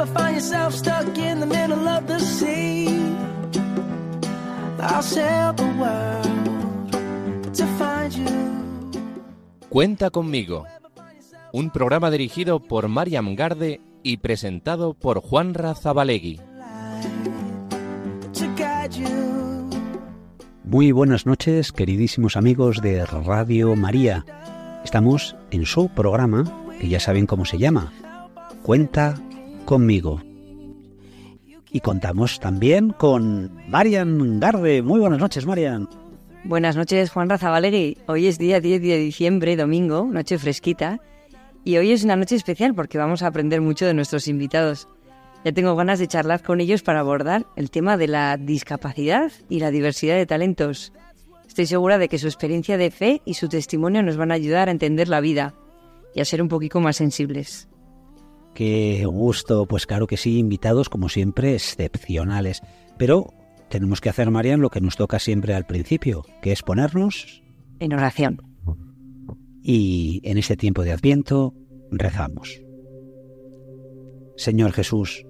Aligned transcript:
ever 0.00 0.06
find 0.12 0.34
yourself 0.34 0.74
stuck 0.74 1.18
in 1.18 1.40
the 1.40 1.46
middle 1.46 1.88
of 1.88 2.06
the 2.06 2.20
sea, 2.20 2.86
I'll 4.80 5.02
sail 5.02 5.52
the 5.54 5.64
world 5.78 7.52
to 7.54 7.66
find 7.78 8.12
you. 8.12 9.00
Cuenta 9.68 10.10
conmigo. 10.10 10.64
Un 11.52 11.70
programa 11.70 12.10
dirigido 12.10 12.60
por 12.60 12.88
Mariam 12.88 13.34
Garde 13.34 13.80
y 14.02 14.18
presentado 14.18 14.94
por 14.94 15.20
Juan 15.20 15.54
Razabalegui. 15.54 16.40
Muy 20.64 20.92
buenas 20.92 21.24
noches, 21.26 21.72
queridísimos 21.72 22.36
amigos 22.36 22.82
de 22.82 23.04
Radio 23.06 23.74
María. 23.74 24.24
Estamos 24.84 25.34
en 25.50 25.64
su 25.64 25.88
programa, 25.88 26.44
que 26.78 26.88
ya 26.88 27.00
saben 27.00 27.26
cómo 27.26 27.46
se 27.46 27.58
llama, 27.58 27.92
Cuenta 28.62 29.14
conmigo. 29.68 30.22
Y 31.70 31.80
contamos 31.80 32.40
también 32.40 32.88
con 32.88 33.52
Marian 33.68 34.40
Garde. 34.40 34.80
Muy 34.80 34.98
buenas 34.98 35.18
noches, 35.18 35.44
Marian. 35.44 35.86
Buenas 36.44 36.74
noches, 36.74 37.10
Juan 37.10 37.28
Razabalegui. 37.28 37.98
Hoy 38.06 38.28
es 38.28 38.38
día 38.38 38.60
10 38.62 38.80
de 38.80 38.96
diciembre, 38.96 39.56
domingo, 39.56 40.08
noche 40.10 40.38
fresquita. 40.38 41.00
Y 41.64 41.76
hoy 41.76 41.92
es 41.92 42.02
una 42.02 42.16
noche 42.16 42.36
especial 42.36 42.74
porque 42.74 42.96
vamos 42.96 43.22
a 43.22 43.26
aprender 43.26 43.60
mucho 43.60 43.84
de 43.84 43.92
nuestros 43.92 44.26
invitados. 44.26 44.88
Ya 45.44 45.52
tengo 45.52 45.76
ganas 45.76 45.98
de 45.98 46.08
charlar 46.08 46.42
con 46.42 46.62
ellos 46.62 46.82
para 46.82 47.00
abordar 47.00 47.44
el 47.54 47.70
tema 47.70 47.98
de 47.98 48.08
la 48.08 48.38
discapacidad 48.38 49.30
y 49.50 49.60
la 49.60 49.70
diversidad 49.70 50.16
de 50.16 50.24
talentos. 50.24 50.94
Estoy 51.46 51.66
segura 51.66 51.98
de 51.98 52.08
que 52.08 52.16
su 52.16 52.26
experiencia 52.26 52.78
de 52.78 52.90
fe 52.90 53.20
y 53.26 53.34
su 53.34 53.50
testimonio 53.50 54.02
nos 54.02 54.16
van 54.16 54.30
a 54.30 54.34
ayudar 54.34 54.68
a 54.68 54.72
entender 54.72 55.08
la 55.08 55.20
vida 55.20 55.52
y 56.14 56.22
a 56.22 56.24
ser 56.24 56.40
un 56.40 56.48
poquito 56.48 56.80
más 56.80 56.96
sensibles. 56.96 57.68
Qué 58.58 59.06
gusto, 59.06 59.66
pues 59.66 59.86
claro 59.86 60.08
que 60.08 60.16
sí, 60.16 60.36
invitados 60.36 60.88
como 60.88 61.08
siempre 61.08 61.54
excepcionales. 61.54 62.60
Pero 62.96 63.32
tenemos 63.68 64.00
que 64.00 64.08
hacer, 64.08 64.32
Marian, 64.32 64.60
lo 64.60 64.68
que 64.68 64.80
nos 64.80 64.96
toca 64.96 65.20
siempre 65.20 65.54
al 65.54 65.64
principio, 65.64 66.24
que 66.42 66.50
es 66.50 66.64
ponernos 66.64 67.44
En 67.78 67.92
oración. 67.92 68.42
y 69.62 70.20
en 70.24 70.38
este 70.38 70.56
tiempo 70.56 70.82
de 70.82 70.90
Adviento 70.90 71.54
rezamos. 71.92 72.60
Señor 74.36 74.72
Jesús, 74.72 75.24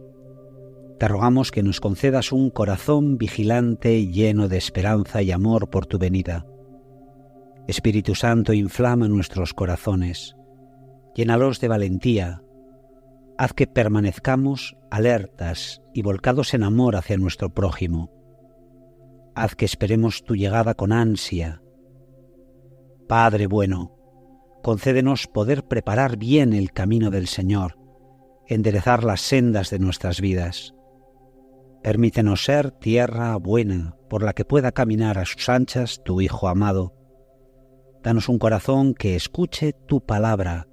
te 0.98 1.06
rogamos 1.06 1.50
que 1.50 1.62
nos 1.62 1.80
concedas 1.80 2.32
un 2.32 2.48
corazón 2.48 3.18
vigilante 3.18 4.06
lleno 4.06 4.48
de 4.48 4.56
esperanza 4.56 5.20
y 5.20 5.32
amor 5.32 5.68
por 5.68 5.84
tu 5.84 5.98
venida. 5.98 6.46
Espíritu 7.66 8.14
Santo, 8.14 8.54
inflama 8.54 9.06
nuestros 9.06 9.52
corazones, 9.52 10.34
llénalos 11.14 11.60
de 11.60 11.68
valentía, 11.68 12.40
haz 13.38 13.52
que 13.52 13.68
permanezcamos 13.68 14.76
alertas 14.90 15.80
y 15.94 16.02
volcados 16.02 16.54
en 16.54 16.64
amor 16.64 16.96
hacia 16.96 17.16
nuestro 17.16 17.54
prójimo. 17.54 18.10
Haz 19.36 19.54
que 19.54 19.64
esperemos 19.64 20.24
tu 20.24 20.34
llegada 20.34 20.74
con 20.74 20.92
ansia. 20.92 21.62
Padre 23.06 23.46
bueno, 23.46 23.96
concédenos 24.64 25.28
poder 25.28 25.64
preparar 25.64 26.16
bien 26.16 26.52
el 26.52 26.72
camino 26.72 27.10
del 27.10 27.28
Señor, 27.28 27.78
enderezar 28.48 29.04
las 29.04 29.20
sendas 29.20 29.70
de 29.70 29.78
nuestras 29.78 30.20
vidas. 30.20 30.74
Permítenos 31.80 32.42
ser 32.44 32.72
tierra 32.72 33.36
buena 33.36 33.94
por 34.10 34.24
la 34.24 34.32
que 34.32 34.44
pueda 34.44 34.72
caminar 34.72 35.16
a 35.16 35.24
sus 35.24 35.48
anchas 35.48 36.02
tu 36.04 36.20
Hijo 36.20 36.48
amado. 36.48 36.92
Danos 38.02 38.28
un 38.28 38.40
corazón 38.40 38.94
que 38.94 39.14
escuche 39.14 39.74
tu 39.86 40.04
palabra 40.04 40.66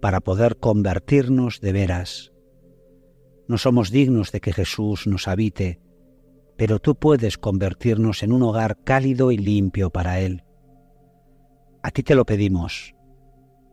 para 0.00 0.20
poder 0.20 0.58
convertirnos 0.58 1.60
de 1.60 1.72
veras. 1.72 2.32
No 3.48 3.58
somos 3.58 3.90
dignos 3.90 4.32
de 4.32 4.40
que 4.40 4.52
Jesús 4.52 5.06
nos 5.06 5.28
habite, 5.28 5.80
pero 6.56 6.78
tú 6.78 6.94
puedes 6.94 7.38
convertirnos 7.38 8.22
en 8.22 8.32
un 8.32 8.42
hogar 8.42 8.82
cálido 8.84 9.32
y 9.32 9.38
limpio 9.38 9.90
para 9.90 10.20
Él. 10.20 10.44
A 11.82 11.90
ti 11.90 12.02
te 12.02 12.14
lo 12.14 12.24
pedimos, 12.24 12.94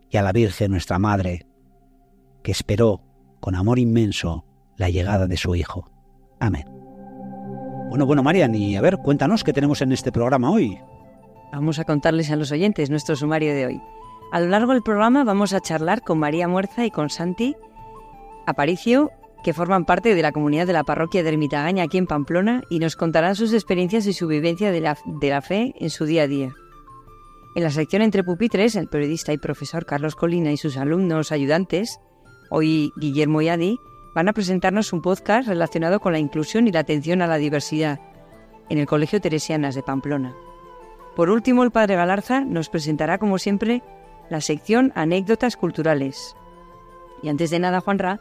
y 0.10 0.18
a 0.18 0.22
la 0.22 0.32
Virgen 0.32 0.72
nuestra 0.72 1.00
Madre, 1.00 1.46
que 2.44 2.52
esperó 2.52 3.04
con 3.40 3.56
amor 3.56 3.80
inmenso 3.80 4.46
la 4.78 4.90
llegada 4.90 5.28
de 5.28 5.38
su 5.38 5.56
Hijo. 5.56 5.92
Amén. 6.40 6.66
Bueno, 7.90 8.06
bueno, 8.06 8.24
Marian, 8.24 8.54
y 8.56 8.76
a 8.76 8.82
ver, 8.82 8.98
cuéntanos 8.98 9.44
qué 9.44 9.54
tenemos 9.54 9.82
en 9.82 9.92
este 9.92 10.12
programa 10.12 10.52
hoy. 10.52 10.78
Vamos 11.52 11.80
a 11.80 11.86
contarles 11.86 12.32
a 12.32 12.36
los 12.36 12.52
oyentes 12.52 12.90
nuestro 12.90 13.16
sumario 13.16 13.54
de 13.54 13.66
hoy. 13.66 13.82
A 14.30 14.42
lo 14.42 14.48
largo 14.48 14.74
del 14.74 14.84
programa 14.84 15.24
vamos 15.24 15.54
a 15.54 15.62
charlar 15.62 16.02
con 16.02 16.20
María 16.20 16.50
Muerza 16.50 16.86
y 16.86 16.92
con 16.92 17.10
Santi 17.10 17.56
Aparicio, 18.46 19.12
que 19.42 19.54
forman 19.54 19.86
parte 19.86 20.16
de 20.16 20.22
la 20.22 20.34
comunidad 20.34 20.68
de 20.68 20.74
la 20.74 20.84
parroquia 20.84 21.24
de 21.24 21.30
Ermitagaña 21.30 21.84
aquí 21.84 21.98
en 21.98 22.08
Pamplona 22.08 22.62
y 22.70 22.80
nos 22.80 22.98
contarán 22.98 23.36
sus 23.36 23.54
experiencias 23.54 24.06
y 24.06 24.12
su 24.12 24.28
vivencia 24.28 24.72
de 24.72 24.82
la, 24.82 24.98
de 25.06 25.30
la 25.30 25.42
fe 25.42 25.74
en 25.80 25.90
su 25.90 26.06
día 26.06 26.24
a 26.24 26.28
día. 26.28 26.54
En 27.56 27.64
la 27.64 27.72
sección 27.72 28.02
Entre 28.02 28.24
Pupitres, 28.24 28.76
el 28.76 28.90
periodista 28.90 29.32
y 29.32 29.38
profesor 29.38 29.86
Carlos 29.86 30.16
Colina 30.16 30.52
y 30.52 30.58
sus 30.58 30.76
alumnos 30.76 31.32
ayudantes, 31.32 32.00
hoy 32.50 32.92
Guillermo 32.98 33.42
y 33.42 33.48
Adi, 33.48 33.80
van 34.14 34.28
a 34.28 34.34
presentarnos 34.34 34.92
un 34.92 35.02
podcast 35.02 35.48
relacionado 35.48 36.02
con 36.02 36.12
la 36.12 36.20
inclusión 36.20 36.68
y 36.68 36.72
la 36.72 36.82
atención 36.82 37.22
a 37.22 37.28
la 37.28 37.38
diversidad 37.38 38.00
en 38.70 38.78
el 38.78 38.88
Colegio 38.88 39.22
Teresianas 39.22 39.74
de 39.74 39.84
Pamplona. 39.84 40.36
Por 41.16 41.30
último, 41.30 41.64
el 41.64 41.72
padre 41.72 41.96
Galarza 41.96 42.42
nos 42.42 42.70
presentará, 42.70 43.18
como 43.18 43.40
siempre, 43.40 43.82
la 44.30 44.42
sección 44.42 44.92
Anécdotas 44.96 45.58
Culturales. 45.58 46.36
Y 47.22 47.30
antes 47.30 47.50
de 47.50 47.60
nada, 47.60 47.82
Juanra, 47.82 48.20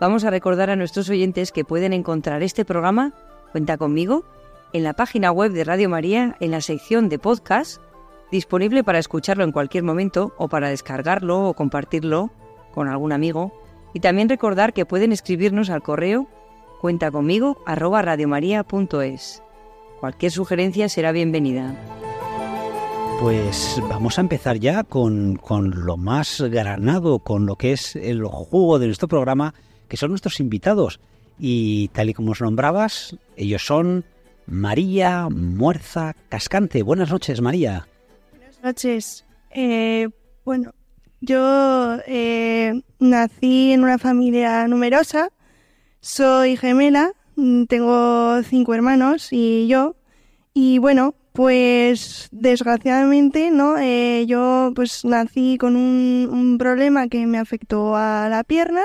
vamos 0.00 0.24
a 0.24 0.30
recordar 0.30 0.70
a 0.70 0.76
nuestros 0.76 1.08
oyentes 1.10 1.52
que 1.52 1.64
pueden 1.64 1.92
encontrar 1.92 2.42
este 2.42 2.64
programa, 2.64 3.12
Cuenta 3.52 3.78
conmigo, 3.78 4.24
en 4.72 4.84
la 4.84 4.92
página 4.92 5.32
web 5.32 5.52
de 5.52 5.64
Radio 5.64 5.88
María, 5.88 6.36
en 6.40 6.50
la 6.50 6.60
sección 6.60 7.08
de 7.08 7.18
podcast, 7.18 7.80
disponible 8.30 8.84
para 8.84 8.98
escucharlo 8.98 9.44
en 9.44 9.52
cualquier 9.52 9.84
momento 9.84 10.34
o 10.36 10.48
para 10.48 10.68
descargarlo 10.68 11.48
o 11.48 11.54
compartirlo 11.54 12.30
con 12.74 12.88
algún 12.88 13.12
amigo. 13.12 13.52
Y 13.94 14.00
también 14.00 14.28
recordar 14.28 14.74
que 14.74 14.84
pueden 14.84 15.12
escribirnos 15.12 15.70
al 15.70 15.82
correo 15.82 16.28
cuentaconmigo 16.80 17.62
arroba 17.66 18.02
radiomaria.es. 18.02 19.42
Cualquier 20.00 20.30
sugerencia 20.30 20.88
será 20.88 21.10
bienvenida. 21.10 21.74
Pues 23.20 23.80
vamos 23.88 24.16
a 24.16 24.20
empezar 24.20 24.58
ya 24.58 24.84
con, 24.84 25.36
con 25.36 25.84
lo 25.84 25.96
más 25.96 26.40
granado, 26.40 27.18
con 27.18 27.46
lo 27.46 27.56
que 27.56 27.72
es 27.72 27.96
el 27.96 28.24
jugo 28.24 28.78
de 28.78 28.86
nuestro 28.86 29.08
programa, 29.08 29.54
que 29.88 29.96
son 29.96 30.10
nuestros 30.10 30.38
invitados. 30.38 31.00
Y 31.38 31.88
tal 31.88 32.10
y 32.10 32.14
como 32.14 32.32
os 32.32 32.40
nombrabas, 32.40 33.16
ellos 33.36 33.66
son 33.66 34.04
María 34.46 35.28
Muerza 35.30 36.14
Cascante. 36.28 36.82
Buenas 36.82 37.10
noches, 37.10 37.40
María. 37.40 37.88
Buenas 38.30 38.62
noches. 38.62 39.24
Eh, 39.50 40.08
bueno, 40.44 40.72
yo 41.20 41.98
eh, 42.06 42.80
nací 43.00 43.72
en 43.72 43.82
una 43.82 43.98
familia 43.98 44.68
numerosa, 44.68 45.30
soy 46.00 46.56
gemela, 46.56 47.12
tengo 47.68 48.42
cinco 48.44 48.74
hermanos 48.74 49.28
y 49.32 49.66
yo. 49.66 49.96
Y 50.54 50.78
bueno, 50.78 51.14
pues 51.38 52.26
desgraciadamente, 52.32 53.52
¿no? 53.52 53.78
Eh, 53.78 54.26
yo 54.26 54.72
pues 54.74 55.04
nací 55.04 55.56
con 55.56 55.76
un, 55.76 56.56
problema 56.58 57.06
que 57.06 57.28
me 57.28 57.38
afectó 57.38 57.94
a 57.94 58.28
la 58.28 58.42
pierna 58.42 58.82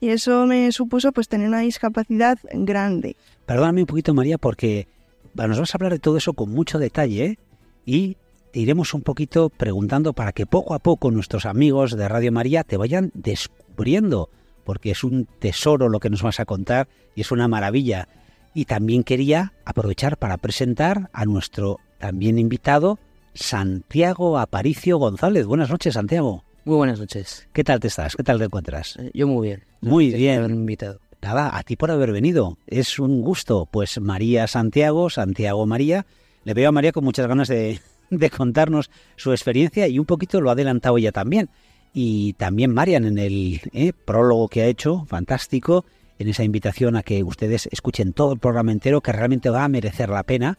y 0.00 0.08
eso 0.08 0.46
me 0.46 0.72
supuso 0.72 1.12
pues 1.12 1.28
tener 1.28 1.46
una 1.46 1.60
discapacidad 1.60 2.38
grande. 2.52 3.14
Perdóname 3.46 3.82
un 3.82 3.86
poquito, 3.86 4.14
María, 4.14 4.36
porque 4.36 4.88
nos 5.36 5.60
vas 5.60 5.72
a 5.72 5.78
hablar 5.78 5.92
de 5.92 6.00
todo 6.00 6.16
eso 6.16 6.32
con 6.32 6.50
mucho 6.50 6.80
detalle 6.80 7.24
¿eh? 7.24 7.38
y 7.84 8.16
te 8.50 8.58
iremos 8.58 8.92
un 8.92 9.02
poquito 9.02 9.48
preguntando 9.48 10.12
para 10.12 10.32
que 10.32 10.44
poco 10.44 10.74
a 10.74 10.80
poco 10.80 11.12
nuestros 11.12 11.46
amigos 11.46 11.96
de 11.96 12.08
Radio 12.08 12.32
María 12.32 12.64
te 12.64 12.76
vayan 12.76 13.12
descubriendo, 13.14 14.28
porque 14.64 14.90
es 14.90 15.04
un 15.04 15.28
tesoro 15.38 15.88
lo 15.88 16.00
que 16.00 16.10
nos 16.10 16.22
vas 16.22 16.40
a 16.40 16.46
contar 16.46 16.88
y 17.14 17.20
es 17.20 17.30
una 17.30 17.46
maravilla. 17.46 18.08
Y 18.56 18.64
también 18.64 19.04
quería 19.04 19.52
aprovechar 19.66 20.16
para 20.16 20.38
presentar 20.38 21.10
a 21.12 21.26
nuestro 21.26 21.78
también 21.98 22.38
invitado, 22.38 22.98
Santiago 23.34 24.38
Aparicio 24.38 24.96
González. 24.96 25.44
Buenas 25.44 25.68
noches, 25.68 25.92
Santiago. 25.92 26.42
Muy 26.64 26.76
buenas 26.78 26.98
noches. 26.98 27.46
¿Qué 27.52 27.62
tal 27.62 27.80
te 27.80 27.88
estás? 27.88 28.16
¿Qué 28.16 28.22
tal 28.22 28.38
te 28.38 28.46
encuentras? 28.46 28.96
Eh, 28.96 29.10
Yo 29.12 29.26
muy 29.28 29.48
bien. 29.48 29.64
Muy 29.82 30.08
Gracias 30.08 30.38
por 30.40 30.48
bien. 30.48 30.60
invitado. 30.60 31.00
Nada, 31.20 31.54
a 31.54 31.62
ti 31.64 31.76
por 31.76 31.90
haber 31.90 32.12
venido. 32.12 32.56
Es 32.66 32.98
un 32.98 33.20
gusto. 33.20 33.68
Pues 33.70 34.00
María 34.00 34.46
Santiago, 34.46 35.10
Santiago 35.10 35.66
María. 35.66 36.06
Le 36.44 36.54
veo 36.54 36.70
a 36.70 36.72
María 36.72 36.92
con 36.92 37.04
muchas 37.04 37.26
ganas 37.26 37.48
de, 37.48 37.78
de 38.10 38.30
contarnos 38.30 38.90
su 39.16 39.32
experiencia 39.32 39.86
y 39.86 39.98
un 39.98 40.06
poquito 40.06 40.40
lo 40.40 40.48
ha 40.48 40.54
adelantado 40.54 40.96
ella 40.96 41.12
también. 41.12 41.50
Y 41.92 42.32
también 42.32 42.72
Marian 42.72 43.04
en 43.04 43.18
el 43.18 43.60
eh, 43.74 43.92
prólogo 43.92 44.48
que 44.48 44.62
ha 44.62 44.66
hecho, 44.66 45.04
fantástico, 45.06 45.84
en 46.18 46.28
esa 46.28 46.44
invitación 46.44 46.96
a 46.96 47.02
que 47.02 47.22
ustedes 47.22 47.68
escuchen 47.70 48.12
todo 48.12 48.32
el 48.32 48.38
programa 48.38 48.72
entero, 48.72 49.00
que 49.00 49.12
realmente 49.12 49.50
va 49.50 49.64
a 49.64 49.68
merecer 49.68 50.08
la 50.08 50.22
pena. 50.22 50.58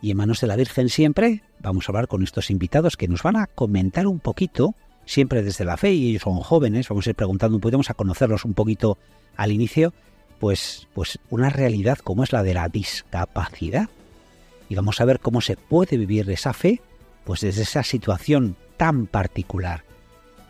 Y 0.00 0.10
en 0.10 0.16
manos 0.16 0.40
de 0.40 0.46
la 0.46 0.56
Virgen 0.56 0.88
siempre 0.88 1.42
vamos 1.60 1.88
a 1.88 1.92
hablar 1.92 2.08
con 2.08 2.22
estos 2.22 2.50
invitados 2.50 2.96
que 2.96 3.08
nos 3.08 3.22
van 3.22 3.36
a 3.36 3.46
comentar 3.46 4.06
un 4.06 4.20
poquito, 4.20 4.74
siempre 5.06 5.42
desde 5.42 5.64
la 5.64 5.76
fe, 5.76 5.92
y 5.92 6.10
ellos 6.10 6.22
son 6.22 6.38
jóvenes, 6.40 6.88
vamos 6.88 7.06
a 7.06 7.10
ir 7.10 7.16
preguntando, 7.16 7.58
podemos 7.58 7.90
a 7.90 7.94
conocerlos 7.94 8.44
un 8.44 8.54
poquito 8.54 8.98
al 9.36 9.50
inicio, 9.50 9.92
pues, 10.38 10.86
pues 10.94 11.18
una 11.30 11.50
realidad 11.50 11.98
como 11.98 12.22
es 12.22 12.32
la 12.32 12.42
de 12.42 12.54
la 12.54 12.68
discapacidad. 12.68 13.88
Y 14.68 14.74
vamos 14.74 15.00
a 15.00 15.04
ver 15.04 15.18
cómo 15.18 15.40
se 15.40 15.56
puede 15.56 15.96
vivir 15.96 16.30
esa 16.30 16.52
fe, 16.52 16.80
pues 17.24 17.40
desde 17.40 17.62
esa 17.62 17.82
situación 17.82 18.56
tan 18.76 19.06
particular. 19.06 19.82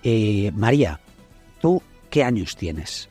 Eh, 0.02 0.50
María, 0.54 1.00
¿tú 1.60 1.82
qué 2.10 2.24
años 2.24 2.56
tienes? 2.56 3.08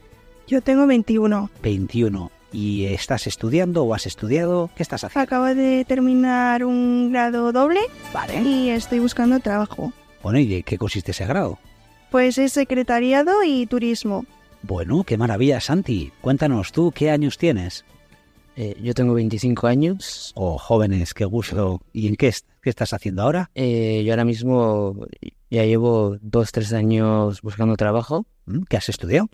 Yo 0.47 0.61
tengo 0.61 0.87
21. 0.87 1.49
21. 1.61 2.31
¿Y 2.53 2.85
estás 2.85 3.27
estudiando 3.27 3.83
o 3.83 3.93
has 3.93 4.05
estudiado? 4.05 4.69
¿Qué 4.75 4.83
estás 4.83 5.03
haciendo? 5.03 5.23
Acabo 5.23 5.45
de 5.45 5.83
terminar 5.85 6.63
un 6.63 7.11
grado 7.11 7.51
doble 7.51 7.81
Vale. 8.13 8.41
y 8.41 8.69
estoy 8.69 8.99
buscando 8.99 9.39
trabajo. 9.41 9.91
Bueno, 10.23 10.39
¿y 10.39 10.47
de 10.47 10.63
qué 10.63 10.77
consiste 10.77 11.11
ese 11.11 11.25
grado? 11.25 11.59
Pues 12.09 12.37
es 12.37 12.53
secretariado 12.53 13.43
y 13.43 13.65
turismo. 13.65 14.25
Bueno, 14.63 15.03
qué 15.03 15.17
maravilla, 15.17 15.59
Santi. 15.59 16.13
Cuéntanos 16.21 16.71
tú, 16.71 16.91
¿qué 16.93 17.11
años 17.11 17.37
tienes? 17.37 17.83
Eh, 18.55 18.75
yo 18.81 18.93
tengo 18.93 19.13
25 19.13 19.67
años. 19.67 20.31
Oh, 20.35 20.57
jóvenes, 20.57 21.13
qué 21.13 21.25
gusto. 21.25 21.81
¿Y 21.91 22.07
en 22.07 22.15
qué, 22.15 22.33
qué 22.61 22.69
estás 22.69 22.93
haciendo 22.93 23.23
ahora? 23.23 23.51
Eh, 23.53 24.03
yo 24.05 24.13
ahora 24.13 24.25
mismo 24.25 25.05
ya 25.51 25.63
llevo 25.65 26.17
dos, 26.21 26.53
tres 26.53 26.71
años 26.71 27.41
buscando 27.41 27.75
trabajo. 27.75 28.25
¿Mm? 28.45 28.63
¿Qué 28.69 28.77
has 28.77 28.87
estudiado? 28.89 29.29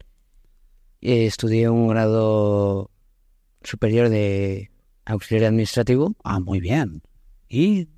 Eh, 1.06 1.26
estudié 1.26 1.68
un 1.68 1.90
grado 1.90 2.90
superior 3.62 4.08
de 4.08 4.72
auxiliar 5.04 5.50
administrativo. 5.50 6.16
Ah, 6.24 6.40
muy 6.40 6.62
bien. 6.62 7.02
¿Y 7.50 7.90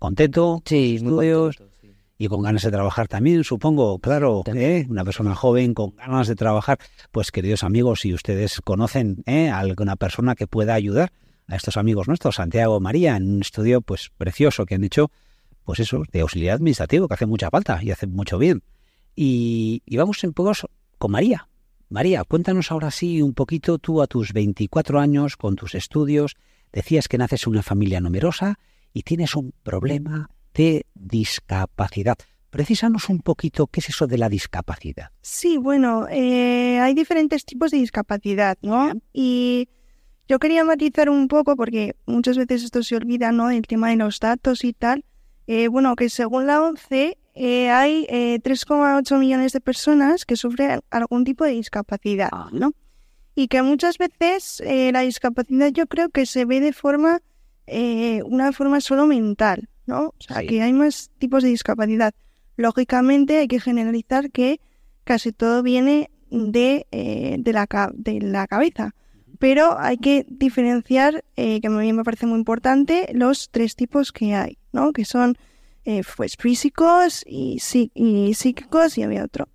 contento? 0.00 0.60
Sí, 0.64 0.98
muy 1.00 1.30
contento, 1.30 1.72
sí. 1.80 1.94
Y 2.18 2.26
con 2.26 2.42
ganas 2.42 2.62
de 2.62 2.72
trabajar 2.72 3.06
también, 3.06 3.44
supongo, 3.44 4.00
claro. 4.00 4.42
¿eh? 4.52 4.86
una 4.88 5.04
persona 5.04 5.36
joven 5.36 5.72
con 5.72 5.94
ganas 5.94 6.26
de 6.26 6.34
trabajar. 6.34 6.80
Pues 7.12 7.30
queridos 7.30 7.62
amigos, 7.62 8.00
si 8.00 8.12
ustedes 8.12 8.60
conocen 8.60 9.22
¿eh? 9.26 9.50
a 9.50 9.60
alguna 9.60 9.94
persona 9.94 10.34
que 10.34 10.48
pueda 10.48 10.74
ayudar 10.74 11.12
a 11.46 11.54
estos 11.54 11.76
amigos 11.76 12.08
nuestros, 12.08 12.34
Santiago 12.34 12.80
María, 12.80 13.16
en 13.16 13.34
un 13.34 13.40
estudio 13.42 13.82
pues 13.82 14.10
precioso 14.18 14.66
que 14.66 14.74
han 14.74 14.82
hecho, 14.82 15.12
pues 15.62 15.78
eso, 15.78 16.02
de 16.10 16.22
auxiliar 16.22 16.56
administrativo, 16.56 17.06
que 17.06 17.14
hace 17.14 17.26
mucha 17.26 17.50
falta 17.50 17.78
y 17.84 17.92
hace 17.92 18.08
mucho 18.08 18.36
bien. 18.36 18.64
Y, 19.14 19.80
y 19.86 19.96
vamos 19.96 20.24
un 20.24 20.32
poco 20.32 20.50
con 20.98 21.12
María. 21.12 21.47
María, 21.90 22.22
cuéntanos 22.24 22.70
ahora 22.70 22.90
sí 22.90 23.22
un 23.22 23.32
poquito 23.32 23.78
tú 23.78 24.02
a 24.02 24.06
tus 24.06 24.34
24 24.34 25.00
años, 25.00 25.38
con 25.38 25.56
tus 25.56 25.74
estudios, 25.74 26.36
decías 26.70 27.08
que 27.08 27.16
naces 27.16 27.46
en 27.46 27.52
una 27.52 27.62
familia 27.62 27.98
numerosa 28.00 28.58
y 28.92 29.04
tienes 29.04 29.34
un 29.34 29.54
problema 29.62 30.28
de 30.52 30.84
discapacidad. 30.94 32.18
Precisanos 32.50 33.08
un 33.08 33.20
poquito 33.20 33.68
qué 33.68 33.80
es 33.80 33.88
eso 33.88 34.06
de 34.06 34.18
la 34.18 34.28
discapacidad. 34.28 35.12
Sí, 35.22 35.56
bueno, 35.56 36.06
eh, 36.10 36.78
hay 36.78 36.92
diferentes 36.92 37.46
tipos 37.46 37.70
de 37.70 37.78
discapacidad, 37.78 38.58
¿no? 38.60 38.92
Y 39.14 39.68
yo 40.28 40.38
quería 40.38 40.64
matizar 40.64 41.08
un 41.08 41.26
poco 41.26 41.56
porque 41.56 41.96
muchas 42.04 42.36
veces 42.36 42.64
esto 42.64 42.82
se 42.82 42.96
olvida, 42.96 43.32
¿no? 43.32 43.50
El 43.50 43.66
tema 43.66 43.88
de 43.88 43.96
los 43.96 44.20
datos 44.20 44.62
y 44.62 44.74
tal. 44.74 45.06
Eh, 45.46 45.68
bueno, 45.68 45.96
que 45.96 46.10
según 46.10 46.46
la 46.46 46.60
ONCE 46.62 47.16
eh, 47.38 47.70
hay 47.70 48.04
eh, 48.08 48.40
3,8 48.42 49.18
millones 49.18 49.52
de 49.52 49.60
personas 49.60 50.24
que 50.26 50.36
sufren 50.36 50.80
algún 50.90 51.24
tipo 51.24 51.44
de 51.44 51.52
discapacidad, 51.52 52.30
¿no? 52.52 52.72
Y 53.34 53.46
que 53.46 53.62
muchas 53.62 53.96
veces 53.98 54.60
eh, 54.66 54.90
la 54.92 55.02
discapacidad 55.02 55.68
yo 55.68 55.86
creo 55.86 56.08
que 56.08 56.26
se 56.26 56.44
ve 56.44 56.58
de 56.60 56.72
forma, 56.72 57.20
eh, 57.68 58.22
una 58.24 58.50
forma 58.52 58.80
solo 58.80 59.06
mental, 59.06 59.68
¿no? 59.86 60.08
O 60.08 60.14
sea, 60.18 60.40
Sí. 60.40 60.46
que 60.48 60.62
hay 60.62 60.72
más 60.72 61.10
tipos 61.18 61.42
de 61.44 61.50
discapacidad. 61.50 62.12
Lógicamente 62.56 63.38
hay 63.38 63.46
que 63.46 63.60
generalizar 63.60 64.30
que 64.32 64.60
casi 65.04 65.30
todo 65.32 65.62
viene 65.62 66.10
de, 66.30 66.86
eh, 66.90 67.36
de, 67.38 67.52
la, 67.52 67.66
de 67.94 68.20
la 68.20 68.46
cabeza. 68.48 68.94
Pero 69.38 69.78
hay 69.78 69.98
que 69.98 70.26
diferenciar, 70.28 71.24
eh, 71.36 71.60
que 71.60 71.68
a 71.68 71.70
mí 71.70 71.92
me 71.92 72.02
parece 72.02 72.26
muy 72.26 72.38
importante, 72.40 73.08
los 73.14 73.48
tres 73.50 73.76
tipos 73.76 74.10
que 74.10 74.34
hay, 74.34 74.58
¿no? 74.72 74.92
Que 74.92 75.04
son 75.04 75.36
eh, 75.84 76.02
pues 76.16 76.36
físicos 76.38 77.24
y, 77.26 77.60
y 77.94 78.34
psíquicos 78.34 78.98
y 78.98 79.02
había 79.02 79.24
otro. 79.24 79.48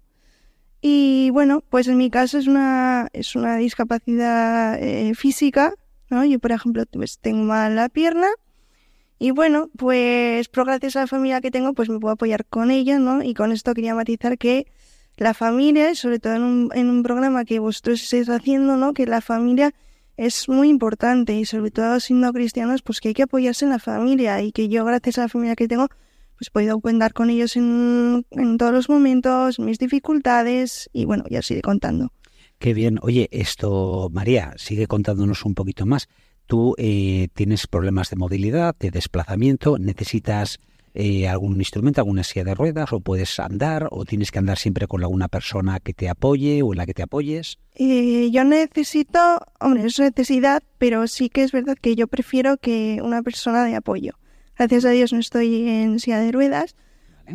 Y 0.82 1.30
bueno, 1.32 1.64
pues 1.70 1.88
en 1.88 1.98
mi 1.98 2.10
caso 2.10 2.38
es 2.38 2.48
una, 2.48 3.08
es 3.14 3.36
una 3.36 3.56
discapacidad 3.58 4.78
eh, 4.82 5.14
física, 5.16 5.74
¿no? 6.10 6.26
Yo, 6.26 6.40
por 6.40 6.52
ejemplo, 6.52 6.84
pues 6.92 7.20
tengo 7.20 7.44
mal 7.44 7.76
la 7.76 7.90
pierna 7.90 8.28
y 9.20 9.32
bueno, 9.32 9.70
pues 9.78 10.50
por 10.50 10.66
gracias 10.66 10.98
a 10.98 11.02
la 11.02 11.08
familia 11.08 11.40
que 11.40 11.52
tengo, 11.52 11.74
pues 11.74 11.88
me 11.88 11.98
puedo 11.98 12.14
apoyar 12.14 12.46
con 12.46 12.72
ella, 12.72 13.00
¿no? 13.00 13.24
Y 13.24 13.34
con 13.34 13.54
esto 13.54 13.74
quería 13.74 13.96
matizar 13.96 14.38
que 14.38 14.68
la 15.16 15.34
familia, 15.34 15.96
sobre 15.96 16.20
todo 16.20 16.34
en 16.36 16.44
un, 16.44 16.70
en 16.74 16.90
un 16.90 17.04
programa 17.04 17.46
que 17.46 17.60
vosotros 17.60 18.04
estáis 18.04 18.28
haciendo, 18.30 18.76
¿no? 18.76 18.94
Que 18.94 19.06
la 19.06 19.22
familia 19.22 19.74
es 20.18 20.50
muy 20.50 20.68
importante 20.68 21.36
y 21.36 21.46
sobre 21.46 21.72
todo 21.72 22.02
siendo 22.02 22.34
cristianos, 22.34 22.82
pues 22.82 23.00
que 23.00 23.08
hay 23.10 23.14
que 23.14 23.24
apoyarse 23.24 23.64
en 23.64 23.72
la 23.72 23.80
familia 23.80 24.42
y 24.42 24.52
que 24.52 24.68
yo 24.68 24.84
gracias 24.84 25.18
a 25.20 25.22
la 25.22 25.30
familia 25.30 25.56
que 25.56 25.70
tengo, 25.70 25.88
pues 26.50 26.66
he 26.66 26.70
podido 26.70 26.82
contar 26.82 27.14
con 27.14 27.30
ellos 27.30 27.56
en, 27.56 28.26
en 28.32 28.58
todos 28.58 28.74
los 28.74 28.90
momentos, 28.90 29.60
mis 29.60 29.78
dificultades 29.78 30.90
y 30.94 31.06
bueno, 31.06 31.24
ya 31.30 31.40
os 31.40 31.52
iré 31.52 31.62
contando. 31.62 32.12
Qué 32.64 32.74
bien. 32.74 32.98
Oye, 33.02 33.28
esto, 33.32 34.10
María, 34.14 34.54
sigue 34.56 34.88
contándonos 34.88 35.44
un 35.44 35.54
poquito 35.54 35.86
más. 35.86 36.08
Tú 36.46 36.76
eh, 36.78 37.28
tienes 37.34 37.68
problemas 37.68 38.10
de 38.10 38.16
movilidad, 38.16 38.76
de 38.80 38.90
desplazamiento, 38.90 39.78
necesitas 39.78 40.60
eh, 40.94 41.28
algún 41.28 41.58
instrumento, 41.58 42.02
alguna 42.02 42.24
silla 42.24 42.44
de 42.44 42.56
ruedas, 42.56 42.94
o 42.94 43.00
puedes 43.00 43.40
andar, 43.40 43.88
o 43.92 44.06
tienes 44.06 44.32
que 44.32 44.40
andar 44.40 44.58
siempre 44.58 44.88
con 44.88 45.02
alguna 45.02 45.28
persona 45.28 45.80
que 45.80 45.94
te 45.94 46.08
apoye 46.08 46.62
o 46.62 46.72
en 46.74 46.78
la 46.78 46.86
que 46.86 46.94
te 46.94 47.04
apoyes. 47.04 47.58
Eh, 47.76 48.30
yo 48.32 48.44
necesito, 48.44 49.20
hombre, 49.60 49.86
es 49.86 50.00
necesidad, 50.00 50.64
pero 50.78 51.08
sí 51.08 51.30
que 51.30 51.44
es 51.44 51.52
verdad 51.52 51.78
que 51.82 51.96
yo 51.96 52.08
prefiero 52.08 52.58
que 52.58 53.00
una 53.04 53.24
persona 53.24 53.66
de 53.66 53.76
apoyo. 53.76 54.14
Gracias 54.64 54.86
a 54.86 54.92
Dios 54.92 55.12
no 55.12 55.20
estoy 55.20 55.68
en 55.68 56.00
silla 56.00 56.20
de 56.22 56.32
ruedas, 56.32 56.78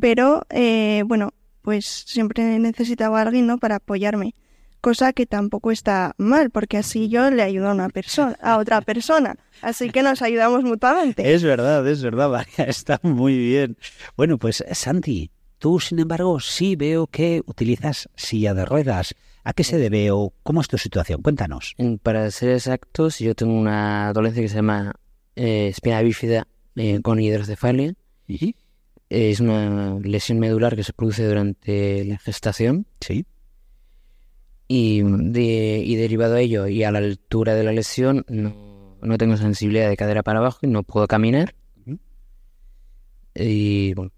pero 0.00 0.46
eh, 0.48 1.02
bueno, 1.04 1.34
pues 1.60 1.84
siempre 2.06 2.58
necesitaba 2.58 3.18
a 3.18 3.22
alguien, 3.22 3.46
¿no? 3.46 3.58
Para 3.58 3.76
apoyarme. 3.76 4.34
Cosa 4.80 5.12
que 5.12 5.26
tampoco 5.26 5.70
está 5.70 6.14
mal, 6.16 6.48
porque 6.48 6.78
así 6.78 7.10
yo 7.10 7.30
le 7.30 7.42
ayudo 7.42 7.68
a 7.68 7.74
una 7.74 7.90
persona, 7.90 8.38
a 8.40 8.56
otra 8.56 8.80
persona. 8.90 9.36
Así 9.60 9.90
que 9.90 10.02
nos 10.02 10.22
ayudamos 10.22 10.64
mutuamente. 10.64 11.34
Es 11.34 11.42
verdad, 11.42 11.86
es 11.86 12.02
verdad, 12.02 12.30
María, 12.56 12.64
está 12.64 12.98
muy 13.02 13.36
bien. 13.36 13.76
Bueno, 14.16 14.38
pues 14.38 14.64
Santi, 14.72 15.30
tú 15.58 15.80
sin 15.80 15.98
embargo 15.98 16.40
sí 16.40 16.76
veo 16.76 17.08
que 17.08 17.42
utilizas 17.44 18.08
silla 18.16 18.54
de 18.54 18.64
ruedas. 18.64 19.14
¿A 19.44 19.52
qué 19.52 19.64
se 19.64 19.76
debe 19.76 20.10
o 20.12 20.32
cómo 20.44 20.62
es 20.62 20.68
tu 20.68 20.78
situación? 20.78 21.20
Cuéntanos. 21.20 21.74
En- 21.76 21.98
Para 21.98 22.30
ser 22.30 22.48
exactos, 22.50 23.18
yo 23.18 23.34
tengo 23.34 23.52
una 23.52 24.14
dolencia 24.14 24.42
que 24.42 24.48
se 24.48 24.56
llama 24.56 24.94
eh, 25.36 25.68
espina 25.68 26.00
bífida 26.00 26.46
eh, 26.78 27.00
con 27.02 27.20
hidrocefalia. 27.20 27.94
Es 29.10 29.40
una 29.40 29.98
lesión 30.02 30.38
medular 30.38 30.76
que 30.76 30.84
se 30.84 30.92
produce 30.92 31.26
durante 31.26 32.04
la 32.04 32.18
gestación 32.18 32.86
Sí. 33.00 33.24
y, 34.68 35.02
de- 35.02 35.82
y 35.84 35.96
derivado 35.96 36.34
a 36.34 36.40
ello 36.40 36.66
y 36.66 36.84
a 36.84 36.90
la 36.90 36.98
altura 36.98 37.54
de 37.54 37.64
la 37.64 37.72
lesión 37.72 38.24
no, 38.28 38.96
no 39.00 39.16
tengo 39.18 39.36
sensibilidad 39.38 39.88
de 39.88 39.96
cadera 39.96 40.22
para 40.22 40.40
abajo 40.40 40.58
y 40.62 40.66
no 40.68 40.82
puedo 40.82 41.06
caminar. 41.06 41.54
Y 43.34 43.94
bueno, 43.94 44.12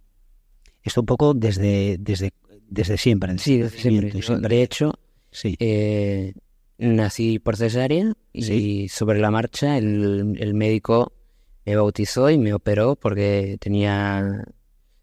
Esto 0.82 1.00
un 1.02 1.06
poco 1.06 1.34
desde, 1.34 1.96
desde, 1.98 2.32
desde 2.68 2.96
siempre. 2.96 3.36
sí, 3.38 3.58
desde 3.58 3.78
siempre. 3.78 4.20
Yo, 4.20 4.38
de 4.38 4.62
hecho, 4.62 4.94
Sí. 5.30 5.54
eh, 5.60 6.32
nací 6.78 7.38
por 7.38 7.56
cesárea 7.56 8.12
y 8.32 8.42
Sí. 8.42 8.88
sobre 8.88 9.20
la 9.20 9.30
marcha 9.30 9.76
el, 9.76 10.36
el 10.40 10.54
médico 10.54 11.12
me 11.66 11.76
bautizó 11.76 12.30
y 12.30 12.38
me 12.38 12.52
operó 12.54 12.96
porque 12.96 13.56
tenía... 13.60 14.44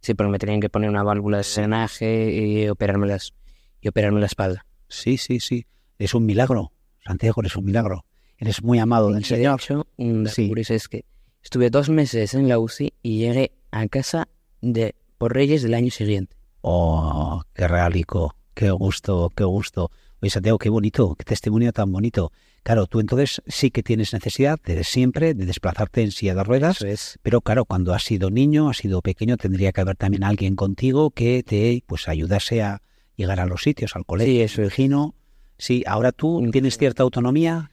Sí, 0.01 0.13
porque 0.13 0.31
me 0.31 0.39
tenían 0.39 0.59
que 0.61 0.69
poner 0.69 0.89
una 0.89 1.03
válvula 1.03 1.37
de 1.37 1.43
drenaje 1.43 2.31
y 2.31 2.69
operarme, 2.69 3.07
las, 3.07 3.33
y 3.81 3.87
operarme 3.89 4.19
la 4.19 4.25
espalda. 4.27 4.65
sí, 4.87 5.17
sí, 5.17 5.39
sí. 5.39 5.65
Es 5.99 6.13
un 6.13 6.25
milagro. 6.25 6.71
Santiago, 7.03 7.41
eres 7.41 7.55
un 7.55 7.65
milagro. 7.65 8.05
Eres 8.37 8.61
muy 8.61 8.77
amado 8.79 9.09
del 9.09 9.23
de 9.23 9.27
Señor. 9.27 9.59
hecho, 9.59 9.87
un 9.97 10.23
dato 10.25 10.35
Sí. 10.35 10.51
es 10.69 10.87
que 10.87 11.05
estuve 11.41 11.69
dos 11.71 11.89
meses 11.89 12.35
en 12.35 12.47
la 12.47 12.59
UCI 12.59 12.93
y 13.01 13.17
llegué 13.17 13.51
a 13.71 13.87
casa 13.87 14.27
de 14.61 14.93
por 15.17 15.33
Reyes 15.33 15.63
del 15.63 15.73
año 15.73 15.89
siguiente. 15.89 16.35
Oh, 16.61 17.41
qué 17.53 17.67
realico. 17.67 18.35
Qué 18.53 18.69
gusto, 18.71 19.31
qué 19.35 19.43
gusto. 19.43 19.89
Oye, 20.21 20.29
Santiago, 20.29 20.57
qué 20.59 20.69
bonito, 20.69 21.15
qué 21.15 21.23
testimonio 21.23 21.71
tan 21.73 21.91
bonito. 21.91 22.31
Claro, 22.67 22.85
tú 22.85 22.99
entonces 22.99 23.41
sí 23.47 23.71
que 23.71 23.81
tienes 23.81 24.11
necesidad 24.11 24.59
desde 24.65 24.83
siempre 24.83 25.33
de 25.33 25.45
desplazarte 25.45 26.01
en 26.01 26.11
silla 26.11 26.35
de 26.35 26.43
ruedas, 26.43 26.81
es. 26.81 27.17
pero 27.21 27.39
claro, 27.39 27.63
cuando 27.63 27.93
has 27.93 28.03
sido 28.03 28.29
niño, 28.29 28.67
has 28.69 28.75
sido 28.79 29.01
pequeño, 29.01 29.37
tendría 29.37 29.71
que 29.71 29.79
haber 29.79 29.95
también 29.95 30.25
alguien 30.25 30.57
contigo 30.57 31.11
que 31.11 31.43
te 31.43 31.81
pues 31.87 32.09
ayudase 32.09 32.61
a 32.61 32.81
llegar 33.15 33.39
a 33.39 33.45
los 33.45 33.61
sitios, 33.61 33.95
al 33.95 34.05
colegio. 34.05 34.33
Sí, 34.33 34.41
eso 34.41 34.61
es. 34.63 34.67
imagino. 34.67 35.15
Sí, 35.57 35.85
ahora 35.87 36.11
tú 36.11 36.41
Mm. 36.41 36.51
tienes 36.51 36.77
cierta 36.77 37.03
autonomía. 37.03 37.71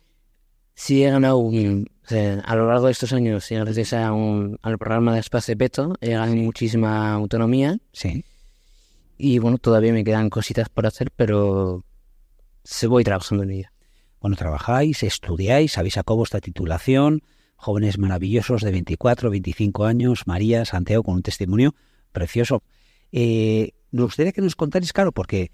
Sí, 0.76 1.02
he 1.02 1.10
ganado 1.10 1.38
un, 1.38 1.88
o 2.04 2.08
sea, 2.08 2.38
a 2.44 2.54
lo 2.54 2.68
largo 2.68 2.86
de 2.86 2.92
estos 2.92 3.12
años, 3.12 3.50
y 3.50 3.56
gracias 3.56 3.94
a 3.94 4.12
un, 4.12 4.58
al 4.62 4.78
programa 4.78 5.12
de 5.14 5.18
Espacio 5.18 5.56
Peto, 5.58 5.96
he 6.00 6.10
ganado 6.10 6.36
muchísima 6.36 7.12
autonomía 7.14 7.78
Sí. 7.92 8.24
y 9.18 9.40
bueno, 9.40 9.58
todavía 9.58 9.92
me 9.92 10.04
quedan 10.04 10.30
cositas 10.30 10.68
por 10.68 10.86
hacer, 10.86 11.10
pero 11.16 11.84
se 12.62 12.86
voy 12.86 13.02
trabajando 13.02 13.42
en 13.42 13.50
ello. 13.50 13.68
Bueno, 14.24 14.38
trabajáis, 14.38 15.02
estudiáis, 15.02 15.76
habéis 15.76 15.94
sacado 15.94 16.16
vuestra 16.16 16.40
titulación, 16.40 17.20
jóvenes 17.56 17.98
maravillosos 17.98 18.62
de 18.62 18.70
24, 18.70 19.28
25 19.28 19.84
años, 19.84 20.26
María, 20.26 20.64
Santiago, 20.64 21.02
con 21.02 21.16
un 21.16 21.22
testimonio 21.22 21.74
precioso. 22.10 22.62
Eh, 23.12 23.72
nos 23.90 24.06
gustaría 24.06 24.32
que 24.32 24.40
nos 24.40 24.56
contarais, 24.56 24.94
claro, 24.94 25.12
porque 25.12 25.52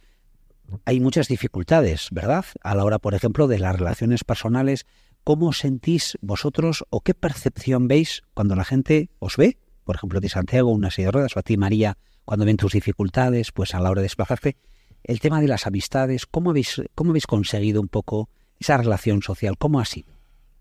hay 0.84 1.00
muchas 1.00 1.26
dificultades, 1.26 2.10
¿verdad? 2.12 2.44
A 2.62 2.76
la 2.76 2.84
hora, 2.84 3.00
por 3.00 3.14
ejemplo, 3.14 3.48
de 3.48 3.58
las 3.58 3.76
relaciones 3.76 4.22
personales. 4.22 4.86
¿Cómo 5.24 5.52
sentís 5.52 6.16
vosotros 6.20 6.84
o 6.90 7.00
qué 7.00 7.12
percepción 7.12 7.88
veis 7.88 8.22
cuando 8.34 8.54
la 8.54 8.64
gente 8.64 9.10
os 9.18 9.36
ve? 9.36 9.58
Por 9.82 9.96
ejemplo, 9.96 10.20
de 10.20 10.28
Santiago, 10.28 10.70
una 10.70 10.92
silla 10.92 11.08
de 11.08 11.10
ruedas, 11.10 11.34
o 11.34 11.40
a 11.40 11.42
ti, 11.42 11.56
María, 11.56 11.98
cuando 12.24 12.44
ven 12.44 12.56
tus 12.56 12.74
dificultades, 12.74 13.50
pues 13.50 13.74
a 13.74 13.80
la 13.80 13.90
hora 13.90 14.00
de 14.00 14.04
desplazarse. 14.04 14.58
El 15.02 15.18
tema 15.18 15.40
de 15.40 15.48
las 15.48 15.66
amistades, 15.66 16.24
¿cómo 16.24 16.50
habéis, 16.50 16.80
cómo 16.94 17.10
habéis 17.10 17.26
conseguido 17.26 17.80
un 17.80 17.88
poco 17.88 18.28
esa 18.60 18.76
relación 18.76 19.22
social? 19.22 19.56
¿Cómo 19.58 19.80
ha 19.80 19.84
sido? 19.84 20.12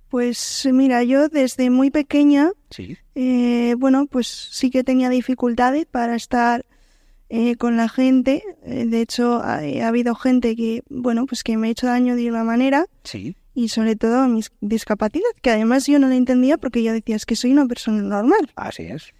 Pues 0.10 0.68
mira, 0.72 1.04
yo 1.04 1.30
desde 1.30 1.70
muy 1.70 1.92
pequeña, 1.92 2.52
Sí. 2.72 2.98
eh, 3.14 3.76
bueno, 3.78 4.08
pues 4.08 4.28
sí 4.28 4.72
que 4.72 4.84
tenía 4.84 5.10
dificultades 5.10 5.86
para 5.86 6.16
estar 6.16 6.66
eh, 7.32 7.58
con 7.58 7.78
la 7.78 7.88
gente. 7.90 8.44
Eh, 8.66 8.86
de 8.88 9.02
hecho, 9.02 9.36
ha, 9.44 9.58
ha 9.60 9.88
habido 9.88 10.16
gente 10.16 10.56
que, 10.56 10.82
bueno, 10.90 11.28
pues 11.28 11.44
que 11.44 11.58
me 11.58 11.68
ha 11.68 11.72
hecho 11.72 11.86
daño 11.86 12.16
de 12.16 12.28
una 12.28 12.44
manera 12.44 12.88
Sí. 13.04 13.36
y 13.54 13.70
sobre 13.70 13.96
todo 13.96 14.28
mi 14.28 14.42
discapacidad, 14.62 15.30
que 15.44 15.52
además 15.52 15.86
yo 15.86 16.00
no 16.00 16.08
la 16.08 16.16
entendía 16.16 16.58
porque 16.58 16.82
yo 16.82 16.92
decía, 16.92 17.16
es 17.16 17.28
que 17.28 17.36
soy 17.36 17.52
una 17.52 17.68
persona 17.68 18.02
normal. 18.02 18.50
Así 18.56 18.84
es. 18.84 19.14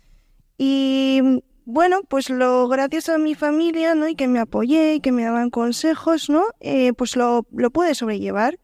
Y 0.58 1.22
bueno, 1.66 2.02
pues 2.08 2.32
lo 2.32 2.68
gracias 2.68 3.10
a 3.10 3.20
mi 3.20 3.36
familia, 3.36 3.94
¿no? 3.94 4.08
Y 4.08 4.16
que 4.16 4.28
me 4.28 4.40
apoyé 4.40 4.96
y 4.96 5.00
que 5.02 5.12
me 5.12 5.24
daban 5.24 5.52
consejos, 5.52 6.32
¿no? 6.32 6.46
Eh, 6.62 6.94
pues 6.94 7.16
lo, 7.16 7.46
lo 7.52 7.70
pude 7.70 7.94
sobrellevar. 7.94 8.58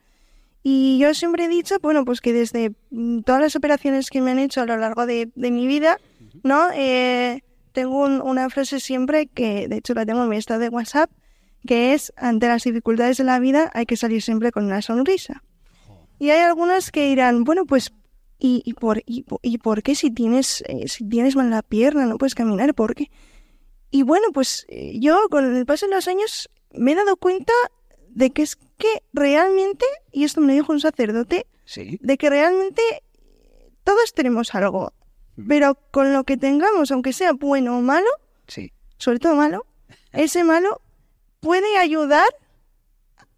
Y 0.68 0.98
yo 0.98 1.14
siempre 1.14 1.46
he 1.46 1.48
dicho, 1.48 1.76
bueno, 1.80 2.06
pues 2.06 2.22
que 2.22 2.34
desde 2.34 2.72
mm, 2.90 3.20
todas 3.20 3.40
las 3.40 3.56
operaciones 3.56 4.10
que 4.10 4.20
me 4.22 4.32
han 4.32 4.40
hecho 4.40 4.62
a 4.62 4.66
lo 4.66 4.76
largo 4.78 5.06
de, 5.06 5.30
de 5.36 5.52
mi 5.52 5.68
vida, 5.68 6.00
¿no? 6.42 6.70
Eh, 6.74 7.44
tengo 7.72 8.02
un- 8.04 8.20
una 8.20 8.50
frase 8.50 8.80
siempre 8.80 9.28
que, 9.28 9.68
de 9.68 9.78
hecho, 9.78 9.94
la 9.94 10.08
tengo 10.08 10.24
en 10.24 10.30
mi 10.30 10.38
estado 10.38 10.60
de 10.62 10.70
WhatsApp, 10.70 11.12
que 11.68 11.94
es, 11.94 12.12
ante 12.18 12.48
las 12.48 12.64
dificultades 12.64 13.18
de 13.18 13.26
la 13.26 13.38
vida 13.40 13.70
hay 13.76 13.86
que 13.86 13.96
salir 13.96 14.24
siempre 14.24 14.52
con 14.52 14.66
una 14.66 14.82
sonrisa. 14.82 15.44
Y 16.18 16.32
hay 16.32 16.40
algunas 16.40 16.90
que 16.92 17.10
dirán, 17.10 17.44
bueno, 17.44 17.66
pues, 17.68 17.94
¿y, 18.40 18.64
y 18.66 18.74
por, 18.74 19.04
y, 19.06 19.22
po- 19.22 19.40
y 19.44 19.60
por 19.60 19.84
qué 19.84 19.94
si 19.94 20.10
tienes, 20.10 20.64
eh, 20.68 20.88
si 20.88 21.08
tienes 21.08 21.36
mal 21.36 21.52
la 21.52 21.62
pierna 21.62 22.08
no 22.08 22.18
puedes 22.18 22.34
caminar? 22.34 22.74
¿Por 22.74 22.96
qué? 22.96 23.12
Y 23.92 24.02
bueno, 24.02 24.30
pues 24.34 24.66
eh, 24.70 24.98
yo 25.00 25.28
con 25.30 25.56
el 25.56 25.66
paso 25.68 25.86
de 25.86 25.94
los 25.94 26.08
años 26.08 26.50
me 26.74 26.94
he 26.94 26.96
dado 26.96 27.18
cuenta 27.18 27.54
de 28.16 28.32
que 28.32 28.42
es 28.42 28.56
que 28.56 29.04
realmente, 29.14 29.86
y 30.12 30.24
esto 30.24 30.42
me 30.42 30.48
lo 30.48 30.54
dijo 30.54 30.72
un 30.74 30.80
sacerdote, 30.80 31.46
Sí. 31.66 32.00
de 32.02 32.18
que 32.18 32.30
realmente 32.30 32.82
todos 33.84 34.14
tenemos 34.14 34.56
algo, 34.56 34.94
pero 35.48 35.76
con 35.92 36.14
lo 36.14 36.24
que 36.24 36.38
tengamos, 36.38 36.92
aunque 36.92 37.14
sea 37.14 37.34
bueno 37.34 37.78
o 37.78 37.82
malo, 37.82 38.10
Sí. 38.48 38.72
sobre 38.98 39.20
todo 39.20 39.36
malo, 39.36 39.66
ese 40.14 40.44
malo 40.44 40.82
puede 41.42 41.78
ayudar 41.78 42.28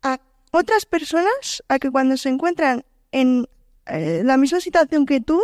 a 0.03 0.19
otras 0.51 0.85
personas 0.85 1.63
a 1.67 1.79
que 1.79 1.91
cuando 1.91 2.15
se 2.17 2.29
encuentran 2.29 2.85
en 3.11 3.47
eh, 3.87 4.21
la 4.23 4.37
misma 4.37 4.59
situación 4.59 5.05
que 5.05 5.21
tú, 5.21 5.43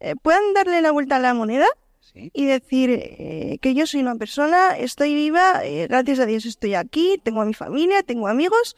eh, 0.00 0.14
puedan 0.16 0.52
darle 0.52 0.82
la 0.82 0.90
vuelta 0.90 1.16
a 1.16 1.20
la 1.20 1.32
moneda 1.32 1.66
Sí. 2.14 2.30
y 2.32 2.44
decir 2.46 2.90
eh, 2.92 3.58
que 3.60 3.74
yo 3.74 3.86
soy 3.88 4.00
una 4.00 4.14
persona, 4.14 4.76
estoy 4.78 5.14
viva, 5.14 5.62
eh, 5.64 5.88
gracias 5.88 6.20
a 6.20 6.26
Dios 6.26 6.46
estoy 6.46 6.74
aquí, 6.74 7.20
tengo 7.22 7.40
a 7.42 7.44
mi 7.44 7.54
familia, 7.54 8.04
tengo 8.04 8.28
amigos. 8.28 8.76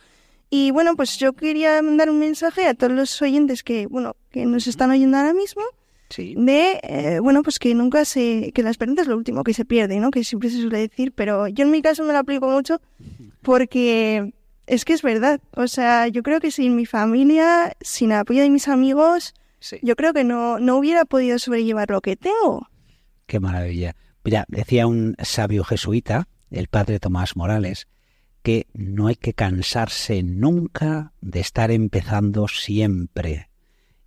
Y 0.48 0.70
bueno, 0.70 0.96
pues 0.96 1.18
yo 1.18 1.34
quería 1.34 1.82
mandar 1.82 2.08
un 2.08 2.18
mensaje 2.18 2.66
a 2.66 2.72
todos 2.74 2.92
los 2.94 3.20
oyentes 3.20 3.62
que, 3.62 3.86
bueno, 3.88 4.16
que 4.30 4.46
nos 4.46 4.66
están 4.66 4.90
oyendo 4.90 5.18
ahora 5.18 5.34
mismo, 5.34 5.62
Sí. 6.08 6.34
de, 6.38 6.80
eh, 6.84 7.18
bueno, 7.20 7.42
pues 7.42 7.58
que 7.58 7.74
nunca 7.74 8.04
se, 8.06 8.52
que 8.54 8.62
la 8.62 8.70
esperanza 8.70 9.02
es 9.02 9.08
lo 9.08 9.16
último 9.16 9.42
que 9.44 9.52
se 9.52 9.64
pierde, 9.66 9.98
¿no? 10.00 10.10
Que 10.12 10.24
siempre 10.24 10.48
se 10.48 10.60
suele 10.62 10.78
decir, 10.78 11.12
pero 11.12 11.46
yo 11.48 11.64
en 11.64 11.70
mi 11.72 11.82
caso 11.82 12.04
me 12.04 12.12
lo 12.14 12.20
aplico 12.20 12.48
mucho 12.48 12.80
porque 13.42 14.32
es 14.66 14.84
que 14.84 14.92
es 14.92 15.02
verdad. 15.02 15.40
O 15.54 15.66
sea, 15.68 16.08
yo 16.08 16.22
creo 16.22 16.40
que 16.40 16.50
sin 16.50 16.74
mi 16.76 16.86
familia, 16.86 17.76
sin 17.80 18.12
el 18.12 18.18
apoyo 18.18 18.42
de 18.42 18.50
mis 18.50 18.68
amigos, 18.68 19.34
Sí. 19.58 19.78
yo 19.82 19.96
creo 19.96 20.12
que 20.12 20.22
no, 20.24 20.58
no 20.60 20.76
hubiera 20.78 21.04
podido 21.04 21.38
sobrellevar 21.38 21.90
lo 21.90 22.00
que 22.00 22.16
tengo. 22.16 22.68
Qué 23.26 23.40
maravilla. 23.40 23.96
Mira, 24.24 24.44
decía 24.48 24.86
un 24.86 25.16
sabio 25.22 25.64
jesuita, 25.64 26.28
el 26.50 26.68
padre 26.68 27.00
Tomás 27.00 27.36
Morales, 27.36 27.88
que 28.42 28.68
no 28.72 29.08
hay 29.08 29.16
que 29.16 29.34
cansarse 29.34 30.22
nunca 30.22 31.12
de 31.20 31.40
estar 31.40 31.72
empezando 31.72 32.46
siempre. 32.46 33.50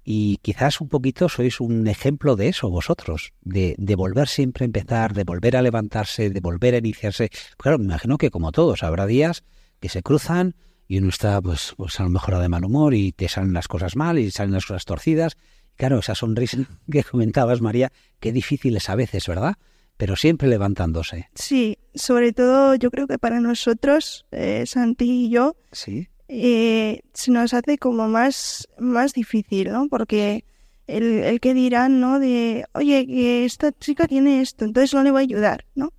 Y 0.03 0.37
quizás 0.37 0.79
un 0.79 0.87
poquito 0.87 1.27
sois 1.27 1.59
un 1.59 1.87
ejemplo 1.87 2.37
de 2.37 2.47
eso 2.47 2.69
vosotros, 2.69 3.33
de, 3.41 3.75
volver 3.95 4.29
siempre 4.29 4.63
a 4.63 4.65
empezar, 4.65 5.13
de 5.13 5.25
volver 5.25 5.57
a 5.57 5.61
levantarse, 5.61 6.29
de 6.29 6.39
volver 6.39 6.73
a 6.73 6.77
iniciarse. 6.77 7.29
Claro, 7.57 7.77
me 7.77 7.85
imagino 7.85 8.17
que 8.17 8.31
como 8.31 8.51
todos, 8.53 8.83
habrá 8.83 9.05
días 9.05 9.43
que 9.81 9.89
se 9.89 10.01
cruzan 10.01 10.55
y 10.87 10.97
uno 10.97 11.09
está 11.09 11.41
pues, 11.41 11.73
pues 11.77 11.99
a 11.99 12.03
lo 12.03 12.09
mejor 12.09 12.39
de 12.39 12.49
mal 12.49 12.65
humor 12.65 12.93
y 12.93 13.11
te 13.11 13.27
salen 13.27 13.53
las 13.53 13.67
cosas 13.67 13.95
mal 13.95 14.17
y 14.17 14.31
salen 14.31 14.53
las 14.53 14.65
cosas 14.65 14.85
torcidas. 14.85 15.37
Claro, 15.79 15.99
esa 15.99 16.13
sonrisa 16.13 16.57
que 16.91 17.05
comentabas, 17.05 17.61
María, 17.61 17.89
qué 18.19 18.33
difícil 18.33 18.75
es 18.75 18.89
a 18.89 18.95
veces, 18.95 19.25
¿verdad? 19.27 19.55
Pero 19.95 20.17
siempre 20.17 20.49
levantándose. 20.49 21.29
Sí, 21.35 21.77
sobre 21.95 22.33
todo 22.33 22.75
yo 22.75 22.91
creo 22.91 23.07
que 23.07 23.17
para 23.17 23.39
nosotros, 23.39 24.25
eh, 24.31 24.65
Santi 24.67 25.27
y 25.27 25.29
yo, 25.29 25.55
Sí. 25.71 26.09
eh, 26.27 26.99
se 27.13 27.31
nos 27.31 27.53
hace 27.53 27.77
como 27.77 28.09
más, 28.09 28.67
más 28.77 29.13
difícil, 29.13 29.71
¿no? 29.71 29.87
Porque 29.87 30.43
el, 30.87 31.03
el 31.23 31.39
que 31.39 31.53
dirán, 31.53 32.01
¿no? 32.01 32.19
De, 32.19 32.65
oye, 32.73 33.07
que 33.07 33.45
esta 33.45 33.71
chica 33.71 34.05
tiene 34.05 34.41
esto, 34.41 34.65
entonces 34.65 34.93
no 34.93 35.01
le 35.01 35.11
voy 35.11 35.21
a 35.21 35.23
ayudar, 35.23 35.63
¿no? 35.75 35.93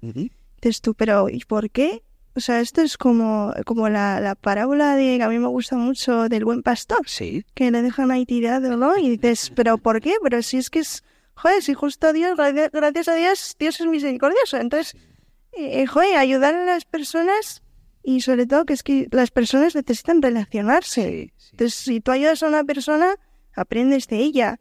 Dices 0.61 0.83
tú, 0.83 0.93
pero 0.93 1.31
¿y 1.31 1.41
por 1.49 1.71
qué? 1.71 2.03
O 2.37 2.41
sea, 2.41 2.61
esto 2.61 2.81
es 2.81 2.97
como, 2.97 3.53
como 3.67 3.89
la, 3.89 4.21
la 4.21 4.35
parábola 4.37 4.95
de 4.95 5.17
que 5.19 5.23
a 5.23 5.29
mí 5.29 5.39
me 5.39 5.49
gusta 5.49 5.77
mucho 5.77 6.29
del 6.29 6.45
buen 6.45 6.63
pastor, 6.63 7.09
Sí. 7.09 7.45
que 7.55 7.71
le 7.71 7.83
dejan 7.83 8.11
ahí 8.11 8.25
tirado, 8.25 8.77
¿no? 8.77 8.97
Y 8.97 9.17
dices, 9.17 9.51
¿pero 9.55 9.79
por 9.79 10.01
qué? 10.01 10.15
Pero 10.23 10.41
si 10.43 10.59
es 10.59 10.71
que 10.71 10.79
es, 10.81 11.03
joder, 11.35 11.61
si 11.63 11.75
justo 11.75 12.13
Dios, 12.13 12.37
gracias, 12.37 12.71
gracias 12.71 13.09
a 13.09 13.15
Dios, 13.17 13.57
Dios 13.59 13.81
es 13.81 13.87
misericordioso. 13.87 14.59
Entonces, 14.59 14.97
eh, 15.53 15.87
joder, 15.87 16.17
ayudar 16.17 16.55
a 16.55 16.65
las 16.65 16.85
personas 16.85 17.63
y 18.05 18.21
sobre 18.21 18.47
todo 18.47 18.65
que 18.65 18.75
es 18.75 18.83
que 18.85 19.09
las 19.11 19.31
personas 19.33 19.75
necesitan 19.75 20.23
relacionarse. 20.23 21.33
Entonces, 21.51 21.75
si 21.75 22.01
tú 22.01 22.13
ayudas 22.13 22.43
a 22.45 22.49
una 22.49 22.63
persona, 22.63 23.17
aprendes 23.57 24.07
de 24.07 24.19
ella 24.19 24.61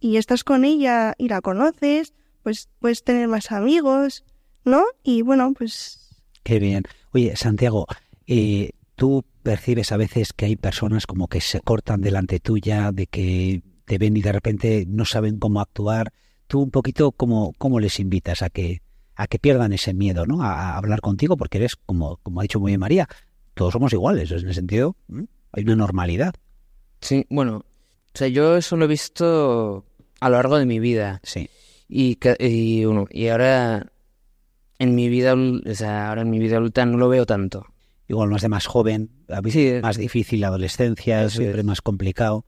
y 0.00 0.16
estás 0.18 0.44
con 0.44 0.64
ella 0.64 1.14
y 1.18 1.28
la 1.28 1.40
conoces, 1.40 2.14
pues 2.44 2.68
puedes 2.78 3.02
tener 3.02 3.26
más 3.26 3.50
amigos, 3.50 4.24
¿no? 4.64 4.84
Y 5.02 5.22
bueno, 5.22 5.52
pues 5.52 6.04
Qué 6.44 6.60
bien. 6.60 6.84
Oye, 7.12 7.36
Santiago, 7.36 7.86
eh, 8.26 8.70
tú 8.96 9.24
percibes 9.42 9.92
a 9.92 9.96
veces 9.96 10.32
que 10.32 10.46
hay 10.46 10.56
personas 10.56 11.06
como 11.06 11.28
que 11.28 11.40
se 11.40 11.60
cortan 11.60 12.00
delante 12.00 12.40
tuya, 12.40 12.92
de 12.92 13.06
que 13.06 13.62
te 13.84 13.98
ven 13.98 14.16
y 14.16 14.22
de 14.22 14.32
repente 14.32 14.84
no 14.86 15.04
saben 15.04 15.38
cómo 15.38 15.60
actuar. 15.60 16.12
Tú 16.46 16.60
un 16.60 16.70
poquito 16.70 17.12
cómo, 17.12 17.54
cómo 17.58 17.80
les 17.80 18.00
invitas 18.00 18.42
a 18.42 18.50
que 18.50 18.82
a 19.14 19.26
que 19.26 19.40
pierdan 19.40 19.72
ese 19.72 19.94
miedo, 19.94 20.26
¿no? 20.26 20.42
A, 20.42 20.52
a 20.52 20.76
hablar 20.76 21.00
contigo, 21.00 21.36
porque 21.36 21.58
eres 21.58 21.74
como 21.74 22.18
como 22.18 22.40
ha 22.40 22.44
dicho 22.44 22.60
muy 22.60 22.70
bien 22.70 22.80
María, 22.80 23.08
todos 23.54 23.72
somos 23.72 23.92
iguales, 23.92 24.30
en 24.30 24.46
el 24.46 24.54
sentido 24.54 24.94
hay 25.52 25.64
una 25.64 25.76
normalidad. 25.76 26.34
Sí, 27.00 27.26
bueno, 27.30 27.64
o 28.14 28.18
sea, 28.18 28.28
yo 28.28 28.56
eso 28.56 28.76
lo 28.76 28.84
he 28.84 28.88
visto 28.88 29.84
a 30.20 30.28
lo 30.28 30.36
largo 30.36 30.58
de 30.58 30.66
mi 30.66 30.78
vida. 30.78 31.20
Sí. 31.22 31.48
Y, 31.88 32.18
y, 32.38 32.84
bueno, 32.84 33.06
y 33.10 33.28
ahora 33.28 33.90
en 34.78 34.94
mi 34.94 35.08
vida, 35.08 35.34
o 35.34 35.74
sea, 35.74 36.08
ahora 36.08 36.22
en 36.22 36.30
mi 36.30 36.38
vida 36.38 36.56
adulta 36.56 36.84
no 36.86 36.98
lo 36.98 37.08
veo 37.08 37.26
tanto. 37.26 37.66
Igual 38.08 38.30
más 38.30 38.42
de 38.42 38.48
más 38.48 38.66
joven, 38.66 39.10
a 39.28 39.40
veces 39.40 39.76
Sí, 39.76 39.82
más 39.82 39.96
difícil 39.98 40.40
la 40.40 40.48
adolescencia, 40.48 41.28
siempre 41.28 41.60
es. 41.60 41.64
más 41.64 41.82
complicado. 41.82 42.44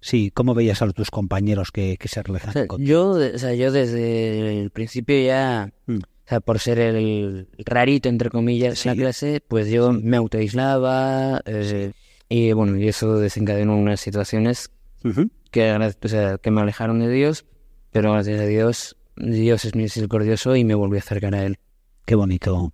Sí, 0.00 0.30
¿cómo 0.32 0.54
veías 0.54 0.80
a 0.82 0.90
tus 0.92 1.10
compañeros 1.10 1.70
que, 1.70 1.96
que 1.98 2.08
se 2.08 2.20
O 2.20 2.22
relacionan 2.22 2.52
sea, 2.54 2.66
contigo? 2.66 2.88
yo, 3.18 3.34
o 3.34 3.38
sea, 3.38 3.54
yo 3.54 3.70
desde 3.70 4.60
el 4.62 4.70
principio 4.70 5.20
ya, 5.24 5.72
Mm. 5.86 5.98
o 5.98 6.28
sea, 6.28 6.40
por 6.40 6.58
ser 6.58 6.78
el 6.78 7.46
rarito, 7.64 8.08
entre 8.08 8.30
comillas, 8.30 8.84
en 8.86 8.92
la 8.96 8.96
clase, 9.02 9.42
pues 9.46 9.68
yo 9.68 9.92
me 9.92 10.16
autoaislaba 10.16 11.42
eh, 11.44 11.92
y 12.28 12.52
bueno, 12.52 12.78
y 12.78 12.88
eso 12.88 13.18
desencadenó 13.18 13.76
unas 13.76 14.00
situaciones 14.00 14.70
o 15.04 16.08
sea, 16.08 16.38
que 16.38 16.50
me 16.50 16.60
alejaron 16.62 16.98
de 17.00 17.10
Dios, 17.10 17.44
pero 17.90 18.12
gracias 18.12 18.40
a 18.40 18.46
Dios, 18.46 18.96
Dios 19.16 19.64
es 19.66 19.74
misericordioso 19.74 20.56
y 20.56 20.64
me 20.64 20.74
volví 20.74 20.96
a 20.96 21.00
acercar 21.00 21.34
a 21.34 21.44
Él. 21.44 21.58
Qué 22.04 22.14
bonito, 22.14 22.72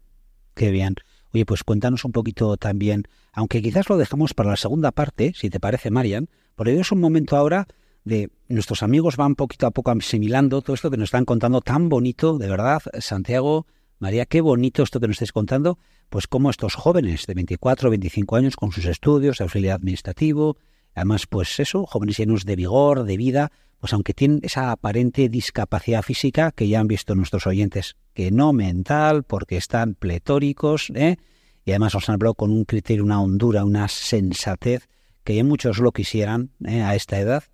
qué 0.55 0.71
bien. 0.71 0.97
Oye, 1.33 1.45
pues 1.45 1.63
cuéntanos 1.63 2.05
un 2.05 2.13
poquito 2.13 2.57
también, 2.57 3.05
aunque 3.33 3.61
quizás 3.61 3.89
lo 3.89 3.99
dejamos 3.99 4.33
para 4.35 4.51
la 4.51 4.57
segunda 4.57 4.93
parte, 4.93 5.33
si 5.35 5.51
te 5.51 5.61
parece, 5.61 5.91
Marian, 5.91 6.29
porque 6.57 6.79
es 6.79 6.91
un 6.91 7.01
momento 7.01 7.37
ahora 7.37 7.67
de 8.05 8.31
nuestros 8.49 8.83
amigos 8.83 9.17
van 9.17 9.35
poquito 9.35 9.67
a 9.67 9.71
poco 9.71 9.91
asimilando 9.91 10.63
todo 10.63 10.75
esto 10.75 10.91
que 10.91 10.97
nos 10.97 11.09
están 11.09 11.27
contando 11.27 11.61
tan 11.61 11.91
bonito, 11.91 12.39
de 12.39 12.49
verdad, 12.49 12.81
Santiago, 13.01 13.67
María, 13.99 14.25
qué 14.25 14.41
bonito 14.41 14.83
esto 14.83 15.01
que 15.01 15.09
nos 15.09 15.17
estáis 15.17 15.33
contando, 15.33 15.79
pues 16.09 16.27
cómo 16.27 16.49
estos 16.49 16.75
jóvenes 16.75 17.27
de 17.27 17.35
24, 17.35 17.91
25 17.91 18.37
años 18.37 18.57
con 18.57 18.73
sus 18.73 18.87
estudios, 18.87 19.41
auxiliar 19.41 19.77
administrativo, 19.77 20.57
Además, 20.99 21.28
pues 21.28 21.61
eso, 21.61 21.87
jóvenes 21.87 22.17
llenos 22.17 22.45
de 22.45 22.57
vigor, 22.57 23.05
de 23.05 23.17
vida, 23.17 23.52
pues 23.78 23.93
aunque 23.93 24.14
tienen 24.14 24.40
esa 24.43 24.73
aparente 24.73 25.28
discapacidad 25.28 26.02
física 26.02 26.50
que 26.50 26.67
ya 26.67 26.81
han 26.81 26.88
visto 26.88 27.14
nuestros 27.14 27.47
oyentes, 27.47 27.95
que 28.14 28.33
no 28.33 28.52
mental, 28.52 29.23
porque 29.23 29.57
están 29.57 29.95
pletóricos, 29.95 30.90
¿eh? 30.97 31.17
y 31.64 31.71
además 31.71 31.95
nos 31.95 32.09
han 32.09 32.14
hablado 32.14 32.35
con 32.35 32.50
un 32.50 32.64
criterio, 32.64 33.05
una 33.05 33.23
hondura, 33.23 33.64
una 33.64 33.87
sensatez, 33.87 34.88
que 35.23 35.37
ya 35.37 35.45
muchos 35.45 35.78
lo 35.78 35.93
quisieran 35.93 36.50
¿eh? 36.67 36.83
a 36.83 36.97
esta 36.97 37.21
edad. 37.21 37.45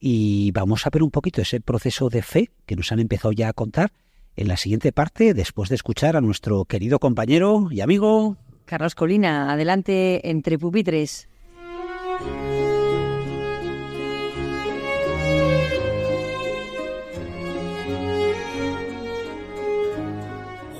Y 0.00 0.52
vamos 0.52 0.86
a 0.86 0.90
ver 0.90 1.02
un 1.02 1.10
poquito 1.10 1.42
ese 1.42 1.60
proceso 1.60 2.08
de 2.08 2.22
fe 2.22 2.50
que 2.64 2.76
nos 2.76 2.92
han 2.92 3.00
empezado 3.00 3.32
ya 3.32 3.50
a 3.50 3.52
contar 3.52 3.92
en 4.36 4.48
la 4.48 4.56
siguiente 4.56 4.90
parte, 4.90 5.34
después 5.34 5.68
de 5.68 5.74
escuchar 5.74 6.16
a 6.16 6.22
nuestro 6.22 6.64
querido 6.64 6.98
compañero 6.98 7.68
y 7.70 7.82
amigo. 7.82 8.38
Carlos 8.64 8.94
Colina, 8.94 9.52
adelante 9.52 10.30
entre 10.30 10.58
pupitres. 10.58 11.28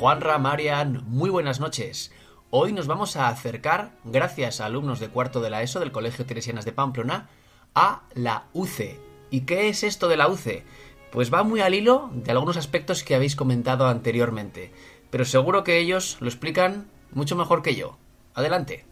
Juanra, 0.07 0.39
Marian, 0.39 1.03
muy 1.09 1.31
buenas 1.31 1.59
noches. 1.59 2.13
Hoy 2.51 2.73
nos 2.73 2.87
vamos 2.87 3.17
a 3.17 3.27
acercar, 3.27 3.91
gracias 4.05 4.61
a 4.61 4.67
alumnos 4.67 5.01
de 5.01 5.09
cuarto 5.09 5.41
de 5.41 5.51
la 5.51 5.63
ESO 5.63 5.81
del 5.81 5.91
Colegio 5.91 6.25
Teresianas 6.25 6.65
de 6.65 6.71
Pamplona, 6.71 7.29
a 7.75 8.03
la 8.15 8.45
UCE. 8.53 9.01
¿Y 9.31 9.41
qué 9.41 9.69
es 9.69 9.83
esto 9.83 10.07
de 10.07 10.17
la 10.17 10.29
UCE? 10.29 10.63
Pues 11.11 11.35
va 11.35 11.43
muy 11.43 11.61
al 11.61 11.75
hilo 11.75 12.09
de 12.15 12.31
algunos 12.31 12.57
aspectos 12.57 13.03
que 13.03 13.17
habéis 13.17 13.35
comentado 13.35 13.89
anteriormente, 13.89 14.71
pero 15.11 15.25
seguro 15.25 15.65
que 15.65 15.81
ellos 15.81 16.19
lo 16.21 16.29
explican 16.29 16.87
mucho 17.11 17.35
mejor 17.35 17.63
que 17.63 17.75
yo. 17.75 17.99
Adelante. 18.33 18.85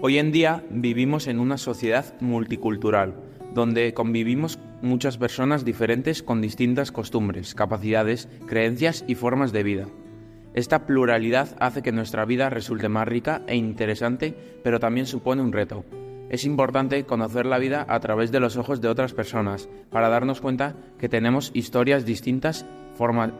Hoy 0.00 0.18
en 0.18 0.32
día 0.32 0.64
vivimos 0.68 1.28
en 1.28 1.40
una 1.40 1.56
sociedad 1.56 2.14
multicultural, 2.20 3.14
donde 3.58 3.92
convivimos 3.92 4.60
muchas 4.82 5.18
personas 5.18 5.64
diferentes 5.64 6.22
con 6.22 6.40
distintas 6.40 6.92
costumbres, 6.92 7.56
capacidades, 7.56 8.28
creencias 8.46 9.04
y 9.08 9.16
formas 9.16 9.50
de 9.50 9.64
vida. 9.64 9.86
Esta 10.54 10.86
pluralidad 10.86 11.56
hace 11.58 11.82
que 11.82 11.90
nuestra 11.90 12.24
vida 12.24 12.50
resulte 12.50 12.88
más 12.88 13.08
rica 13.08 13.42
e 13.48 13.56
interesante, 13.56 14.32
pero 14.62 14.78
también 14.78 15.06
supone 15.06 15.42
un 15.42 15.52
reto. 15.52 15.84
Es 16.30 16.44
importante 16.44 17.04
conocer 17.04 17.46
la 17.46 17.58
vida 17.58 17.84
a 17.88 17.98
través 17.98 18.30
de 18.30 18.38
los 18.38 18.56
ojos 18.56 18.80
de 18.80 18.86
otras 18.86 19.12
personas, 19.12 19.68
para 19.90 20.08
darnos 20.08 20.40
cuenta 20.40 20.76
que 21.00 21.08
tenemos 21.08 21.50
historias 21.52 22.06
distintas 22.06 22.64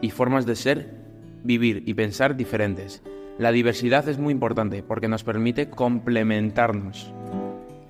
y 0.01 0.09
formas 0.09 0.45
de 0.45 0.55
ser, 0.57 0.89
vivir 1.45 1.83
y 1.85 1.93
pensar 1.93 2.35
diferentes. 2.35 3.01
La 3.37 3.53
diversidad 3.53 4.09
es 4.09 4.17
muy 4.17 4.33
importante 4.33 4.83
porque 4.83 5.07
nos 5.07 5.23
permite 5.23 5.69
complementarnos. 5.69 7.13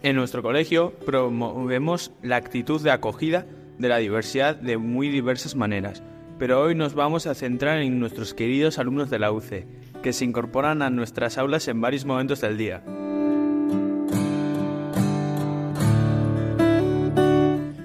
En 0.01 0.15
nuestro 0.15 0.41
colegio 0.41 0.93
promovemos 1.05 2.11
la 2.23 2.37
actitud 2.37 2.81
de 2.81 2.91
acogida 2.91 3.45
de 3.77 3.89
la 3.89 3.97
diversidad 3.97 4.55
de 4.55 4.77
muy 4.77 5.09
diversas 5.09 5.55
maneras, 5.55 6.01
pero 6.37 6.61
hoy 6.61 6.73
nos 6.73 6.93
vamos 6.93 7.27
a 7.27 7.35
centrar 7.35 7.79
en 7.79 7.99
nuestros 7.99 8.33
queridos 8.33 8.79
alumnos 8.79 9.09
de 9.09 9.19
la 9.19 9.33
UCE, 9.33 9.67
que 10.01 10.13
se 10.13 10.23
incorporan 10.23 10.81
a 10.81 10.89
nuestras 10.89 11.37
aulas 11.37 11.67
en 11.67 11.81
varios 11.81 12.05
momentos 12.05 12.39
del 12.39 12.57
día. 12.57 12.81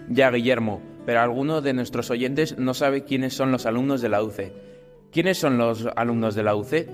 Ya, 0.08 0.30
Guillermo, 0.30 0.80
pero 1.06 1.20
alguno 1.20 1.62
de 1.62 1.72
nuestros 1.72 2.10
oyentes 2.10 2.56
no 2.58 2.74
sabe 2.74 3.02
quiénes 3.02 3.34
son 3.34 3.50
los 3.50 3.66
alumnos 3.66 4.00
de 4.00 4.08
la 4.08 4.22
UCE. 4.22 4.52
¿Quiénes 5.10 5.38
son 5.38 5.58
los 5.58 5.88
alumnos 5.96 6.36
de 6.36 6.42
la 6.44 6.54
UCE? 6.54 6.88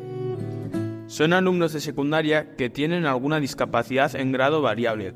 Son 1.11 1.33
alumnos 1.33 1.73
de 1.73 1.81
secundaria 1.81 2.55
que 2.55 2.71
tienen 2.71 3.05
alguna 3.05 3.41
discapacidad 3.41 4.15
en 4.15 4.31
grado 4.31 4.63
variable 4.63 5.13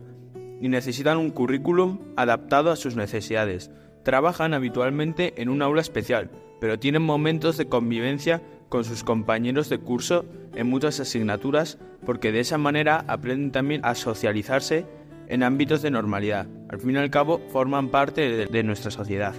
y 0.60 0.68
necesitan 0.68 1.18
un 1.18 1.30
currículum 1.30 2.00
adaptado 2.16 2.72
a 2.72 2.76
sus 2.76 2.96
necesidades. 2.96 3.70
Trabajan 4.02 4.54
habitualmente 4.54 5.40
en 5.40 5.48
un 5.48 5.62
aula 5.62 5.80
especial, 5.80 6.32
pero 6.60 6.80
tienen 6.80 7.02
momentos 7.02 7.56
de 7.58 7.68
convivencia 7.68 8.42
con 8.68 8.82
sus 8.82 9.04
compañeros 9.04 9.68
de 9.68 9.78
curso 9.78 10.24
en 10.56 10.66
muchas 10.66 10.98
asignaturas 10.98 11.78
porque 12.04 12.32
de 12.32 12.40
esa 12.40 12.58
manera 12.58 13.04
aprenden 13.06 13.52
también 13.52 13.80
a 13.84 13.94
socializarse 13.94 14.86
en 15.28 15.44
ámbitos 15.44 15.80
de 15.80 15.92
normalidad. 15.92 16.48
Al 16.70 16.80
fin 16.80 16.96
y 16.96 16.98
al 16.98 17.10
cabo, 17.10 17.40
forman 17.52 17.90
parte 17.90 18.48
de, 18.48 18.62
nuestra 18.64 18.90
sociedad. 18.90 19.32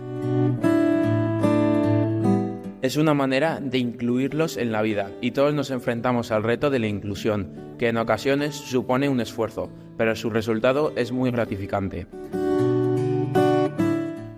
Es 2.85 2.97
una 2.97 3.15
manera 3.15 3.59
de 3.59 3.79
incluirlos 3.79 4.57
en 4.57 4.71
la 4.71 4.83
vida 4.83 5.09
y 5.19 5.31
todos 5.31 5.55
nos 5.55 5.71
enfrentamos 5.71 6.29
al 6.29 6.43
reto 6.43 6.69
de 6.69 6.77
la 6.77 6.85
inclusión, 6.85 7.49
que 7.79 7.87
en 7.87 7.97
ocasiones 7.97 8.53
supone 8.53 9.09
un 9.09 9.19
esfuerzo, 9.19 9.71
pero 9.97 10.15
su 10.15 10.29
resultado 10.29 10.93
es 10.95 11.11
muy 11.11 11.31
gratificante. 11.31 12.05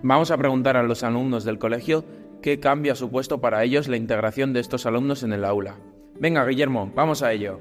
Vamos 0.01 0.31
a 0.31 0.37
preguntar 0.37 0.77
a 0.77 0.83
los 0.83 1.03
alumnos 1.03 1.43
del 1.43 1.59
colegio 1.59 2.05
qué 2.41 2.61
cambio 2.61 2.93
ha 2.93 2.95
supuesto 2.95 3.41
para 3.41 3.65
ellos 3.65 3.89
la 3.89 3.97
integración 3.97 4.53
de 4.53 4.61
estos 4.61 4.85
alumnos 4.85 5.23
en 5.23 5.33
el 5.33 5.43
aula. 5.43 5.75
Venga, 6.17 6.45
Guillermo, 6.45 6.89
vamos 6.95 7.23
a 7.23 7.33
ello. 7.33 7.59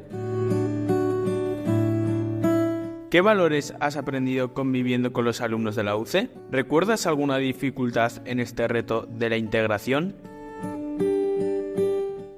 ¿Qué 3.11 3.21
valores 3.21 3.75
has 3.81 3.97
aprendido 3.97 4.55
conviviendo 4.55 5.13
con 5.13 5.25
los 5.25 5.41
alumnos 5.41 5.75
de 5.75 5.83
la 5.83 5.97
UCE? 5.97 6.29
¿Recuerdas 6.53 7.09
alguna 7.09 7.39
dificultad 7.39 8.13
en 8.25 8.39
este 8.39 8.69
reto 8.69 9.09
de 9.11 9.31
la 9.31 9.37
integración? 9.37 10.15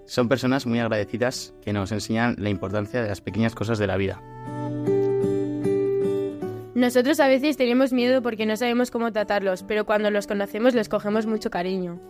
Son 0.09 0.27
personas 0.27 0.65
muy 0.65 0.81
agradecidas 0.81 1.53
que 1.61 1.75
nos 1.75 1.93
enseñan 1.93 2.35
la 2.39 2.49
importancia 2.49 3.03
de 3.03 3.09
las 3.09 3.21
pequeñas 3.21 3.55
cosas 3.55 3.79
de 3.79 3.87
la 3.87 3.99
vida. 3.99 4.23
Nosotros 6.75 7.21
a 7.21 7.29
veces 7.29 7.59
tenemos 7.59 7.93
miedo 7.93 8.23
porque 8.23 8.47
no 8.47 8.57
sabemos 8.57 8.91
cómo 8.91 9.13
tratarlos, 9.13 9.65
pero 9.65 9.85
cuando 9.85 10.11
los 10.11 10.27
conocemos 10.27 10.75
les 10.75 10.89
cogemos 10.89 11.27
mucho 11.27 11.51
cariño. 11.51 12.01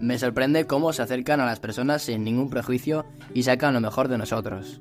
Me 0.00 0.18
sorprende 0.18 0.66
cómo 0.66 0.92
se 0.92 1.02
acercan 1.02 1.38
a 1.38 1.46
las 1.46 1.60
personas 1.60 2.02
sin 2.02 2.24
ningún 2.24 2.50
prejuicio 2.50 3.06
y 3.32 3.44
sacan 3.44 3.72
lo 3.72 3.80
mejor 3.80 4.08
de 4.08 4.18
nosotros. 4.18 4.80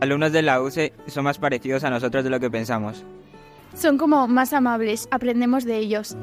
Alumnos 0.00 0.32
de 0.32 0.42
la 0.42 0.60
UCE 0.60 0.92
son 1.06 1.22
más 1.22 1.38
parecidos 1.38 1.84
a 1.84 1.90
nosotros 1.90 2.24
de 2.24 2.30
lo 2.30 2.40
que 2.40 2.50
pensamos. 2.50 3.04
Son 3.76 3.96
como 3.96 4.26
más 4.26 4.52
amables, 4.52 5.06
aprendemos 5.12 5.64
de 5.64 5.78
ellos. 5.78 6.16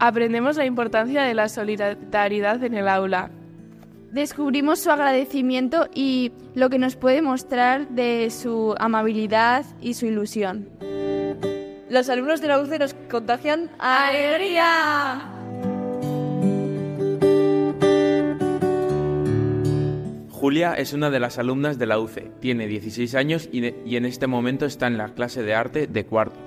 Aprendemos 0.00 0.56
la 0.56 0.64
importancia 0.64 1.22
de 1.22 1.34
la 1.34 1.48
solidaridad 1.48 2.62
en 2.62 2.74
el 2.74 2.86
aula. 2.86 3.30
Descubrimos 4.12 4.78
su 4.78 4.90
agradecimiento 4.90 5.88
y 5.92 6.30
lo 6.54 6.70
que 6.70 6.78
nos 6.78 6.94
puede 6.94 7.20
mostrar 7.20 7.88
de 7.88 8.30
su 8.30 8.76
amabilidad 8.78 9.66
y 9.80 9.94
su 9.94 10.06
ilusión. 10.06 10.68
Los 11.90 12.08
alumnos 12.08 12.40
de 12.40 12.48
la 12.48 12.60
UCE 12.60 12.78
nos 12.78 12.94
contagian 13.10 13.70
alegría. 13.78 15.34
Julia 20.30 20.74
es 20.74 20.92
una 20.92 21.10
de 21.10 21.18
las 21.18 21.38
alumnas 21.38 21.78
de 21.78 21.86
la 21.86 21.98
UCE, 21.98 22.30
tiene 22.40 22.68
16 22.68 23.16
años 23.16 23.48
y, 23.50 23.74
y 23.84 23.96
en 23.96 24.04
este 24.04 24.28
momento 24.28 24.64
está 24.64 24.86
en 24.86 24.96
la 24.96 25.08
clase 25.08 25.42
de 25.42 25.54
arte 25.54 25.88
de 25.88 26.06
cuarto. 26.06 26.38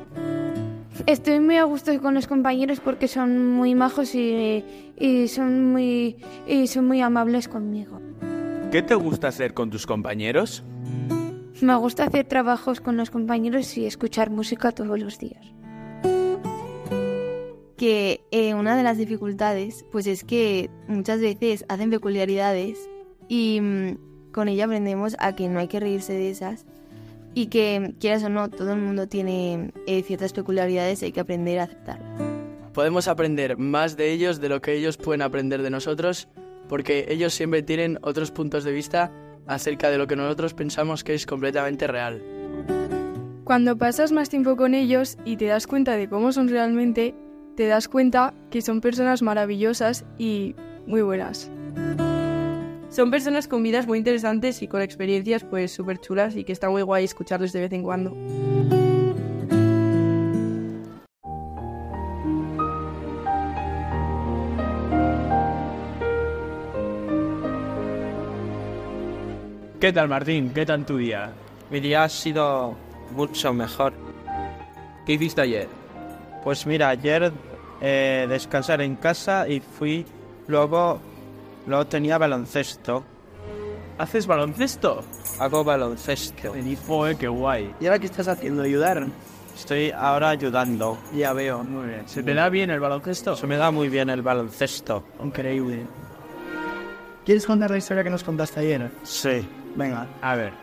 Estoy 1.08 1.40
muy 1.40 1.58
a 1.58 1.64
gusto 1.64 2.00
con 2.02 2.14
los 2.14 2.28
compañeros 2.28 2.80
porque 2.80 3.08
son 3.08 3.52
muy 3.54 3.76
majos 3.76 4.14
y, 4.16 4.64
son, 5.28 5.72
muy, 5.72 6.18
y 6.48 6.68
son 6.68 6.88
muy 6.88 7.02
amables 7.02 7.48
conmigo. 7.48 8.00
¿Qué 8.72 8.82
te 8.82 8.96
gusta 8.96 9.28
hacer 9.28 9.54
con 9.54 9.70
tus 9.70 9.86
compañeros? 9.86 10.64
Me 11.62 11.76
gusta 11.76 12.06
hacer 12.06 12.26
trabajos 12.26 12.82
con 12.82 12.98
los 12.98 13.10
compañeros 13.10 13.78
y 13.78 13.86
escuchar 13.86 14.30
música 14.30 14.72
todos 14.72 15.00
los 15.00 15.20
días. 15.20 15.46
Que 17.78 18.22
eh, 18.32 18.54
una 18.54 18.76
de 18.76 18.84
las 18.84 18.98
dificultades 18.98 19.86
pues 19.92 20.08
es 20.08 20.24
que 20.24 20.70
muchas 20.88 21.20
veces 21.20 21.66
hacen 21.68 21.90
peculiaridades 21.90 22.78
y 23.28 23.60
mm, 23.62 24.32
con 24.32 24.48
ella 24.48 24.66
aprendemos 24.66 25.16
a 25.20 25.36
que 25.36 25.50
no 25.50 25.60
hay 25.60 25.68
que 25.68 25.80
reírse 25.80 26.14
de 26.14 26.30
esas 26.30 26.66
y 27.34 27.48
que, 27.48 27.94
quieras 28.00 28.24
o 28.24 28.30
no, 28.30 28.50
todo 28.50 28.74
el 28.74 28.80
mundo 28.80 29.08
tiene 29.08 29.72
eh, 29.88 30.04
ciertas 30.04 30.34
peculiaridades 30.34 31.02
y 31.02 31.06
hay 31.06 31.12
que 31.12 31.20
aprender 31.20 31.60
a 31.60 31.63
aceptarlas. 31.63 32.22
Podemos 32.74 33.08
aprender 33.08 33.58
más 33.58 33.98
de 33.98 34.12
ellos 34.12 34.39
de 34.39 34.50
lo 34.50 34.62
que 34.62 34.74
ellos 34.74 34.98
pueden 34.98 35.22
aprender 35.22 35.62
de 35.62 35.70
nosotros, 35.70 36.30
porque 36.70 37.06
ellos 37.10 37.34
siempre 37.34 37.63
tienen 37.63 38.00
otros 38.02 38.32
puntos 38.32 38.63
de 38.63 38.72
vista 38.72 39.12
acerca 39.48 39.89
de 39.89 39.98
lo 39.98 40.08
que 40.08 40.15
nosotros 40.15 40.54
pensamos 40.54 41.04
que 41.04 41.13
es 41.13 41.26
completamente 41.26 41.88
real. 41.88 42.22
Cuando 43.44 43.78
pasas 43.78 44.12
más 44.12 44.30
tiempo 44.30 44.56
con 44.56 44.74
ellos 44.74 45.17
y 45.26 45.36
te 45.36 45.46
das 45.46 45.67
cuenta 45.67 45.98
de 45.98 46.08
cómo 46.08 46.32
son 46.32 46.48
realmente, 46.48 47.13
te 47.56 47.67
das 47.67 47.89
cuenta 47.89 48.34
que 48.50 48.62
son 48.62 48.80
personas 48.80 49.22
maravillosas 49.22 50.06
y 50.17 50.56
muy 50.88 51.02
buenas. 51.02 51.52
Son 52.92 53.10
personas 53.10 53.48
con 53.48 53.64
vidas 53.64 53.88
muy 53.88 54.00
interesantes 54.00 54.62
y 54.62 54.68
con 54.68 54.82
experiencias 54.82 55.46
pues 55.46 55.72
súper 55.72 56.00
chulas 56.00 56.36
y 56.36 56.44
que 56.44 56.52
está 56.52 56.70
muy 56.70 56.82
guay 56.82 57.06
escucharlos 57.06 57.54
de 57.54 57.62
vez 57.62 57.72
en 57.72 57.84
cuando. 57.84 58.12
¿Qué 69.80 69.94
tal 69.94 70.10
Martín? 70.10 70.52
¿Qué 70.54 70.66
tal 70.66 70.86
tu 70.86 70.98
día? 70.98 71.32
Mi 71.70 71.80
día 71.80 72.04
ha 72.04 72.10
sido 72.10 72.76
mucho 73.16 73.54
mejor. 73.54 73.94
¿Qué 75.06 75.14
hiciste 75.14 75.40
ayer? 75.40 75.70
Pues 76.44 76.68
mira, 76.68 76.90
ayer 76.90 77.32
eh, 77.80 78.26
descansar 78.28 78.82
en 78.82 78.98
casa 78.98 79.48
y 79.48 79.62
fui 79.62 80.06
luego 80.48 81.00
luego 81.67 81.86
tenía 81.88 82.17
baloncesto. 82.17 83.04
¿Haces 83.97 84.26
baloncesto? 84.26 85.04
Hago 85.39 85.63
baloncesto. 85.63 86.54
Joder, 86.88 87.15
qué 87.17 87.28
guay. 87.28 87.74
¿Y 87.80 87.86
ahora 87.86 88.00
qué 88.00 88.08
estás 88.08 88.28
haciendo? 88.28 88.63
¿Ayudar? 88.63 89.06
Estoy 89.56 89.91
ahora 89.91 90.30
ayudando. 90.30 90.97
Ya 91.13 91.34
veo. 91.34 91.63
Muy 91.63 91.88
bien. 91.88 92.08
¿Se 92.08 92.24
te 92.24 92.34
da 92.34 92.50
bien 92.50 92.71
el 92.71 92.80
baloncesto? 92.80 93.36
Se 93.36 93.45
me 93.45 93.58
da 93.58 93.69
muy 93.69 93.89
bien 93.89 94.10
el 94.10 94.21
baloncesto. 94.21 95.04
Increíble. 95.24 95.86
¿Quieres 97.26 97.45
contar 97.45 97.69
la 97.69 97.78
historia 97.78 98.04
que 98.04 98.10
nos 98.10 98.24
contaste 98.24 98.60
ayer? 98.62 98.89
Sí. 99.04 99.47
Venga. 99.76 100.08
A 100.21 100.36
ver. 100.36 100.54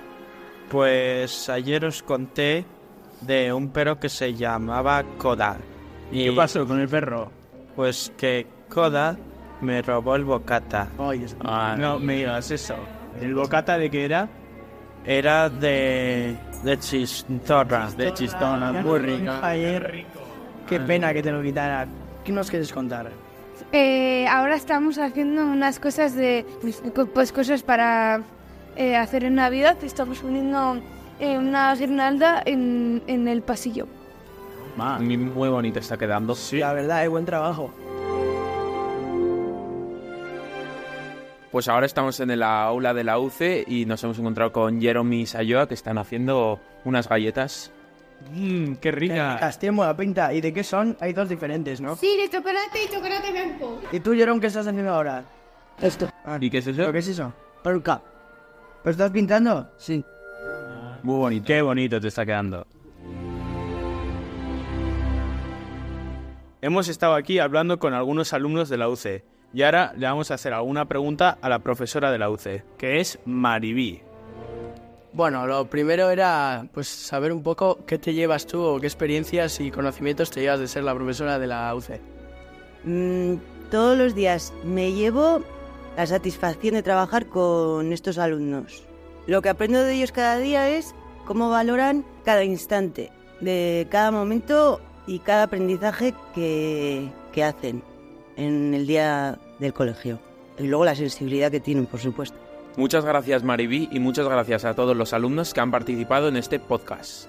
Pues 0.68 1.48
ayer 1.48 1.84
os 1.84 2.02
conté 2.02 2.64
de 3.20 3.52
un 3.52 3.70
perro 3.70 3.98
que 4.00 4.08
se 4.08 4.34
llamaba 4.34 5.04
Koda. 5.16 5.58
¿Y 6.10 6.24
qué 6.24 6.32
pasó 6.32 6.66
con 6.66 6.80
el 6.80 6.88
perro? 6.88 7.30
Pues 7.76 8.12
que 8.16 8.46
Koda 8.68 9.16
me 9.60 9.82
robó 9.82 10.16
el 10.16 10.24
bocata. 10.24 10.88
Ay, 10.98 11.26
Ah, 11.44 11.74
no 11.78 11.98
me 11.98 12.16
digas 12.16 12.50
eso. 12.50 12.76
¿El 13.20 13.34
bocata 13.34 13.76
de 13.78 13.90
qué 13.90 14.04
era? 14.04 14.28
Era 15.04 15.48
de. 15.48 16.36
de 16.62 16.78
chistorra. 16.78 17.88
De 17.96 18.12
chistona, 18.14 18.72
muy 18.72 18.98
rica. 18.98 19.46
Ayer. 19.46 20.04
Qué 20.68 20.80
pena 20.80 21.12
que 21.14 21.22
te 21.22 21.32
lo 21.32 21.42
quitara. 21.42 21.86
¿Qué 22.24 22.32
nos 22.32 22.50
quieres 22.50 22.72
contar? 22.72 23.10
Eh, 23.72 24.26
ahora 24.28 24.54
estamos 24.56 24.98
haciendo 24.98 25.44
unas 25.44 25.78
cosas 25.78 26.14
de, 26.14 26.44
pues, 26.60 26.82
co- 26.94 27.06
pues 27.06 27.32
cosas 27.32 27.62
para 27.62 28.20
eh, 28.76 28.96
hacer 28.96 29.24
en 29.24 29.34
Navidad. 29.36 29.76
Estamos 29.82 30.18
poniendo 30.18 30.78
eh, 31.20 31.38
una 31.38 31.74
guirnalda 31.74 32.42
en, 32.44 33.02
en 33.06 33.28
el 33.28 33.42
pasillo. 33.42 33.86
Muy, 34.76 35.16
muy 35.16 35.48
bonito 35.48 35.78
está 35.80 35.96
quedando. 35.96 36.34
Sí. 36.34 36.58
La 36.58 36.72
verdad, 36.72 37.02
es 37.02 37.10
buen 37.10 37.24
trabajo. 37.24 37.72
Pues 41.58 41.66
ahora 41.66 41.86
estamos 41.86 42.20
en 42.20 42.30
el 42.30 42.44
aula 42.44 42.94
de 42.94 43.02
la 43.02 43.18
UCE 43.18 43.64
y 43.66 43.84
nos 43.84 44.04
hemos 44.04 44.16
encontrado 44.20 44.52
con 44.52 44.80
Jeremy 44.80 45.22
y 45.22 45.26
Sayoa 45.26 45.66
que 45.66 45.74
están 45.74 45.98
haciendo 45.98 46.60
unas 46.84 47.08
galletas. 47.08 47.72
Mmm, 48.32 48.74
qué 48.74 48.92
rica. 48.92 49.38
Castillo 49.40 49.72
la 49.72 49.96
pinta. 49.96 50.32
¿Y 50.32 50.40
de 50.40 50.52
qué 50.52 50.62
son? 50.62 50.96
Hay 51.00 51.14
dos 51.14 51.28
diferentes, 51.28 51.80
¿no? 51.80 51.96
Sí, 51.96 52.16
de 52.16 52.30
chocolate 52.30 52.84
y 52.84 52.94
chocolate 52.94 53.32
blanco. 53.32 53.80
¿Y 53.90 53.98
tú, 53.98 54.12
Jerome, 54.12 54.40
qué 54.40 54.46
estás 54.46 54.68
haciendo 54.68 54.94
ahora? 54.94 55.24
Esto. 55.82 56.08
¿Y 56.40 56.48
qué 56.48 56.58
es 56.58 56.66
eso? 56.68 56.76
¿Pero 56.76 56.92
qué 56.92 56.98
es 57.00 57.08
eso? 57.08 57.32
Peruca. 57.64 58.02
¿Pero 58.84 58.92
estás 58.92 59.10
pintando? 59.10 59.68
Sí. 59.78 60.04
Muy 61.02 61.16
bonito. 61.16 61.44
Qué 61.44 61.60
bonito 61.60 62.00
te 62.00 62.06
está 62.06 62.24
quedando. 62.24 62.68
Hemos 66.62 66.86
estado 66.86 67.16
aquí 67.16 67.40
hablando 67.40 67.80
con 67.80 67.94
algunos 67.94 68.32
alumnos 68.32 68.68
de 68.68 68.76
la 68.76 68.88
UCE 68.88 69.24
y 69.52 69.62
ahora 69.62 69.92
le 69.96 70.06
vamos 70.06 70.30
a 70.30 70.34
hacer 70.34 70.52
alguna 70.52 70.86
pregunta 70.86 71.38
a 71.40 71.48
la 71.48 71.60
profesora 71.60 72.10
de 72.10 72.18
la 72.18 72.30
UCE, 72.30 72.64
que 72.76 73.00
es 73.00 73.18
Maribí. 73.24 74.02
Bueno, 75.12 75.46
lo 75.46 75.64
primero 75.68 76.10
era 76.10 76.66
pues 76.72 76.86
saber 76.86 77.32
un 77.32 77.42
poco 77.42 77.78
qué 77.86 77.98
te 77.98 78.12
llevas 78.12 78.46
tú 78.46 78.62
o 78.62 78.78
qué 78.78 78.86
experiencias 78.86 79.58
y 79.60 79.70
conocimientos 79.70 80.30
te 80.30 80.42
llevas 80.42 80.60
de 80.60 80.68
ser 80.68 80.84
la 80.84 80.94
profesora 80.94 81.38
de 81.38 81.46
la 81.46 81.74
UCE. 81.74 82.00
Mm, 82.84 83.36
todos 83.70 83.96
los 83.96 84.14
días 84.14 84.52
me 84.64 84.92
llevo 84.92 85.42
la 85.96 86.06
satisfacción 86.06 86.74
de 86.74 86.82
trabajar 86.82 87.26
con 87.26 87.92
estos 87.92 88.18
alumnos. 88.18 88.84
Lo 89.26 89.42
que 89.42 89.48
aprendo 89.48 89.82
de 89.82 89.94
ellos 89.94 90.12
cada 90.12 90.38
día 90.38 90.68
es 90.68 90.94
cómo 91.24 91.50
valoran 91.50 92.04
cada 92.24 92.44
instante 92.44 93.10
de 93.40 93.86
cada 93.90 94.10
momento 94.10 94.80
y 95.06 95.18
cada 95.20 95.44
aprendizaje 95.44 96.14
que, 96.34 97.10
que 97.32 97.44
hacen 97.44 97.82
en 98.38 98.72
el 98.72 98.86
día 98.86 99.38
del 99.58 99.74
colegio. 99.74 100.18
Y 100.58 100.66
luego 100.66 100.86
la 100.86 100.94
sensibilidad 100.94 101.50
que 101.50 101.60
tienen, 101.60 101.84
por 101.86 102.00
supuesto. 102.00 102.38
Muchas 102.76 103.04
gracias 103.04 103.42
Maribí 103.42 103.88
y 103.90 103.98
muchas 103.98 104.28
gracias 104.28 104.64
a 104.64 104.74
todos 104.74 104.96
los 104.96 105.12
alumnos 105.12 105.52
que 105.52 105.60
han 105.60 105.72
participado 105.72 106.28
en 106.28 106.36
este 106.36 106.60
podcast. 106.60 107.28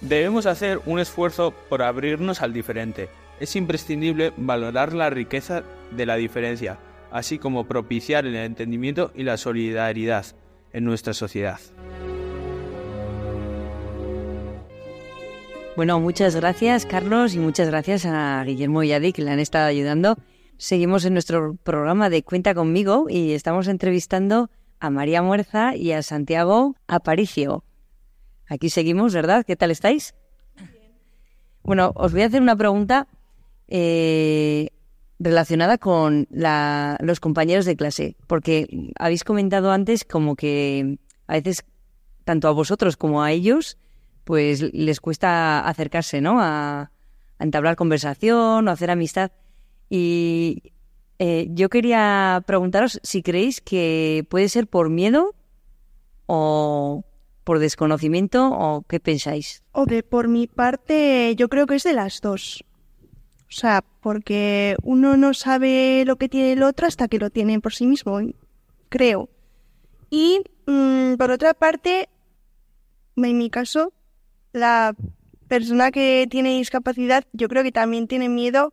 Debemos 0.00 0.46
hacer 0.46 0.80
un 0.86 0.98
esfuerzo 0.98 1.54
por 1.68 1.82
abrirnos 1.82 2.42
al 2.42 2.52
diferente. 2.52 3.08
Es 3.40 3.56
imprescindible 3.56 4.32
valorar 4.36 4.92
la 4.92 5.10
riqueza 5.10 5.62
de 5.90 6.06
la 6.06 6.16
diferencia, 6.16 6.78
así 7.10 7.38
como 7.38 7.66
propiciar 7.66 8.26
el 8.26 8.36
entendimiento 8.36 9.12
y 9.14 9.22
la 9.22 9.36
solidaridad 9.36 10.26
en 10.72 10.84
nuestra 10.84 11.14
sociedad. 11.14 11.58
Bueno, 15.76 15.98
muchas 15.98 16.36
gracias 16.36 16.86
Carlos 16.86 17.34
y 17.34 17.38
muchas 17.38 17.68
gracias 17.68 18.06
a 18.06 18.42
Guillermo 18.44 18.82
y 18.82 18.92
Adi 18.92 19.12
que 19.12 19.22
le 19.22 19.30
han 19.30 19.40
estado 19.40 19.66
ayudando. 19.66 20.16
Seguimos 20.56 21.04
en 21.04 21.14
nuestro 21.14 21.56
programa 21.56 22.10
de 22.10 22.22
Cuenta 22.22 22.54
conmigo 22.54 23.06
y 23.08 23.32
estamos 23.32 23.66
entrevistando 23.66 24.50
a 24.78 24.90
María 24.90 25.20
Muerza 25.22 25.74
y 25.74 25.92
a 25.92 26.02
Santiago 26.02 26.76
Aparicio. 26.86 27.64
Aquí 28.46 28.70
seguimos, 28.70 29.14
¿verdad? 29.14 29.44
¿Qué 29.44 29.56
tal 29.56 29.70
estáis? 29.72 30.14
Bueno, 31.64 31.92
os 31.96 32.12
voy 32.12 32.22
a 32.22 32.26
hacer 32.26 32.40
una 32.42 32.54
pregunta 32.56 33.08
eh, 33.66 34.68
relacionada 35.18 35.78
con 35.78 36.28
la- 36.30 36.98
los 37.00 37.18
compañeros 37.18 37.64
de 37.64 37.74
clase, 37.76 38.16
porque 38.28 38.68
habéis 38.98 39.24
comentado 39.24 39.72
antes 39.72 40.04
como 40.04 40.36
que 40.36 40.98
a 41.26 41.32
veces 41.34 41.64
tanto 42.24 42.46
a 42.46 42.52
vosotros 42.52 42.96
como 42.96 43.22
a 43.22 43.32
ellos 43.32 43.76
pues 44.24 44.62
les 44.72 45.00
cuesta 45.00 45.60
acercarse, 45.60 46.20
¿no? 46.20 46.40
A, 46.40 46.90
entablar 47.38 47.76
conversación 47.76 48.66
o 48.66 48.70
hacer 48.70 48.90
amistad. 48.90 49.32
Y 49.90 50.72
eh, 51.18 51.48
yo 51.50 51.68
quería 51.68 52.42
preguntaros 52.46 53.00
si 53.02 53.22
creéis 53.22 53.60
que 53.60 54.24
puede 54.30 54.48
ser 54.48 54.66
por 54.66 54.88
miedo 54.88 55.34
o 56.26 57.04
por 57.44 57.58
desconocimiento 57.58 58.48
o 58.50 58.82
qué 58.88 59.00
pensáis. 59.00 59.62
De 59.86 60.02
por 60.02 60.28
mi 60.28 60.46
parte, 60.46 61.34
yo 61.36 61.48
creo 61.48 61.66
que 61.66 61.74
es 61.76 61.82
de 61.82 61.92
las 61.92 62.20
dos. 62.20 62.64
O 63.48 63.56
sea, 63.56 63.84
porque 64.00 64.76
uno 64.82 65.16
no 65.16 65.34
sabe 65.34 66.04
lo 66.06 66.16
que 66.16 66.28
tiene 66.28 66.52
el 66.52 66.62
otro 66.62 66.86
hasta 66.86 67.08
que 67.08 67.18
lo 67.18 67.30
tiene 67.30 67.60
por 67.60 67.74
sí 67.74 67.86
mismo, 67.86 68.20
creo. 68.88 69.28
Y 70.10 70.40
mm, 70.66 71.14
por 71.14 71.30
otra 71.30 71.54
parte, 71.54 72.08
en 73.16 73.38
mi 73.38 73.50
caso, 73.50 73.92
la 74.54 74.94
persona 75.48 75.90
que 75.90 76.26
tiene 76.30 76.56
discapacidad, 76.56 77.24
yo 77.32 77.48
creo 77.48 77.62
que 77.62 77.72
también 77.72 78.06
tiene 78.06 78.28
miedo 78.30 78.72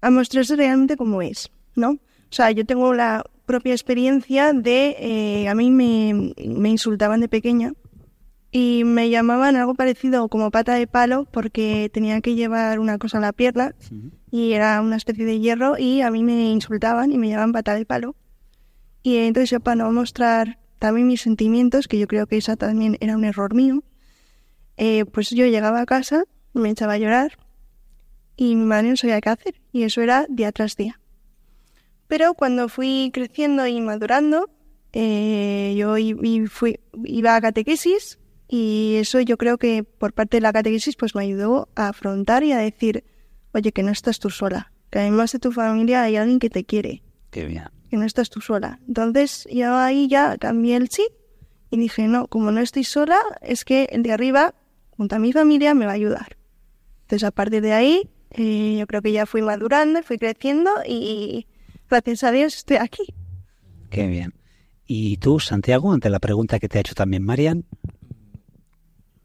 a 0.00 0.10
mostrarse 0.10 0.54
realmente 0.54 0.96
como 0.96 1.22
es, 1.22 1.50
¿no? 1.74 1.90
O 1.90 2.32
sea, 2.36 2.50
yo 2.52 2.64
tengo 2.64 2.94
la 2.94 3.24
propia 3.46 3.72
experiencia 3.72 4.52
de, 4.52 4.96
eh, 4.98 5.48
a 5.48 5.54
mí 5.54 5.70
me, 5.70 6.34
me 6.46 6.68
insultaban 6.68 7.20
de 7.20 7.28
pequeña 7.28 7.72
y 8.50 8.84
me 8.84 9.10
llamaban 9.10 9.56
algo 9.56 9.74
parecido 9.74 10.28
como 10.28 10.50
pata 10.50 10.74
de 10.74 10.86
palo 10.86 11.26
porque 11.30 11.90
tenía 11.92 12.20
que 12.20 12.34
llevar 12.34 12.78
una 12.78 12.98
cosa 12.98 13.18
en 13.18 13.22
la 13.22 13.32
pierna 13.32 13.74
y 14.30 14.52
era 14.52 14.80
una 14.80 14.96
especie 14.96 15.24
de 15.24 15.40
hierro 15.40 15.78
y 15.78 16.02
a 16.02 16.10
mí 16.10 16.22
me 16.22 16.50
insultaban 16.50 17.12
y 17.12 17.18
me 17.18 17.28
llamaban 17.28 17.52
pata 17.52 17.74
de 17.74 17.86
palo. 17.86 18.16
Y 19.02 19.16
entonces 19.18 19.50
yo 19.50 19.60
para 19.60 19.76
no 19.76 19.92
mostrar 19.92 20.58
también 20.78 21.06
mis 21.06 21.22
sentimientos, 21.22 21.88
que 21.88 21.98
yo 21.98 22.06
creo 22.06 22.26
que 22.26 22.36
esa 22.36 22.56
también 22.56 22.98
era 23.00 23.16
un 23.16 23.24
error 23.24 23.54
mío, 23.54 23.82
eh, 24.76 25.04
pues 25.06 25.30
yo 25.30 25.46
llegaba 25.46 25.80
a 25.80 25.86
casa, 25.86 26.24
me 26.52 26.70
echaba 26.70 26.94
a 26.94 26.98
llorar 26.98 27.38
y 28.36 28.54
mi 28.56 28.64
madre 28.64 28.90
no 28.90 28.96
sabía 28.96 29.20
qué 29.20 29.30
hacer 29.30 29.54
y 29.72 29.82
eso 29.84 30.00
era 30.02 30.26
día 30.28 30.52
tras 30.52 30.76
día. 30.76 31.00
Pero 32.08 32.34
cuando 32.34 32.68
fui 32.68 33.10
creciendo 33.12 33.66
y 33.66 33.80
madurando, 33.80 34.48
eh, 34.92 35.74
yo 35.76 35.96
fui, 36.48 36.78
iba 37.04 37.34
a 37.36 37.40
catequesis 37.40 38.18
y 38.48 38.94
eso 38.98 39.20
yo 39.20 39.36
creo 39.36 39.58
que 39.58 39.82
por 39.82 40.12
parte 40.12 40.36
de 40.36 40.40
la 40.42 40.52
catequesis 40.52 40.96
pues 40.96 41.14
me 41.14 41.22
ayudó 41.22 41.68
a 41.74 41.88
afrontar 41.88 42.44
y 42.44 42.52
a 42.52 42.58
decir, 42.58 43.04
oye, 43.52 43.72
que 43.72 43.82
no 43.82 43.90
estás 43.90 44.20
tú 44.20 44.30
sola, 44.30 44.72
que 44.90 45.00
además 45.00 45.32
de 45.32 45.40
tu 45.40 45.50
familia 45.52 46.02
hay 46.02 46.16
alguien 46.16 46.38
que 46.38 46.50
te 46.50 46.64
quiere, 46.64 47.02
Qué 47.30 47.44
bien. 47.46 47.64
que 47.90 47.96
no 47.96 48.04
estás 48.04 48.30
tú 48.30 48.40
sola. 48.40 48.78
Entonces 48.86 49.48
yo 49.50 49.74
ahí 49.76 50.06
ya 50.06 50.36
cambié 50.38 50.76
el 50.76 50.88
chip 50.88 51.08
y 51.70 51.78
dije, 51.78 52.06
no, 52.06 52.28
como 52.28 52.52
no 52.52 52.60
estoy 52.60 52.84
sola, 52.84 53.18
es 53.42 53.64
que 53.64 53.88
el 53.90 54.04
de 54.04 54.12
arriba, 54.12 54.54
junto 54.96 55.16
a 55.16 55.18
mi 55.18 55.32
familia, 55.32 55.74
me 55.74 55.86
va 55.86 55.92
a 55.92 55.94
ayudar. 55.94 56.36
Entonces 57.02 57.24
a 57.24 57.30
partir 57.30 57.62
de 57.62 57.72
ahí, 57.72 58.10
eh, 58.30 58.76
yo 58.78 58.86
creo 58.86 59.02
que 59.02 59.12
ya 59.12 59.26
fui 59.26 59.42
madurando, 59.42 60.02
fui 60.02 60.18
creciendo 60.18 60.70
y 60.86 61.46
gracias 61.88 62.24
a 62.24 62.32
Dios 62.32 62.56
estoy 62.56 62.78
aquí. 62.78 63.14
Qué 63.90 64.06
bien. 64.06 64.34
¿Y 64.86 65.16
tú, 65.18 65.40
Santiago, 65.40 65.92
ante 65.92 66.10
la 66.10 66.18
pregunta 66.18 66.58
que 66.58 66.68
te 66.68 66.78
ha 66.78 66.80
hecho 66.80 66.94
también 66.94 67.22
Marian? 67.22 67.64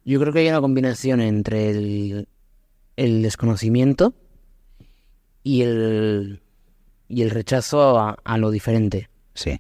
Yo 0.03 0.19
creo 0.19 0.33
que 0.33 0.39
hay 0.39 0.49
una 0.49 0.61
combinación 0.61 1.21
entre 1.21 1.69
el, 1.69 2.27
el 2.95 3.21
desconocimiento 3.21 4.13
y 5.43 5.61
el, 5.61 6.41
y 7.07 7.21
el 7.21 7.29
rechazo 7.29 7.99
a, 7.99 8.17
a 8.23 8.37
lo 8.37 8.49
diferente. 8.49 9.09
Sí. 9.33 9.59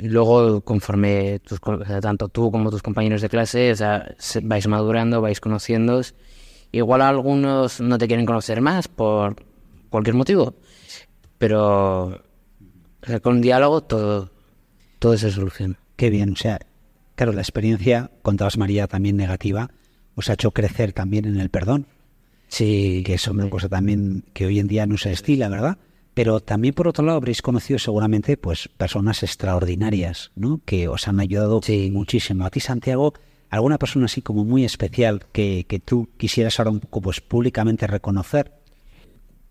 Y 0.00 0.08
luego, 0.08 0.62
conforme 0.62 1.40
tus, 1.40 1.60
co- 1.60 1.72
o 1.80 1.84
sea, 1.84 2.00
tanto 2.00 2.28
tú 2.28 2.50
como 2.50 2.70
tus 2.70 2.82
compañeros 2.82 3.20
de 3.20 3.28
clase, 3.28 3.70
o 3.72 3.76
sea, 3.76 4.14
se- 4.18 4.40
vais 4.40 4.66
madurando, 4.66 5.20
vais 5.20 5.40
conociendo. 5.40 6.00
Igual 6.72 7.02
algunos 7.02 7.80
no 7.80 7.98
te 7.98 8.06
quieren 8.06 8.26
conocer 8.26 8.60
más 8.60 8.88
por 8.88 9.36
cualquier 9.90 10.16
motivo, 10.16 10.54
pero 11.38 12.04
o 12.06 13.06
sea, 13.06 13.20
con 13.20 13.40
diálogo 13.40 13.82
todo, 13.82 14.30
todo 14.98 15.16
se 15.16 15.30
soluciona. 15.30 15.78
Qué 15.96 16.10
bien, 16.10 16.30
o 16.32 16.36
sea, 16.36 16.58
claro, 17.14 17.32
la 17.32 17.42
experiencia, 17.42 18.10
contabas 18.22 18.56
María, 18.58 18.86
también 18.86 19.16
negativa, 19.16 19.70
os 20.16 20.30
ha 20.30 20.34
hecho 20.34 20.50
crecer 20.52 20.92
también 20.92 21.24
en 21.26 21.38
el 21.40 21.50
perdón. 21.50 21.86
Sí. 22.48 23.02
Que 23.04 23.14
es 23.14 23.26
una 23.28 23.50
cosa 23.50 23.68
también 23.68 24.24
que 24.32 24.46
hoy 24.46 24.58
en 24.60 24.68
día 24.68 24.86
no 24.86 24.96
se 24.96 25.12
estila, 25.12 25.48
¿verdad? 25.48 25.78
Pero 26.14 26.40
también 26.40 26.74
por 26.74 26.86
otro 26.88 27.04
lado 27.04 27.16
habréis 27.18 27.42
conocido 27.42 27.78
seguramente 27.78 28.36
pues 28.36 28.68
personas 28.76 29.22
extraordinarias, 29.24 30.30
¿no? 30.36 30.60
Que 30.64 30.86
os 30.88 31.08
han 31.08 31.18
ayudado 31.20 31.60
muchísimo. 31.90 32.46
A 32.46 32.50
ti, 32.50 32.60
Santiago, 32.60 33.14
alguna 33.50 33.78
persona 33.78 34.06
así 34.06 34.22
como 34.22 34.44
muy 34.44 34.64
especial 34.64 35.24
que, 35.32 35.66
que 35.68 35.80
tú 35.80 36.08
quisieras 36.16 36.58
ahora 36.60 36.70
un 36.70 36.80
poco 36.80 37.00
pues 37.00 37.20
públicamente 37.20 37.86
reconocer. 37.88 38.52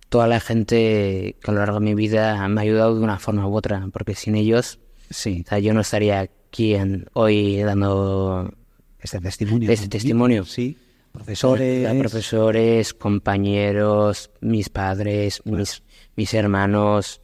Toda 0.08 0.28
la 0.28 0.39
gente 0.39 1.36
que 1.43 1.52
a 1.52 1.54
lo 1.54 1.60
largo 1.60 1.80
de 1.80 1.86
mi 1.86 1.95
vida 1.95 2.47
me 2.47 2.62
ha 2.62 2.63
ayudado 2.63 2.95
de 2.95 3.02
una 3.04 3.19
forma 3.19 3.47
u 3.47 3.56
otra, 3.56 3.89
porque 3.91 4.13
sin 4.15 4.36
ellos, 4.36 4.80
sí. 5.10 5.43
o 5.45 5.49
sea, 5.49 5.60
yo 5.60 5.73
no 5.73 5.82
estaría 5.82 6.19
aquí 6.19 6.76
en- 6.76 7.08
hoy 7.13 7.58
dando 7.63 8.54
este 9.02 9.19
testimonio. 9.19 9.71
Este 9.71 9.88
testimonio. 9.89 10.45
Sí. 10.45 10.78
Profesores. 11.26 12.94
Compañeros, 12.94 14.30
mis 14.42 14.70
padres, 14.70 15.42
mis, 15.46 15.84
mis 16.16 16.34
hermanos 16.34 17.22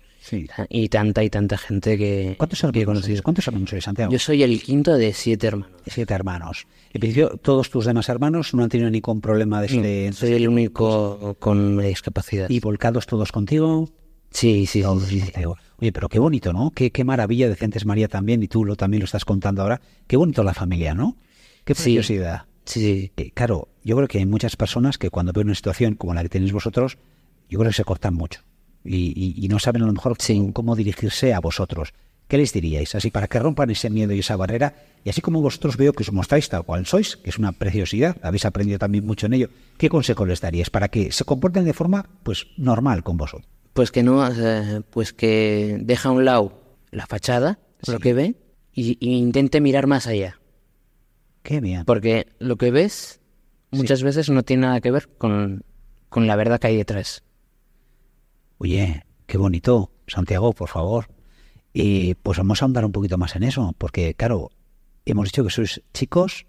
y 0.70 0.90
tanta 0.90 1.24
y 1.24 1.30
tanta 1.30 1.58
gente 1.58 1.98
que, 1.98 2.36
¿Cuántos 2.38 2.62
que 2.72 2.82
he 2.82 2.86
conocido. 2.86 3.24
¿Cuántos 3.24 3.48
hermanos 3.48 3.70
sois, 3.70 3.84
Santiago? 3.84 4.12
Yo 4.12 4.20
soy 4.20 4.44
el 4.44 4.62
quinto 4.62 4.96
de 4.96 5.14
siete 5.14 5.48
hermanos. 5.48 5.76
Siete 5.88 6.14
hermanos. 6.14 6.68
En 6.94 7.02
principio, 7.02 7.38
todos 7.42 7.70
tus 7.70 7.86
demás 7.86 8.10
hermanos 8.10 8.54
no 8.54 8.64
han 8.64 8.70
tenido 8.70 8.90
ningún 8.90 9.22
problema 9.22 9.62
de 9.62 9.68
este... 9.68 10.14
soy 10.14 10.34
el 10.34 10.48
único 10.48 11.36
con 11.40 11.78
discapacidad. 11.82 12.50
¿Y 12.50 12.60
volcados 12.60 13.06
todos 13.08 13.32
contigo? 13.32 13.90
Sí, 14.32 14.66
sí, 14.68 14.82
Todos 14.82 15.10
contigo. 15.10 15.58
Oye, 15.80 15.92
pero 15.92 16.08
qué 16.10 16.20
bonito, 16.20 16.54
¿no? 16.54 16.72
Qué, 16.72 16.92
qué 16.92 17.04
maravilla, 17.04 17.50
decía 17.50 17.66
antes 17.66 17.86
María 17.86 18.08
también, 18.08 18.44
y 18.44 18.48
tú 18.48 18.64
lo, 18.66 18.76
también 18.76 19.00
lo 19.00 19.06
estás 19.06 19.26
contando 19.26 19.64
ahora. 19.64 19.82
Qué 20.06 20.18
bonito 20.18 20.44
la 20.44 20.54
familia, 20.54 20.94
¿no? 20.94 21.18
Qué 21.64 21.74
Sí. 21.74 21.96
preciosidad. 21.96 22.44
Sí, 22.66 23.12
Eh, 23.18 23.32
claro, 23.34 23.70
yo 23.90 23.96
creo 23.96 24.08
que 24.08 24.20
hay 24.20 24.26
muchas 24.26 24.56
personas 24.56 24.98
que 24.98 25.10
cuando 25.10 25.34
ven 25.34 25.48
una 25.48 25.56
situación 25.56 25.96
como 25.96 26.14
la 26.14 26.22
que 26.24 26.30
tenéis 26.30 26.54
vosotros, 26.54 26.98
yo 27.50 27.58
creo 27.60 27.72
que 27.72 27.76
se 27.76 27.84
cortan 27.84 28.14
mucho 28.14 28.42
y, 28.86 29.08
y- 29.16 29.44
y 29.44 29.48
no 29.50 29.58
saben 29.60 29.82
a 29.84 29.86
lo 29.88 29.94
mejor 29.94 30.16
cómo, 30.18 30.54
cómo 30.54 30.76
dirigirse 30.76 31.34
a 31.34 31.40
vosotros. 31.40 31.94
¿Qué 32.28 32.38
les 32.38 32.54
diríais? 32.54 32.94
Así 32.94 33.10
para 33.10 33.28
que 33.28 33.40
rompan 33.40 33.72
ese 33.72 33.90
miedo 33.90 34.14
y 34.14 34.20
esa 34.20 34.36
barrera, 34.36 34.76
y 35.04 35.10
así 35.10 35.20
como 35.20 35.42
vosotros 35.42 35.78
veo 35.78 35.94
que 35.94 36.04
os 36.04 36.12
mostráis 36.12 36.48
tal 36.48 36.64
cual 36.64 36.86
sois, 36.86 37.18
que 37.18 37.32
es 37.32 37.40
una 37.40 37.52
preciosidad, 37.54 38.18
habéis 38.22 38.46
aprendido 38.46 38.78
también 38.78 39.04
mucho 39.06 39.26
en 39.26 39.34
ello, 39.34 39.50
¿qué 39.80 39.90
consejo 39.90 40.26
les 40.28 40.40
daríais 40.40 40.70
para 40.70 40.90
que 40.90 41.12
se 41.12 41.24
comporten 41.26 41.66
de 41.66 41.74
forma 41.74 42.08
pues 42.22 42.46
normal 42.58 43.02
con 43.04 43.18
vosotros? 43.18 43.50
Pues 43.74 43.90
que 43.92 44.04
no, 44.04 44.24
pues 44.92 45.12
que 45.14 45.80
deja 45.82 46.10
a 46.10 46.12
un 46.12 46.24
lado 46.26 46.62
la 46.92 47.08
fachada, 47.08 47.58
lo 47.88 47.98
que 48.00 48.14
ve, 48.14 48.36
y, 48.74 48.98
y 49.00 49.16
intente 49.18 49.60
mirar 49.60 49.88
más 49.88 50.06
allá. 50.06 50.40
Qué 51.42 51.62
bien. 51.62 51.86
Porque 51.86 52.28
lo 52.40 52.58
que 52.58 52.70
ves 52.72 53.19
muchas 53.72 54.04
veces 54.04 54.30
no 54.30 54.44
tiene 54.44 54.62
nada 54.68 54.82
que 54.82 54.92
ver 54.92 55.10
con, 55.18 55.64
con 56.10 56.28
la 56.28 56.36
verdad 56.36 56.60
que 56.60 56.68
hay 56.68 56.78
detrás. 56.78 57.24
Oye, 58.58 59.06
qué 59.26 59.38
bonito, 59.38 59.92
Santiago, 60.08 60.54
por 60.54 60.70
favor. 60.70 61.08
Y 61.74 62.16
pues 62.16 62.38
vamos 62.38 62.62
a 62.62 62.66
ahondar 62.66 62.86
un 62.86 62.92
poquito 62.92 63.18
más 63.18 63.36
en 63.36 63.44
eso, 63.44 63.74
porque 63.78 64.14
claro, 64.16 64.50
hemos 65.06 65.26
dicho 65.26 65.44
que 65.44 65.50
sois 65.50 65.82
chicos 65.94 66.46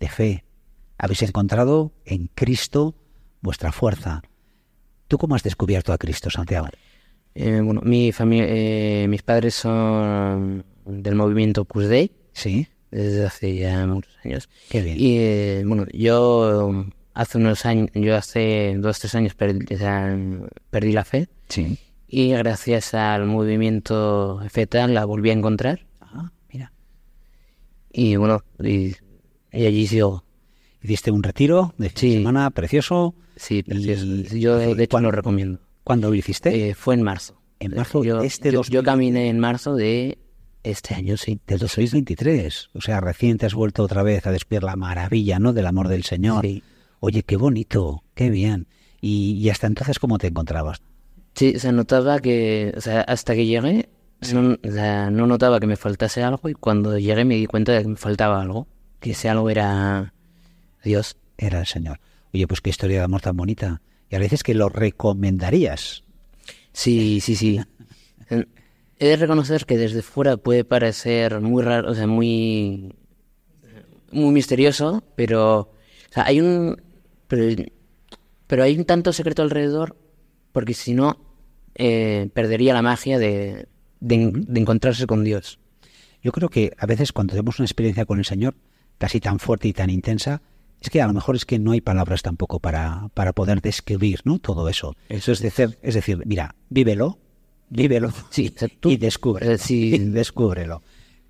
de 0.00 0.08
fe. 0.08 0.44
Habéis 0.98 1.22
encontrado 1.22 1.92
en 2.04 2.28
Cristo 2.34 2.94
vuestra 3.40 3.72
fuerza. 3.72 4.22
¿Tú 5.08 5.18
cómo 5.18 5.34
has 5.34 5.42
descubierto 5.42 5.92
a 5.92 5.98
Cristo, 5.98 6.30
Santiago? 6.30 6.68
Eh, 7.34 7.60
bueno, 7.62 7.80
mi 7.82 8.12
familia, 8.12 8.46
eh, 8.48 9.06
mis 9.08 9.22
padres 9.22 9.54
son 9.54 10.64
del 10.84 11.14
movimiento 11.14 11.62
Opus 11.62 11.88
Dei. 11.88 12.12
Sí. 12.32 12.68
Desde 12.92 13.24
hace 13.24 13.56
ya 13.56 13.86
muchos 13.86 14.14
años. 14.22 14.48
Qué 14.68 14.82
bien. 14.82 15.00
Y 15.00 15.16
eh, 15.18 15.64
bueno, 15.66 15.86
yo 15.92 16.84
hace 17.14 17.38
unos 17.38 17.64
años, 17.64 17.88
yo 17.94 18.14
hace 18.14 18.76
dos, 18.78 18.98
tres 19.00 19.14
años 19.14 19.34
perdí, 19.34 19.74
o 19.74 19.78
sea, 19.78 20.16
perdí 20.70 20.92
la 20.92 21.04
fe. 21.04 21.28
Sí. 21.48 21.78
Y 22.06 22.28
gracias 22.28 22.92
al 22.92 23.24
movimiento 23.24 24.42
FETA 24.50 24.86
la 24.88 25.06
volví 25.06 25.30
a 25.30 25.32
encontrar. 25.32 25.86
Ah, 26.02 26.30
mira. 26.52 26.70
Y 27.90 28.16
bueno, 28.16 28.44
y, 28.62 28.94
y 29.52 29.66
allí 29.66 29.86
sigo. 29.86 30.22
Hiciste 30.82 31.10
un 31.10 31.22
retiro 31.22 31.74
de 31.78 31.88
de 31.88 31.94
semana 31.96 32.50
precioso. 32.50 33.14
Sí, 33.36 33.62
precioso. 33.62 34.04
Yo 34.36 34.58
de 34.58 34.84
hecho 34.84 35.00
lo 35.00 35.10
recomiendo. 35.10 35.60
¿Cuándo 35.82 36.10
lo 36.10 36.14
hiciste? 36.14 36.68
Eh, 36.68 36.74
fue 36.74 36.94
en 36.94 37.02
marzo. 37.02 37.40
En 37.58 37.74
marzo 37.74 38.04
yo, 38.04 38.20
este 38.20 38.50
yo, 38.50 38.58
2000. 38.58 38.74
yo 38.74 38.82
caminé 38.82 39.28
en 39.28 39.38
marzo 39.38 39.74
de 39.74 40.18
este 40.62 40.94
año, 40.94 41.16
sí. 41.16 41.40
Del 41.46 41.58
2023. 41.58 42.70
O 42.74 42.80
sea, 42.80 43.00
recién 43.00 43.38
te 43.38 43.46
has 43.46 43.54
vuelto 43.54 43.82
otra 43.82 44.02
vez 44.02 44.26
a 44.26 44.32
descubrir 44.32 44.62
la 44.62 44.76
maravilla, 44.76 45.38
¿no? 45.38 45.52
Del 45.52 45.66
amor 45.66 45.88
del 45.88 46.04
Señor. 46.04 46.46
Oye, 47.00 47.22
qué 47.22 47.36
bonito, 47.36 48.04
qué 48.14 48.30
bien. 48.30 48.68
Y, 49.00 49.32
y 49.32 49.50
hasta 49.50 49.66
entonces, 49.66 49.98
¿cómo 49.98 50.18
te 50.18 50.28
encontrabas? 50.28 50.82
Sí, 51.34 51.58
se 51.58 51.72
notaba 51.72 52.20
que, 52.20 52.72
o 52.76 52.80
sea, 52.80 53.00
hasta 53.02 53.34
que 53.34 53.46
llegué, 53.46 53.88
no, 54.32 54.58
o 54.62 54.70
sea, 54.70 55.10
no 55.10 55.26
notaba 55.26 55.58
que 55.58 55.66
me 55.66 55.76
faltase 55.76 56.22
algo 56.22 56.48
y 56.48 56.54
cuando 56.54 56.98
llegué 56.98 57.24
me 57.24 57.36
di 57.36 57.46
cuenta 57.46 57.72
de 57.72 57.82
que 57.82 57.88
me 57.88 57.96
faltaba 57.96 58.40
algo, 58.40 58.68
que 59.00 59.12
ese 59.12 59.28
algo 59.28 59.50
era 59.50 60.12
Dios. 60.84 61.16
Era 61.38 61.60
el 61.60 61.66
Señor. 61.66 61.98
Oye, 62.32 62.46
pues 62.46 62.60
qué 62.60 62.70
historia 62.70 62.98
de 62.98 63.04
amor 63.04 63.20
tan 63.20 63.36
bonita. 63.36 63.82
Y 64.10 64.14
a 64.14 64.18
veces 64.18 64.42
que 64.42 64.54
lo 64.54 64.68
recomendarías. 64.68 66.04
Sí, 66.72 67.20
sí, 67.20 67.34
sí. 67.34 67.60
He 69.02 69.08
de 69.08 69.16
reconocer 69.16 69.66
que 69.66 69.76
desde 69.76 70.00
fuera 70.00 70.36
puede 70.36 70.64
parecer 70.64 71.40
muy 71.40 71.64
raro, 71.64 71.90
o 71.90 71.94
sea, 71.96 72.06
muy, 72.06 72.94
muy 74.12 74.30
misterioso, 74.32 75.02
pero, 75.16 75.58
o 75.58 76.12
sea, 76.12 76.24
hay 76.24 76.40
un, 76.40 76.80
pero, 77.26 77.64
pero 78.46 78.62
hay 78.62 78.78
un 78.78 78.84
tanto 78.84 79.12
secreto 79.12 79.42
alrededor, 79.42 79.96
porque 80.52 80.72
si 80.72 80.94
no, 80.94 81.18
eh, 81.74 82.30
perdería 82.32 82.74
la 82.74 82.82
magia 82.82 83.18
de, 83.18 83.66
de, 83.98 84.30
de 84.32 84.60
encontrarse 84.60 85.08
con 85.08 85.24
Dios. 85.24 85.58
Yo 86.22 86.30
creo 86.30 86.48
que 86.48 86.72
a 86.78 86.86
veces 86.86 87.10
cuando 87.10 87.32
tenemos 87.32 87.58
una 87.58 87.66
experiencia 87.66 88.06
con 88.06 88.20
el 88.20 88.24
Señor, 88.24 88.54
casi 88.98 89.18
tan 89.18 89.40
fuerte 89.40 89.66
y 89.66 89.72
tan 89.72 89.90
intensa, 89.90 90.42
es 90.80 90.90
que 90.90 91.02
a 91.02 91.08
lo 91.08 91.12
mejor 91.12 91.34
es 91.34 91.44
que 91.44 91.58
no 91.58 91.72
hay 91.72 91.80
palabras 91.80 92.22
tampoco 92.22 92.60
para, 92.60 93.08
para 93.14 93.32
poder 93.32 93.62
describir 93.62 94.20
¿no? 94.22 94.38
todo 94.38 94.68
eso. 94.68 94.94
Eso 95.08 95.32
es 95.32 95.40
decir, 95.40 95.76
es 95.82 95.94
decir, 95.94 96.22
mira, 96.24 96.54
vívelo, 96.68 97.18
vívelo 97.74 98.12
sí, 98.30 98.54
y 98.84 98.96
descubre, 98.96 99.56
y 99.68 99.98
descúbrelo. 99.98 100.82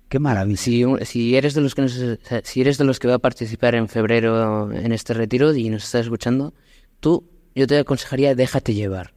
Qué 0.09 0.19
maravilla. 0.19 0.57
Si, 0.57 0.83
si 1.05 1.35
eres 1.35 1.53
de 1.55 1.61
los 1.61 1.73
que 1.73 1.81
nos- 1.83 1.99
si 2.43 2.61
eres 2.61 2.77
de 2.77 2.83
los 2.83 2.99
que 2.99 3.07
va 3.07 3.15
a 3.15 3.19
participar 3.19 3.73
en 3.75 3.87
febrero 3.89 4.71
en 4.71 4.91
este 4.91 5.13
retiro 5.13 5.53
y 5.55 5.69
nos 5.69 5.85
estás 5.85 6.01
escuchando, 6.05 6.53
tú, 6.99 7.23
yo 7.55 7.65
te 7.65 7.79
aconsejaría 7.79 8.35
déjate 8.35 8.73
llevar. 8.73 9.13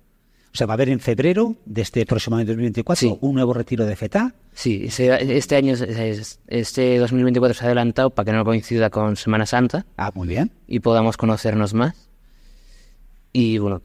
O 0.54 0.56
sea, 0.56 0.66
va 0.66 0.72
a 0.72 0.76
haber 0.76 0.88
en 0.88 1.00
febrero 1.00 1.54
de 1.66 1.82
este 1.82 2.06
próximo 2.06 2.36
año 2.36 2.46
2024 2.46 3.18
un 3.20 3.34
nuevo 3.34 3.52
retiro 3.52 3.84
de 3.84 3.94
FETA. 3.94 4.34
Sí, 4.54 4.84
este 4.86 5.54
año, 5.56 5.74
es- 5.74 5.82
es- 5.82 6.40
este 6.46 6.96
2024 6.96 7.52
se 7.52 7.64
ha 7.64 7.66
adelantado 7.66 8.08
para 8.08 8.24
que 8.24 8.32
no 8.32 8.42
coincida 8.42 8.88
con 8.88 9.16
Semana 9.16 9.44
Santa. 9.44 9.84
Ah, 9.98 10.12
muy 10.14 10.28
bien. 10.28 10.50
Y 10.66 10.80
podamos 10.80 11.18
conocernos 11.18 11.74
más. 11.74 12.08
Y 13.34 13.58
bueno, 13.58 13.82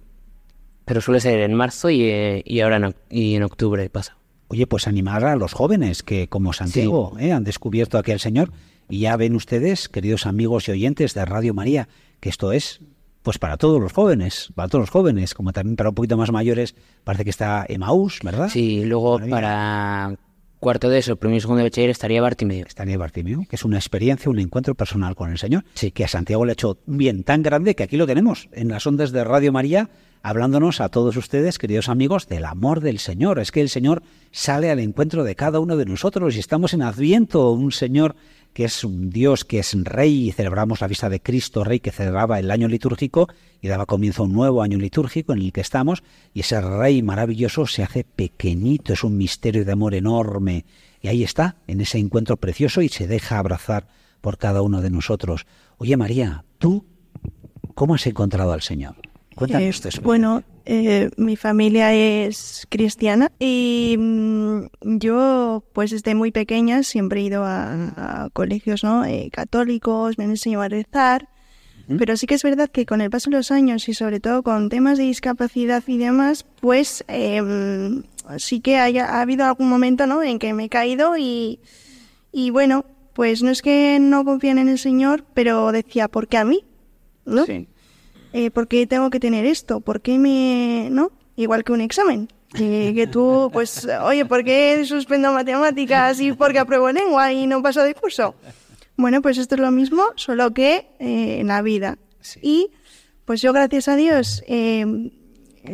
pero 0.86 1.02
suele 1.02 1.20
ser 1.20 1.40
en 1.42 1.54
marzo 1.54 1.90
y, 1.90 2.04
eh, 2.04 2.44
y 2.46 2.62
ahora 2.62 2.78
en, 2.78 2.96
y 3.10 3.36
en 3.36 3.44
octubre 3.44 3.90
pasa. 3.90 4.18
Oye, 4.48 4.68
pues 4.68 4.88
animar 4.88 5.24
a 5.24 5.36
los 5.36 5.54
jóvenes 5.54 6.04
que, 6.04 6.28
como 6.28 6.52
Santiago, 6.52 7.16
¿eh? 7.20 7.32
han 7.32 7.44
descubierto 7.44 7.98
aquí 7.98 8.12
al 8.12 8.20
Señor. 8.20 8.52
Y 8.90 9.00
ya 9.00 9.16
ven 9.16 9.36
ustedes, 9.36 9.88
queridos 9.88 10.26
amigos 10.26 10.68
y 10.68 10.72
oyentes 10.72 11.14
de 11.14 11.24
Radio 11.24 11.54
María, 11.54 11.88
que 12.20 12.28
esto 12.28 12.52
es 12.52 12.82
pues 13.22 13.38
para 13.38 13.58
todos 13.58 13.80
los 13.80 13.94
jóvenes, 13.94 14.50
para 14.56 14.68
todos 14.68 14.82
los 14.82 14.90
jóvenes, 14.90 15.34
como 15.34 15.54
también 15.54 15.76
para 15.76 15.90
un 15.90 15.96
poquito 15.96 16.18
más 16.18 16.32
mayores, 16.32 16.76
parece 17.04 17.24
que 17.24 17.30
está 17.30 17.66
Emaús, 17.70 18.20
¿verdad? 18.24 18.50
Sí, 18.50 18.84
luego 18.84 19.20
para 19.30 20.18
cuarto 20.60 20.90
de 20.90 21.00
eso, 21.00 21.16
primero 21.16 21.38
y 21.38 21.42
segundo 21.42 21.60
de 21.60 21.64
bachiller 21.64 21.90
estaría 21.90 22.22
Bartimeo. 22.22 22.66
Estaría 22.68 22.98
Bartimeo, 22.98 23.46
que 23.50 23.56
es 23.56 23.66
una 23.66 23.78
experiencia, 23.78 24.30
un 24.30 24.40
encuentro 24.40 24.76
personal 24.76 25.16
con 25.16 25.32
el 25.32 25.38
Señor, 25.38 25.66
sí. 25.74 25.92
que 25.92 26.04
a 26.04 26.08
Santiago 26.08 26.46
le 26.46 26.52
ha 26.52 26.54
hecho 26.54 26.78
un 26.86 26.98
bien 26.98 27.24
tan 27.24 27.42
grande 27.42 27.76
que 27.76 27.84
aquí 27.84 27.98
lo 27.98 28.08
tenemos, 28.08 28.50
en 28.52 28.70
las 28.70 28.86
ondas 28.86 29.12
de 29.12 29.24
Radio 29.24 29.52
María, 29.52 29.90
hablándonos 30.24 30.82
a 30.82 30.90
todos 30.90 31.18
ustedes, 31.18 31.58
queridos 31.58 31.90
amigos, 31.90 32.28
del 32.28 32.46
amor 32.46 32.82
del 32.82 33.00
Señor. 33.00 33.40
Es 33.40 33.52
que 33.52 33.62
el 33.62 33.70
Señor 33.70 34.04
sale 34.32 34.70
al 34.70 34.80
encuentro 34.80 35.24
de 35.24 35.36
cada 35.36 35.60
uno 35.60 35.78
de 35.78 35.86
nosotros 35.86 36.36
y 36.36 36.40
estamos 36.40 36.74
en 36.74 36.82
Adviento, 36.82 37.52
un 37.52 37.72
Señor 37.72 38.16
que 38.54 38.66
es 38.66 38.84
un 38.84 39.10
Dios 39.10 39.46
que 39.46 39.60
es 39.60 39.74
rey 39.84 40.28
y 40.28 40.32
celebramos 40.32 40.82
la 40.82 40.88
vista 40.88 41.10
de 41.10 41.22
Cristo 41.22 41.64
Rey 41.64 41.80
que 41.80 41.92
celebraba 41.92 42.38
el 42.38 42.52
año 42.52 42.68
litúrgico 42.68 43.30
y 43.62 43.70
daba 43.70 43.86
comienzo 43.86 44.24
a 44.24 44.26
un 44.26 44.34
nuevo 44.34 44.62
año 44.62 44.78
litúrgico 44.78 45.32
en 45.32 45.40
el 45.40 45.54
que 45.54 45.62
estamos 45.62 46.04
y 46.34 46.42
ese 46.42 46.60
Rey 46.60 47.02
maravilloso 47.02 47.66
se 47.66 47.84
hace 47.84 48.04
pequeñito, 48.04 48.92
es 48.92 49.04
un 49.06 49.18
misterio 49.18 49.64
de 49.64 49.72
amor 49.72 49.96
enorme 49.96 50.66
y 51.02 51.08
ahí 51.08 51.24
está, 51.24 51.56
en 51.68 51.82
ese 51.82 51.98
encuentro 51.98 52.38
precioso 52.38 52.82
y 52.82 52.90
se 52.90 53.08
deja 53.08 53.40
abrazar 53.40 53.88
por 54.20 54.38
cada 54.38 54.62
uno 54.62 54.82
de 54.82 54.92
nosotros. 54.92 55.46
Oye 55.78 55.96
María, 55.96 56.44
¿tú 56.58 56.86
cómo 57.74 57.96
has 57.96 58.06
encontrado 58.06 58.52
al 58.52 58.62
Señor? 58.62 59.11
Cuéntanos 59.36 59.86
Eh, 59.86 59.90
tu 59.90 60.02
bueno, 60.02 60.44
eh, 60.66 61.10
mi 61.18 61.36
familia 61.36 61.94
es 61.94 62.68
cristiana 62.70 63.32
y 63.40 63.96
mm, 63.98 64.62
yo, 64.82 65.64
pues 65.74 65.92
desde 65.92 66.16
muy 66.16 66.32
pequeña, 66.32 66.84
siempre 66.84 67.22
he 67.22 67.24
ido 67.24 67.44
a, 67.44 68.24
a 68.26 68.30
colegios 68.32 68.84
¿no? 68.84 69.06
Eh, 69.06 69.30
católicos, 69.32 70.18
me 70.18 70.26
han 70.26 70.32
enseñado 70.32 70.64
a 70.64 70.70
rezar. 70.70 71.28
Pero 71.98 72.16
sí 72.16 72.26
que 72.26 72.36
es 72.36 72.44
verdad 72.44 72.70
que 72.70 72.86
con 72.86 73.02
el 73.02 73.10
paso 73.10 73.30
de 73.30 73.36
los 73.36 73.52
años 73.52 73.90
y 73.90 73.94
sobre 73.94 74.22
todo 74.22 74.44
con 74.44 74.70
temas 74.70 74.98
de 74.98 75.04
discapacidad 75.04 75.84
y 75.88 75.98
demás, 75.98 76.46
pues 76.62 77.04
eh, 77.10 77.42
mm, 77.42 78.04
sí 78.38 78.62
que 78.62 78.78
haya, 78.78 79.08
ha 79.08 79.22
habido 79.22 79.44
algún 79.46 79.68
momento 79.68 80.08
¿no? 80.08 80.24
en 80.24 80.40
que 80.40 80.54
me 80.54 80.66
he 80.66 80.70
caído 80.70 81.18
y, 81.18 81.60
y 82.32 82.50
bueno, 82.52 82.86
pues 83.14 83.44
no 83.44 83.50
es 83.50 83.62
que 83.62 83.98
no 84.00 84.24
confíen 84.24 84.58
en 84.58 84.70
el 84.70 84.78
Señor, 84.80 85.26
pero 85.34 85.74
decía, 85.74 86.08
¿por 86.08 86.30
qué 86.30 86.38
a 86.38 86.46
mí? 86.46 86.64
¿No? 87.26 87.46
Eh, 88.34 88.52
¿Por 88.52 88.68
qué 88.68 88.88
tengo 88.88 89.10
que 89.10 89.20
tener 89.20 89.46
esto? 89.46 89.80
¿Por 89.82 90.02
qué 90.02 90.18
me...? 90.18 90.90
¿No? 90.92 91.12
Igual 91.36 91.64
que 91.64 91.72
un 91.72 91.82
examen. 91.82 92.28
Que, 92.54 92.92
que 92.94 93.08
tú, 93.08 93.50
pues, 93.54 93.88
oye, 94.04 94.26
¿por 94.26 94.44
qué 94.44 94.84
suspendo 94.86 95.32
matemáticas 95.32 96.20
y 96.20 96.34
por 96.34 96.52
qué 96.52 96.60
apruebo 96.60 96.92
lengua 96.92 97.32
y 97.32 97.48
no 97.48 97.62
paso 97.64 97.82
de 97.82 97.96
curso? 97.96 98.36
Bueno, 98.98 99.22
pues 99.22 99.38
esto 99.38 99.56
es 99.56 99.62
lo 99.62 99.72
mismo, 99.72 100.04
solo 100.16 100.54
que 100.54 100.88
eh, 101.00 101.40
en 101.40 101.48
la 101.48 101.62
vida. 101.62 101.98
Y 102.42 102.70
pues 103.26 103.42
yo, 103.42 103.54
gracias 103.54 103.88
a 103.88 103.96
Dios, 103.96 104.44
eh, 104.48 104.86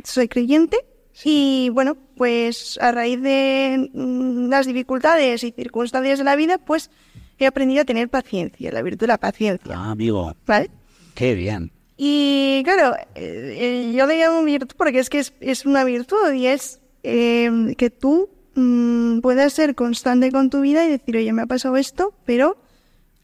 soy 0.03 0.27
creyente 0.27 0.77
y 1.23 1.69
bueno, 1.73 1.97
pues 2.15 2.77
a 2.81 2.91
raíz 2.91 3.21
de 3.21 3.89
mm, 3.93 4.49
las 4.49 4.67
dificultades 4.67 5.43
y 5.43 5.51
circunstancias 5.51 6.19
de 6.19 6.25
la 6.25 6.35
vida, 6.35 6.57
pues 6.59 6.91
he 7.39 7.47
aprendido 7.47 7.81
a 7.81 7.85
tener 7.85 8.09
paciencia, 8.09 8.71
la 8.71 8.81
virtud 8.81 9.01
de 9.01 9.07
la 9.07 9.17
paciencia. 9.17 9.75
Ah, 9.75 9.91
amigo, 9.91 10.35
¿Vale? 10.45 10.69
qué 11.15 11.33
bien. 11.33 11.71
Y 11.97 12.62
claro, 12.63 12.95
eh, 13.15 13.55
eh, 13.57 13.93
yo 13.95 14.05
le 14.05 14.19
llamo 14.19 14.43
virtud 14.43 14.75
porque 14.77 14.99
es 14.99 15.10
que 15.10 15.19
es, 15.19 15.33
es 15.39 15.65
una 15.65 15.83
virtud 15.83 16.31
y 16.33 16.45
es 16.45 16.79
eh, 17.01 17.73
que 17.75 17.89
tú 17.89 18.29
mm, 18.53 19.19
puedas 19.19 19.53
ser 19.53 19.73
constante 19.73 20.31
con 20.31 20.51
tu 20.51 20.62
vida 20.62 20.86
y 20.86 20.89
decir, 20.89 21.17
oye, 21.17 21.33
me 21.33 21.41
ha 21.41 21.47
pasado 21.47 21.75
esto, 21.75 22.13
pero 22.25 22.57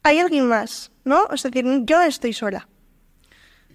hay 0.02 0.18
alguien 0.18 0.48
más, 0.48 0.92
¿no? 1.06 1.30
Es 1.32 1.44
decir, 1.44 1.66
yo 1.86 2.02
estoy 2.02 2.34
sola. 2.34 2.68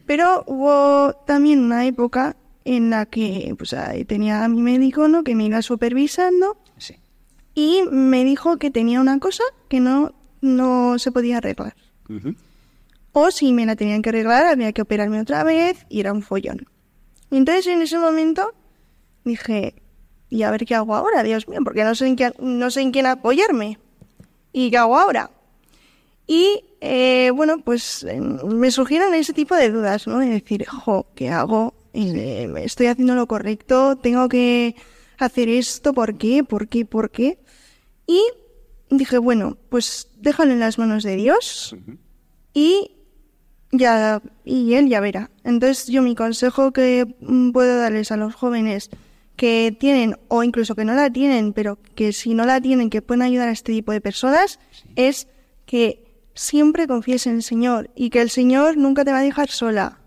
Pero 0.05 0.43
hubo 0.47 1.13
también 1.27 1.61
una 1.61 1.87
época 1.87 2.37
en 2.65 2.91
la 2.91 3.07
que 3.07 3.55
pues, 3.57 3.75
ahí 3.75 4.05
tenía 4.05 4.45
a 4.45 4.49
mi 4.49 4.63
médico, 4.63 5.07
¿no? 5.07 5.23
Que 5.23 5.35
me 5.35 5.45
iba 5.45 5.63
supervisando 5.63 6.59
y 7.55 7.83
me 7.91 8.25
dijo 8.25 8.59
que 8.59 8.71
tenía 8.71 9.01
una 9.01 9.19
cosa 9.19 9.43
que 9.69 9.81
no, 9.81 10.15
no 10.41 10.99
se 10.99 11.11
podía 11.13 11.39
arreglar. 11.39 11.75
O 13.21 13.33
si 13.33 13.53
me 13.53 13.67
la 13.67 13.75
tenían 13.75 14.01
que 14.01 14.11
arreglar, 14.11 14.47
había 14.47 14.73
que 14.73 14.83
operarme 14.83 15.21
otra 15.21 15.43
vez 15.43 15.85
y 15.89 15.99
era 15.99 16.13
un 16.13 16.23
follón. 16.23 16.69
Y 17.33 17.37
entonces 17.37 17.67
en 17.67 17.83
ese 17.83 17.99
momento 17.99 18.55
dije, 19.25 19.75
¿y 20.29 20.45
a 20.45 20.53
ver 20.53 20.65
qué 20.65 20.77
hago 20.77 20.95
ahora, 20.95 21.25
Dios 21.25 21.49
mío? 21.49 21.59
Porque 21.65 21.83
no 21.83 21.97
sé 21.97 22.07
en, 22.07 22.15
qué, 22.15 22.33
no 22.39 22.71
sé 22.71 22.83
en 22.83 22.93
quién 22.93 23.07
apoyarme. 23.07 23.79
¿Y 24.53 24.71
qué 24.71 24.79
hago 24.79 24.97
ahora? 24.97 25.33
Y 26.29 26.63
eh, 26.81 27.33
bueno, 27.35 27.59
pues 27.59 28.05
eh, 28.05 28.21
me 28.21 28.71
surgieron 28.71 29.13
ese 29.15 29.33
tipo 29.33 29.57
de 29.57 29.71
dudas, 29.71 30.07
¿no? 30.07 30.21
De 30.21 30.29
decir, 30.29 30.65
jo, 30.67 31.07
¿qué 31.17 31.31
hago? 31.31 31.75
Eh, 31.95 32.49
estoy 32.59 32.87
haciendo 32.87 33.17
lo 33.17 33.27
correcto, 33.27 33.97
tengo 33.97 34.29
que 34.29 34.77
hacer 35.19 35.49
esto, 35.49 35.93
¿por 35.93 36.17
qué? 36.19 36.45
¿Por 36.45 36.69
qué? 36.69 36.85
¿Por 36.85 37.11
qué? 37.11 37.41
Y 38.07 38.23
dije, 38.91 39.19
bueno, 39.19 39.59
pues 39.71 40.09
déjalo 40.19 40.53
en 40.53 40.61
las 40.61 40.79
manos 40.79 41.03
de 41.03 41.17
Dios 41.17 41.75
y 42.55 42.98
ya 43.71 44.23
y 44.45 44.75
él 44.75 44.89
ya 44.89 45.01
verá. 45.01 45.31
Entonces 45.45 45.87
yo 45.87 46.03
mi 46.03 46.15
consejo 46.15 46.73
que 46.73 47.07
mm, 47.21 47.51
puedo 47.53 47.79
darles 47.79 48.13
a 48.13 48.17
los 48.17 48.35
jóvenes 48.35 48.91
que 49.37 49.77
tienen 49.79 50.19
o 50.29 50.43
incluso 50.43 50.75
que 50.75 50.85
no 50.85 50.95
la 50.95 51.11
tienen, 51.11 51.53
pero 51.53 51.79
que 51.95 52.13
si 52.13 52.35
no 52.35 52.45
la 52.45 52.61
tienen 52.61 52.91
que 52.91 53.03
pueden 53.03 53.23
ayudar 53.23 53.49
a 53.49 53.53
este 53.53 53.73
tipo 53.73 53.93
de 53.93 54.01
personas 54.01 54.59
es 54.97 55.29
que 55.65 56.05
siempre 56.35 56.87
confíes 56.87 57.27
en 57.27 57.37
el 57.37 57.43
Señor 57.43 57.91
y 57.95 58.11
que 58.11 58.21
el 58.21 58.31
Señor 58.31 58.77
nunca 58.77 59.05
te 59.05 59.13
va 59.13 59.19
a 59.19 59.23
dejar 59.23 59.49
sola. 59.49 59.99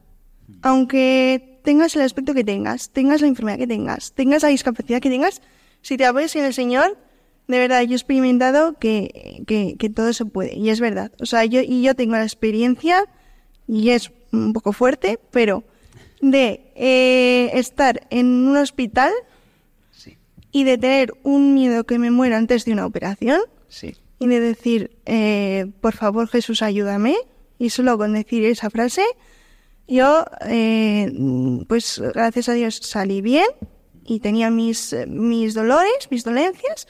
Aunque 0.62 1.60
tengas 1.63 1.95
el 1.95 2.02
aspecto 2.02 2.34
que 2.34 2.43
tengas, 2.43 2.89
tengas 2.89 3.21
la 3.21 3.28
enfermedad 3.28 3.58
que 3.58 3.67
tengas, 3.67 4.13
tengas 4.13 4.43
la 4.43 4.50
discapacidad 4.50 5.00
que 5.00 5.10
tengas, 5.10 5.41
si 5.82 5.97
te 5.97 6.06
apoyas 6.06 6.36
en 6.36 6.45
el 6.45 6.54
Señor, 6.54 6.97
de 7.47 7.60
verdad, 7.60 7.82
yo 7.82 7.93
he 7.93 7.95
experimentado 7.95 8.78
que, 8.80 9.43
que, 9.47 9.76
que 9.78 9.89
todo 9.89 10.13
se 10.13 10.26
puede. 10.26 10.56
Y 10.56 10.69
es 10.69 10.80
verdad. 10.80 11.12
O 11.19 11.26
sea, 11.26 11.43
yo, 11.45 11.62
y 11.62 11.82
yo 11.82 11.95
tengo 11.95 12.13
la 12.13 12.24
experiencia, 12.24 13.06
y 13.71 13.91
es 13.91 14.12
un 14.34 14.51
poco 14.51 14.73
fuerte, 14.73 15.17
pero 15.31 15.63
de 16.21 16.71
eh, 16.75 17.49
estar 17.53 18.05
en 18.10 18.27
un 18.27 18.57
hospital 18.57 19.12
y 20.51 20.65
de 20.65 20.77
tener 20.77 21.13
un 21.23 21.53
miedo 21.53 21.86
que 21.86 21.97
me 21.97 22.12
muera 22.12 22.38
antes 22.38 22.65
de 22.65 22.73
una 22.73 22.86
operación 22.86 23.39
Sí. 23.69 23.95
y 24.19 24.27
de 24.27 24.41
decir, 24.41 24.91
eh, 25.05 25.71
por 25.79 25.95
favor 25.95 26.27
Jesús, 26.27 26.62
ayúdame. 26.62 27.15
Y 27.57 27.69
solo 27.69 27.97
con 27.97 28.12
decir 28.13 28.43
esa 28.43 28.69
frase, 28.69 29.05
yo, 29.88 30.25
eh, 30.47 31.10
pues 31.69 32.01
gracias 32.13 32.49
a 32.49 32.53
Dios 32.53 32.75
salí 32.75 33.21
bien 33.21 33.45
y 34.03 34.19
tenía 34.19 34.49
mis, 34.49 34.91
eh, 34.91 35.05
mis 35.07 35.53
dolores, 35.53 36.10
mis 36.10 36.25
dolencias, 36.25 36.88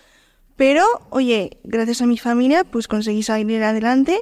pero 0.55 0.83
oye, 1.11 1.57
gracias 1.63 2.01
a 2.01 2.07
mi 2.07 2.17
familia, 2.17 2.63
pues 2.63 2.87
conseguí 2.87 3.21
salir 3.21 3.61
adelante 3.63 4.21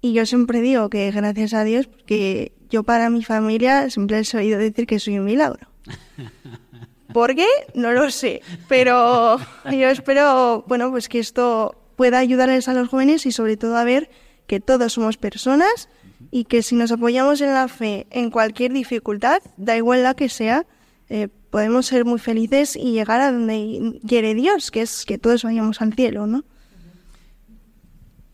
y 0.00 0.12
yo 0.12 0.26
siempre 0.26 0.60
digo 0.60 0.88
que 0.88 1.10
gracias 1.10 1.54
a 1.54 1.64
Dios, 1.64 1.86
porque 1.86 2.52
yo 2.70 2.82
para 2.82 3.10
mi 3.10 3.22
familia 3.22 3.90
siempre 3.90 4.18
les 4.18 4.32
he 4.32 4.38
oído 4.38 4.58
decir 4.58 4.86
que 4.86 4.98
soy 4.98 5.18
un 5.18 5.24
milagro. 5.24 5.68
¿Por 7.12 7.34
qué? 7.34 7.46
No 7.74 7.92
lo 7.92 8.10
sé, 8.10 8.42
pero 8.68 9.38
yo 9.64 9.88
espero, 9.88 10.64
bueno, 10.68 10.90
pues 10.90 11.08
que 11.08 11.18
esto 11.18 11.76
pueda 11.96 12.18
ayudarles 12.18 12.68
a 12.68 12.74
los 12.74 12.88
jóvenes 12.88 13.26
y 13.26 13.32
sobre 13.32 13.56
todo 13.56 13.76
a 13.76 13.84
ver 13.84 14.10
que 14.46 14.60
todos 14.60 14.92
somos 14.94 15.16
personas 15.16 15.88
y 16.30 16.44
que 16.44 16.62
si 16.62 16.76
nos 16.76 16.92
apoyamos 16.92 17.40
en 17.40 17.52
la 17.52 17.68
fe 17.68 18.06
en 18.10 18.30
cualquier 18.30 18.72
dificultad, 18.72 19.42
da 19.56 19.76
igual 19.76 20.02
la 20.02 20.14
que 20.14 20.28
sea, 20.28 20.66
eh, 21.08 21.28
podemos 21.50 21.86
ser 21.86 22.04
muy 22.04 22.18
felices 22.18 22.76
y 22.76 22.92
llegar 22.92 23.20
a 23.20 23.32
donde 23.32 24.00
quiere 24.06 24.34
Dios, 24.34 24.70
que 24.70 24.82
es 24.82 25.04
que 25.04 25.18
todos 25.18 25.42
vayamos 25.42 25.82
al 25.82 25.92
cielo, 25.94 26.26
¿no? 26.26 26.44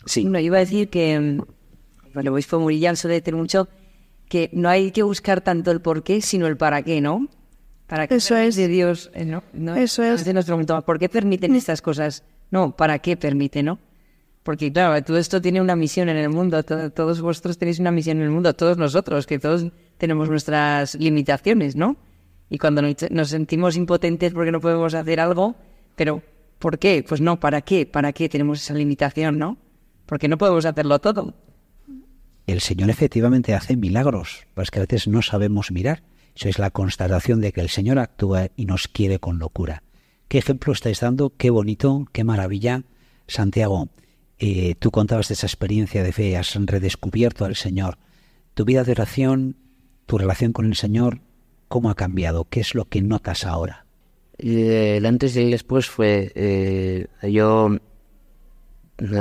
Sí. 0.04 0.24
No, 0.24 0.38
iba 0.38 0.58
a 0.58 0.60
decir 0.60 0.88
que, 0.88 1.40
mm, 2.16 2.22
bueno, 2.24 2.32
obispo 2.32 2.58
Murilla 2.60 2.94
suele 2.96 3.14
decir 3.20 3.34
mucho 3.34 3.68
que 4.28 4.50
no 4.52 4.68
hay 4.68 4.90
que 4.90 5.02
buscar 5.02 5.40
tanto 5.40 5.70
el 5.70 5.80
por 5.80 6.02
qué, 6.02 6.20
sino 6.20 6.46
el 6.46 6.56
para 6.56 6.82
qué, 6.82 7.00
¿no? 7.00 7.28
Para 7.86 8.06
qué 8.08 8.16
Eso 8.16 8.36
es. 8.36 8.56
de 8.56 8.66
Dios, 8.68 9.10
eh, 9.14 9.24
¿no? 9.24 9.42
¿no? 9.52 9.76
Eso 9.76 10.02
es. 10.02 10.20
Veces 10.20 10.34
nos 10.34 10.44
preguntamos, 10.46 10.82
¿por 10.84 10.98
qué 10.98 11.08
permiten 11.08 11.54
estas 11.54 11.80
cosas? 11.80 12.24
No, 12.50 12.74
¿para 12.76 12.98
qué 12.98 13.16
permite, 13.16 13.62
no? 13.62 13.78
Porque, 14.42 14.72
claro, 14.72 15.02
todo 15.04 15.18
esto 15.18 15.40
tiene 15.40 15.60
una 15.60 15.76
misión 15.76 16.08
en 16.08 16.16
el 16.16 16.28
mundo, 16.28 16.62
to- 16.62 16.90
todos 16.90 17.20
vosotros 17.20 17.58
tenéis 17.58 17.78
una 17.80 17.90
misión 17.92 18.16
en 18.18 18.24
el 18.24 18.30
mundo, 18.30 18.54
todos 18.54 18.76
nosotros, 18.78 19.26
que 19.26 19.38
todos 19.38 19.66
tenemos 19.98 20.28
nuestras 20.30 20.94
limitaciones, 20.96 21.74
¿no? 21.76 21.96
Y 22.48 22.58
cuando 22.58 22.80
nos 23.10 23.28
sentimos 23.28 23.76
impotentes 23.76 24.32
porque 24.32 24.52
no 24.52 24.60
podemos 24.60 24.94
hacer 24.94 25.18
algo, 25.20 25.56
pero 25.96 26.22
¿por 26.60 26.78
qué? 26.78 27.04
Pues 27.08 27.20
no, 27.20 27.38
¿para 27.40 27.60
qué? 27.62 27.86
¿Para 27.86 28.12
qué 28.12 28.28
tenemos 28.28 28.62
esa 28.62 28.74
limitación, 28.74 29.36
no? 29.38 29.56
Porque 30.06 30.28
no 30.28 30.38
podemos 30.38 30.64
hacerlo 30.64 31.00
todo. 31.00 31.34
El 32.46 32.60
Señor 32.60 32.90
efectivamente 32.90 33.54
hace 33.54 33.76
milagros, 33.76 34.46
pues 34.54 34.70
que 34.70 34.78
a 34.78 34.82
veces 34.82 35.08
no 35.08 35.20
sabemos 35.22 35.72
mirar. 35.72 36.02
Eso 36.34 36.48
es 36.48 36.58
la 36.58 36.70
constatación 36.70 37.40
de 37.40 37.52
que 37.52 37.60
el 37.60 37.68
Señor 37.68 37.98
actúa 37.98 38.48
y 38.56 38.66
nos 38.66 38.88
quiere 38.88 39.18
con 39.18 39.38
locura. 39.38 39.82
¿Qué 40.28 40.38
ejemplo 40.38 40.72
estáis 40.72 41.00
dando? 41.00 41.32
Qué 41.36 41.50
bonito, 41.50 42.06
qué 42.12 42.24
maravilla. 42.24 42.84
Santiago, 43.26 43.88
eh, 44.38 44.74
tú 44.78 44.90
contabas 44.90 45.28
de 45.28 45.34
esa 45.34 45.46
experiencia 45.46 46.02
de 46.02 46.12
fe, 46.12 46.36
has 46.36 46.54
redescubierto 46.54 47.44
al 47.44 47.56
Señor. 47.56 47.98
Tu 48.54 48.64
vida 48.64 48.84
de 48.84 48.92
oración, 48.92 49.56
tu 50.06 50.18
relación 50.18 50.52
con 50.52 50.66
el 50.66 50.76
Señor, 50.76 51.20
¿cómo 51.68 51.90
ha 51.90 51.94
cambiado? 51.94 52.44
¿Qué 52.44 52.60
es 52.60 52.74
lo 52.74 52.84
que 52.84 53.02
notas 53.02 53.44
ahora? 53.44 53.86
Eh, 54.38 54.98
el 54.98 55.06
antes 55.06 55.34
y 55.36 55.40
el 55.40 55.50
después 55.50 55.86
fue. 55.86 56.32
eh, 56.34 57.06
yo 57.22 57.78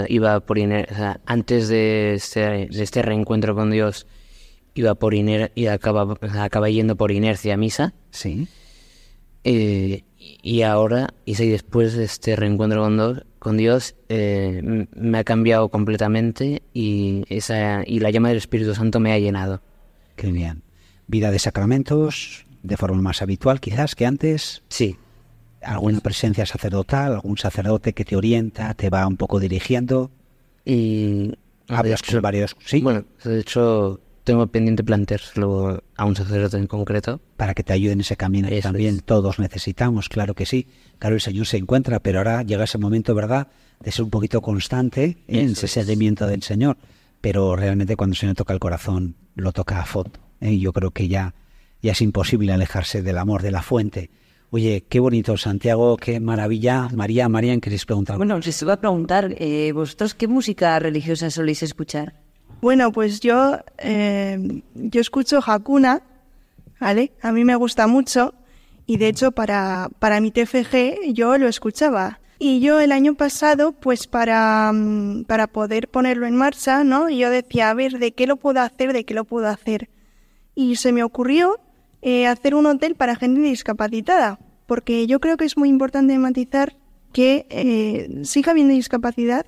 iba 0.09 0.39
por. 0.41 0.57
iner- 0.57 0.91
o 0.91 0.95
sea, 0.95 1.19
antes 1.26 1.67
de 1.67 2.13
este, 2.15 2.39
de 2.67 2.84
este 2.84 3.01
reencuentro 3.01 3.55
con 3.55 3.71
Dios, 3.71 4.07
iba 4.73 4.95
por 4.95 5.13
iner 5.13 5.51
y 5.55 5.67
acaba, 5.67 6.17
acabé 6.39 6.73
yendo 6.73 6.95
por 6.95 7.11
inercia 7.11 7.53
a 7.53 7.57
misa. 7.57 7.93
Sí. 8.11 8.47
Eh, 9.43 10.03
y 10.17 10.61
ahora, 10.63 11.13
y 11.23 11.36
si 11.36 11.47
después 11.49 11.93
de 11.95 12.05
este 12.05 12.36
reencuentro 12.36 12.82
con, 12.82 12.95
Dios- 12.97 13.23
con 13.39 13.57
Dios, 13.57 13.95
eh, 14.09 14.88
me 14.95 15.17
ha 15.19 15.23
cambiado 15.23 15.69
completamente 15.69 16.63
y, 16.73 17.23
esa, 17.30 17.84
y 17.86 17.99
la 17.99 18.09
llama 18.09 18.30
del 18.30 18.38
Espíritu 18.39 18.73
Santo 18.73 18.99
me 18.99 19.11
ha 19.13 19.19
llenado. 19.19 19.61
Qué 20.15 20.32
bien. 20.32 20.63
Vida 21.07 21.30
de 21.30 21.38
sacramentos 21.39 22.45
de 22.63 22.78
forma 22.78 22.99
más 23.01 23.21
habitual 23.21 23.59
quizás 23.59 23.93
que 23.93 24.07
antes. 24.07 24.63
Sí. 24.69 24.97
¿Alguna 25.66 25.99
presencia 25.99 26.45
sacerdotal, 26.45 27.13
algún 27.13 27.38
sacerdote 27.38 27.93
que 27.93 28.05
te 28.05 28.16
orienta, 28.16 28.74
te 28.76 28.89
va 28.89 29.07
un 29.07 29.18
poco 29.18 29.39
dirigiendo? 29.39 30.11
Y 30.63 31.34
hablas 31.68 32.03
con 32.03 32.22
varios, 32.22 32.55
sí. 32.63 32.82
Bueno, 32.82 33.03
de 33.24 33.39
hecho, 33.39 33.99
tengo 34.24 34.47
pendiente 34.47 34.84
planteárselo 34.84 35.84
a 35.95 36.05
un 36.05 36.16
sacerdote 36.16 36.57
en 36.57 36.68
concreto. 36.68 37.22
Para 37.38 37.53
que 37.53 37.63
te 37.63 37.74
ayuden 37.74 37.93
en 37.93 38.01
ese 38.01 38.18
camino 38.18 38.49
que 38.49 38.61
también 38.61 38.99
todos 38.99 39.39
necesitamos, 39.39 40.09
claro 40.09 40.34
que 40.34 40.45
sí. 40.45 40.68
Claro, 40.99 41.16
el 41.16 41.22
Señor 41.22 41.45
se 41.45 41.57
encuentra, 41.57 41.99
pero 41.99 42.20
ahora 42.20 42.43
llega 42.43 42.63
ese 42.63 42.78
momento, 42.78 43.13
¿verdad?, 43.13 43.47
de 43.80 43.91
ser 43.91 44.03
un 44.03 44.09
poquito 44.09 44.41
constante 44.41 45.18
en 45.28 45.51
ese 45.51 45.68
seguimiento 45.68 46.28
del 46.28 46.41
Señor. 46.41 46.78
Pero 47.22 47.55
realmente 47.55 47.95
cuando 47.95 48.13
el 48.13 48.18
Señor 48.18 48.36
toca 48.36 48.53
el 48.53 48.59
corazón, 48.59 49.16
lo 49.36 49.51
toca 49.51 49.80
a 49.80 49.86
fondo. 49.86 50.20
¿eh? 50.41 50.53
Y 50.53 50.59
Yo 50.59 50.74
creo 50.74 50.91
que 50.91 51.07
ya, 51.07 51.36
ya 51.82 51.91
es 51.91 52.01
imposible 52.01 52.51
alejarse 52.51 53.01
del 53.01 53.18
amor, 53.18 53.41
de 53.41 53.51
la 53.51 53.61
fuente. 53.61 54.09
Oye, 54.56 54.86
qué 54.88 55.01
bonito, 55.01 55.36
Santiago, 55.36 55.97
qué 55.97 56.22
maravilla. 56.22 56.88
María, 56.93 57.28
María, 57.28 57.60
¿queréis 57.60 57.86
preguntar? 57.86 58.16
Bueno, 58.16 58.36
os 58.36 58.62
iba 58.62 58.72
a 58.72 58.80
preguntar, 58.80 59.36
eh, 59.38 59.74
¿vosotros 59.74 60.14
qué 60.14 60.30
música 60.30 60.80
religiosa 60.80 61.30
soléis 61.30 61.62
escuchar? 61.62 62.14
Bueno, 62.62 62.93
pues 62.93 63.20
yo, 63.20 63.60
eh, 63.78 64.62
yo 64.74 65.01
escucho 65.01 65.41
Hakuna, 65.45 66.03
¿vale? 66.80 67.12
A 67.22 67.34
mí 67.34 67.43
me 67.43 67.58
gusta 67.58 67.88
mucho 67.88 68.34
y 68.86 68.95
de 68.95 69.10
hecho 69.10 69.34
para, 69.34 69.89
para 69.99 70.22
mi 70.22 70.32
TFG 70.32 71.12
yo 71.12 71.38
lo 71.38 71.49
escuchaba. 71.49 72.22
Y 72.39 72.62
yo 72.62 72.80
el 72.80 72.93
año 72.93 73.16
pasado, 73.16 73.74
pues 73.74 74.08
para, 74.08 74.72
mm, 74.72 75.26
para 75.26 75.47
poder 75.47 75.89
ponerlo 75.89 76.28
en 76.28 76.38
marcha, 76.38 76.86
¿no? 76.86 77.10
Yo 77.10 77.30
decía, 77.30 77.72
a 77.72 77.74
ver, 77.74 77.99
¿de 77.99 78.14
qué 78.14 78.26
lo 78.26 78.38
puedo 78.38 78.62
hacer? 78.62 78.93
¿De 78.93 79.03
qué 79.03 79.14
lo 79.14 79.26
puedo 79.26 79.49
hacer? 79.49 79.89
Y 80.56 80.78
se 80.78 80.93
me 80.93 81.03
ocurrió 81.03 81.60
eh, 82.08 82.28
hacer 82.28 82.53
un 82.53 82.68
hotel 82.68 82.93
para 82.93 83.16
gente 83.16 83.41
discapacitada, 83.41 84.38
porque 84.68 85.08
yo 85.08 85.20
creo 85.20 85.38
que 85.38 85.45
es 85.45 85.58
muy 85.58 85.70
importante 85.70 86.16
matizar 86.20 86.78
que 87.12 87.47
eh, 87.49 88.22
siga 88.24 88.51
habiendo 88.51 88.76
discapacidad 88.76 89.47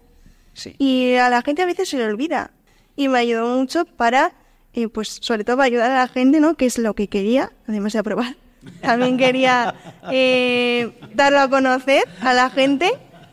y 0.80 1.14
a 1.14 1.30
la 1.30 1.43
gente 1.43 1.62
a 1.62 1.68
veces 1.68 1.88
se 1.89 1.97
le 1.97 2.05
olvida. 2.05 2.49
Y 2.95 3.10
me 3.10 3.20
ayudó 3.20 3.55
mucho 3.55 3.86
para, 3.86 4.34
eh, 4.74 4.88
pues 4.88 5.20
sobre 5.22 5.43
todo 5.43 5.58
para 5.58 5.68
ayudar 5.68 5.91
a 5.91 5.97
la 5.97 6.08
gente, 6.08 6.39
¿no? 6.39 6.55
Que 6.55 6.66
es 6.66 6.80
lo 6.80 6.95
que 6.95 7.08
quería, 7.08 7.51
además 7.68 7.93
de 7.93 7.99
aprobar. 7.99 8.36
También 8.82 9.18
quería 9.18 9.76
eh, 10.12 10.99
darlo 11.14 11.41
a 11.41 11.49
conocer 11.51 12.05
a 12.22 12.34
la 12.34 12.49
gente 12.49 12.89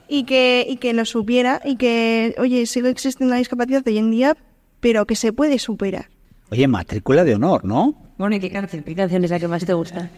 y 0.07 0.25
que, 0.25 0.67
y 0.69 0.77
que 0.77 0.93
lo 0.93 1.07
supiera 1.07 1.63
y 1.65 1.77
que, 1.77 2.35
oye, 2.37 2.67
sigue 2.67 2.91
existiendo 2.91 3.33
la 3.33 3.39
discapacidad 3.39 3.83
hoy 3.87 3.97
en 3.97 4.11
día, 4.11 4.37
pero 4.81 5.07
que 5.07 5.17
se 5.17 5.33
puede 5.33 5.59
superar. 5.59 6.11
Oye, 6.51 6.69
matrícula 6.69 7.25
de 7.25 7.37
honor, 7.37 7.65
¿no? 7.65 8.04
Bueno, 8.17 8.37
¿y 8.37 8.41
qué 8.41 8.51
canción? 8.51 8.83
¿Qué 8.83 8.95
canción 8.95 9.25
es 9.25 9.31
la 9.31 9.41
que 9.41 9.49
más 9.49 9.65
te 9.65 9.75
gusta? 9.75 10.09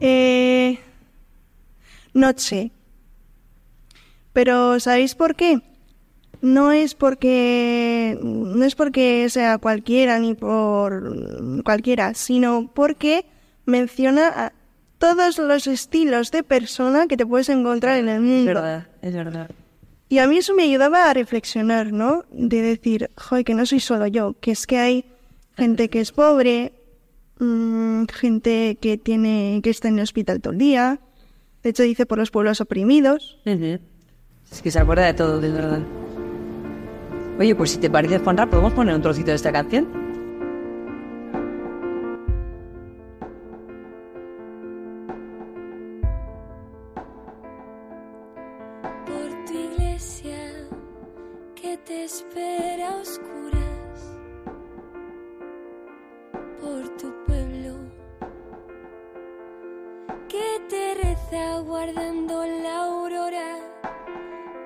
Eh, 0.00 0.78
noche. 2.14 2.70
Pero 4.32 4.80
¿sabéis 4.80 5.14
por 5.14 5.34
qué? 5.34 5.60
No 6.40 6.72
es 6.72 6.94
porque 6.94 8.18
no 8.20 8.64
es 8.64 8.74
porque 8.74 9.28
sea 9.28 9.58
cualquiera 9.58 10.18
ni 10.18 10.34
por 10.34 11.62
cualquiera, 11.62 12.14
sino 12.14 12.70
porque 12.74 13.26
menciona 13.64 14.28
a 14.28 14.52
todos 14.98 15.38
los 15.38 15.66
estilos 15.66 16.30
de 16.30 16.42
persona 16.42 17.06
que 17.06 17.16
te 17.16 17.26
puedes 17.26 17.48
encontrar 17.48 17.98
en 17.98 18.08
el 18.08 18.20
mundo. 18.20 18.50
Es 18.50 18.56
verdad, 18.56 18.86
es 19.02 19.14
verdad. 19.14 19.50
Y 20.08 20.18
a 20.18 20.26
mí 20.26 20.38
eso 20.38 20.54
me 20.54 20.64
ayudaba 20.64 21.08
a 21.08 21.14
reflexionar, 21.14 21.92
¿no? 21.92 22.24
De 22.30 22.60
decir, 22.60 23.10
joder, 23.16 23.44
que 23.44 23.54
no 23.54 23.64
soy 23.64 23.80
solo 23.80 24.06
yo, 24.06 24.34
que 24.40 24.50
es 24.50 24.66
que 24.66 24.78
hay 24.78 25.04
gente 25.56 25.88
que 25.88 26.00
es 26.00 26.12
pobre, 26.12 26.72
mm, 27.42 28.04
gente 28.12 28.78
que 28.80 28.98
tiene 28.98 29.60
que 29.62 29.70
está 29.70 29.88
en 29.88 29.98
el 29.98 30.04
hospital 30.04 30.40
todo 30.40 30.52
el 30.52 30.58
día. 30.58 31.00
De 31.62 31.70
hecho, 31.70 31.82
dice 31.82 32.06
por 32.06 32.18
los 32.18 32.30
pueblos 32.30 32.60
oprimidos. 32.60 33.38
Es 33.44 34.62
que 34.62 34.70
se 34.70 34.78
acuerda 34.78 35.06
de 35.06 35.14
todo, 35.14 35.40
de 35.40 35.50
verdad. 35.50 35.80
Oye, 37.38 37.54
pues 37.54 37.70
si 37.70 37.78
te 37.78 37.88
parece, 37.90 38.18
Juanra, 38.18 38.48
¿podemos 38.48 38.72
poner 38.72 38.94
un 38.94 39.02
trocito 39.02 39.30
de 39.30 39.36
esta 39.36 39.52
canción? 39.52 39.86
por 49.06 49.44
tu 49.46 49.54
iglesia 49.54 50.38
que 51.54 51.76
te 51.78 52.04
espera 52.04 52.71
que 60.72 60.94
te 60.94 60.94
reza 60.94 61.58
guardando 61.60 62.46
la 62.46 62.84
aurora. 62.84 63.58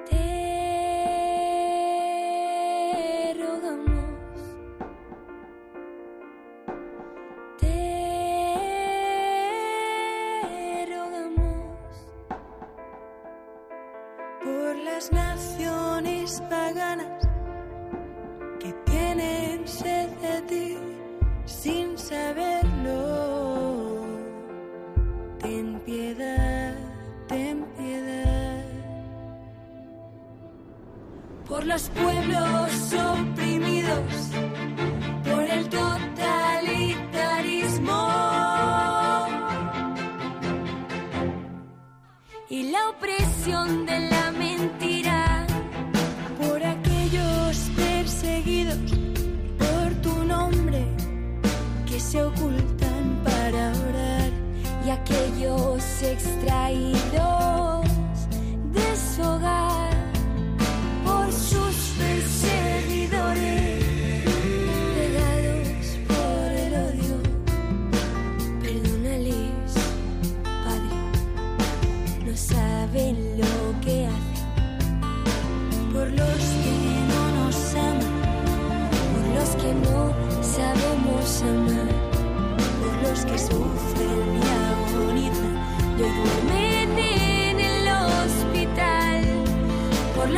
Te 0.09 0.17
rogamos, 3.35 4.05
te 7.59 7.77
rogamos 10.95 11.95
por 14.45 14.77
las 14.77 15.13
naciones 15.13 16.41
paganas 16.49 17.16
los 31.67 31.91
pueblos 31.91 32.95
oprimidos, 32.95 34.31
por 35.25 35.43
el 35.43 35.69
totalitarismo. 35.69 38.09
Y 42.49 42.71
la 42.71 42.89
opresión 42.91 43.85
de 43.85 43.99
la 44.09 44.31
mentira, 44.31 45.45
por 46.41 46.65
aquellos 46.65 47.69
perseguidos 47.75 48.79
por 49.59 49.93
tu 50.03 50.25
nombre 50.25 50.87
que 51.89 51.99
se 51.99 52.23
ocultan 52.23 53.21
para 53.25 53.73
orar 53.73 54.31
y 54.87 54.91
aquellos 54.91 55.83
extraídos 56.03 57.06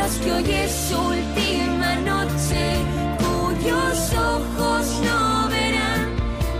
por 0.08 0.24
que 0.24 0.32
hoy 0.32 0.50
es 0.50 0.72
su 0.72 0.96
última 0.96 1.96
noche, 1.96 2.76
cuyos 3.18 4.12
ojos 4.14 5.00
no 5.04 5.48
verán 5.48 6.08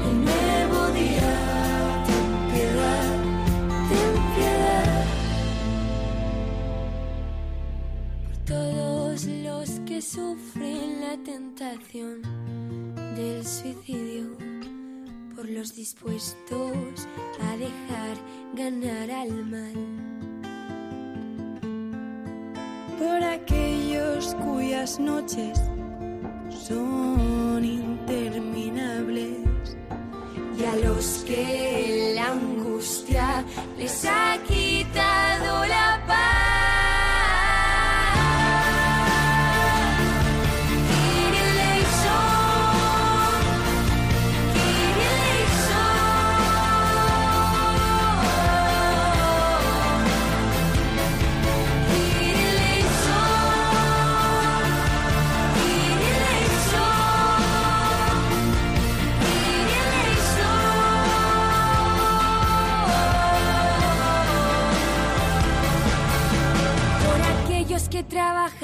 el 0.09 0.24
nuevo 0.24 0.88
día. 0.92 2.05
Ten 2.07 2.26
piedad, 2.53 3.07
ten 3.88 4.14
piedad. 4.34 5.05
todos 8.44 9.24
los 9.24 9.70
que 9.86 10.03
sufren 10.03 11.01
la 11.01 11.16
tentación 11.24 12.22
del 13.16 13.46
suicidio, 13.46 14.36
por 15.34 15.49
los 15.49 15.74
dispuestos 15.74 17.09
a 17.40 17.57
dejar 17.57 18.16
ganar 18.55 19.11
al 19.11 19.46
mal. 19.46 20.07
cuyas 24.26 24.98
noches 24.98 25.60
son 26.50 27.64
interminables. 27.64 29.36
Y 30.58 30.64
a 30.64 30.76
los 30.76 31.24
que 31.26 32.12
la 32.16 32.32
angustia 32.32 33.44
les 33.78 34.04
ha 34.04 34.38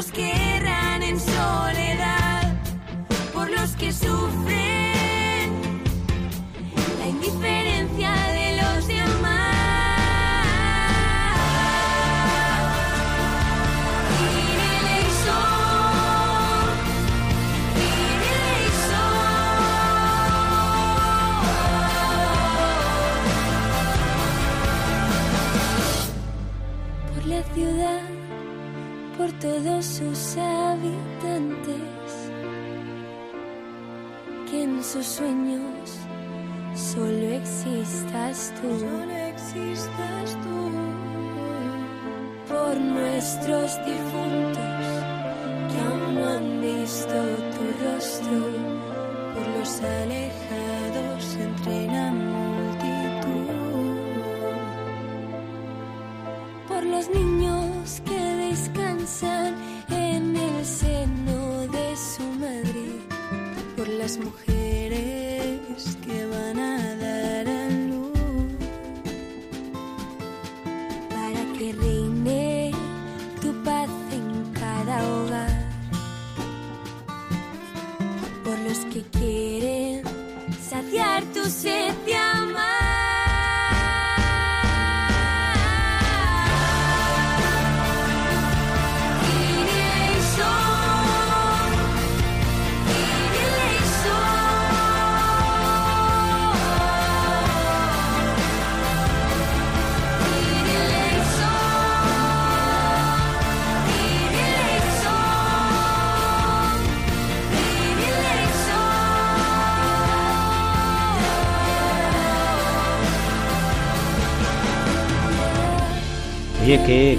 los 0.00 0.12
que 0.12 0.56
erran 0.56 1.02
en 1.02 1.20
soledad, 1.20 2.54
por 3.34 3.50
los 3.50 3.72
que 3.72 3.92
sufren. 3.92 5.48
La 7.00 7.06
indiferencia 7.06 8.10
de 8.32 8.39
todos 29.62 29.84
sus 29.84 30.36
habitantes, 30.36 32.30
que 34.50 34.62
en 34.62 34.82
sus 34.82 35.06
sueños 35.06 35.98
solo 36.74 37.34
existas 37.34 38.52
tú. 38.60 38.68
Solo 38.78 39.16
existas 39.32 40.38
tú. 40.42 40.70
Por 42.48 42.76
nuestros 42.76 43.78
difuntos 43.84 44.84
que 45.70 45.80
aún 45.88 46.14
no 46.14 46.28
han 46.28 46.60
visto 46.60 47.14
tu 47.54 47.64
rostro. 47.84 48.38
Por 49.34 49.46
los 49.58 49.82
alejados 49.82 51.36
entre 51.36 51.86
la 51.86 52.10
multitud. 52.12 53.50
Por 56.68 56.82
los 56.84 57.10
niños 57.10 58.02
que 58.04 58.20
descansan 58.20 58.79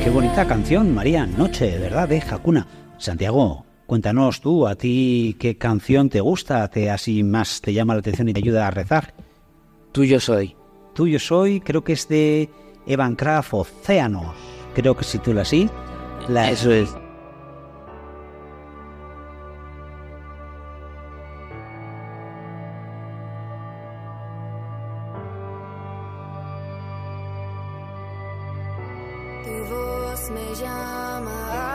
qué, 0.03 0.09
bonita 0.09 0.47
canción, 0.47 0.93
María, 0.93 1.25
Noche, 1.25 1.77
¿verdad? 1.77 2.07
De 2.09 2.19
Hakuna. 2.19 2.67
Santiago, 2.97 3.65
cuéntanos 3.85 4.41
tú, 4.41 4.67
a 4.67 4.75
ti 4.75 5.35
qué 5.39 5.57
canción 5.57 6.09
te 6.09 6.21
gusta, 6.21 6.67
te 6.69 6.89
así 6.89 7.23
más 7.23 7.61
te 7.61 7.73
llama 7.73 7.93
la 7.93 7.99
atención 7.99 8.29
y 8.29 8.33
te 8.33 8.39
ayuda 8.39 8.67
a 8.67 8.71
rezar. 8.71 9.13
Tuyo 9.91 10.19
soy. 10.19 10.55
Tuyo 10.93 11.19
soy, 11.19 11.61
creo 11.61 11.83
que 11.83 11.93
es 11.93 12.07
de 12.07 12.49
Evan 12.85 13.15
Kraft, 13.15 13.53
Océanos. 13.53 14.35
Creo 14.75 14.95
que 14.95 15.03
se 15.03 15.17
titula 15.17 15.41
así. 15.41 15.69
La- 16.27 16.49
Eso 16.51 16.71
es. 16.71 16.89
Tu 29.43 29.51
voz 29.69 29.90
me 30.31 30.55
llama 30.55 31.70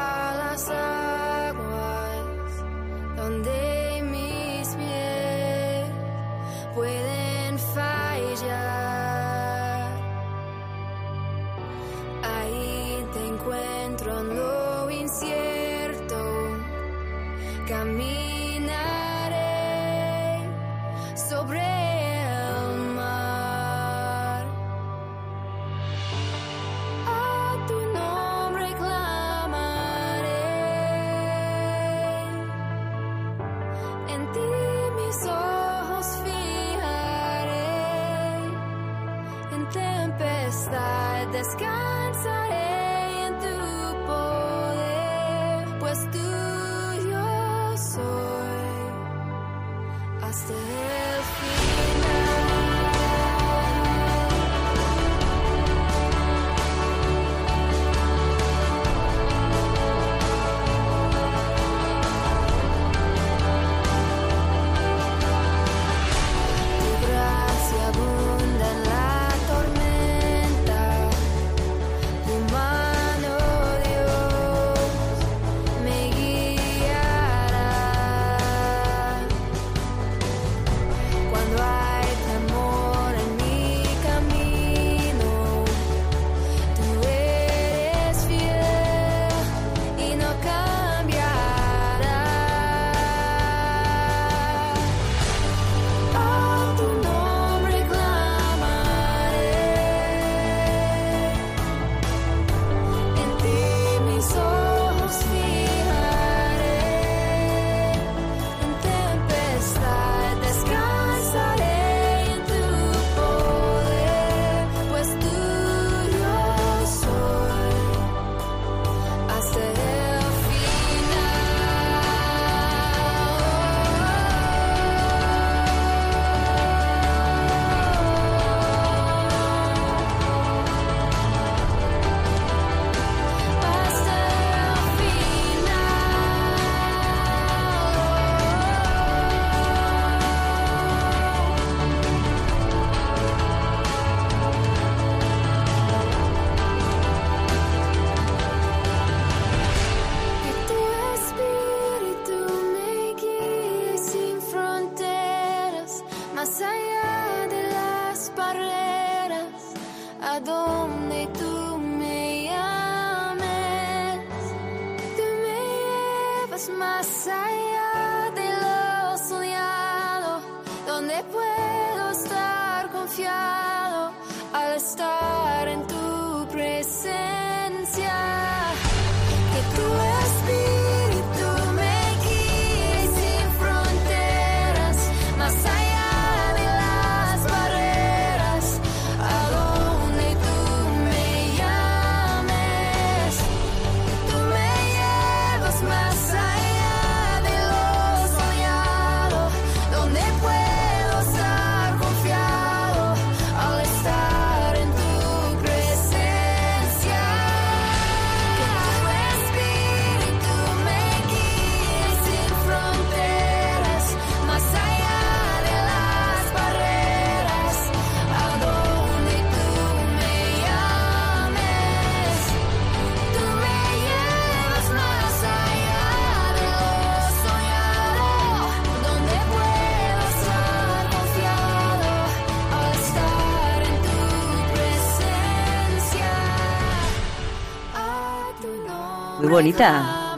bonita. 239.57 240.37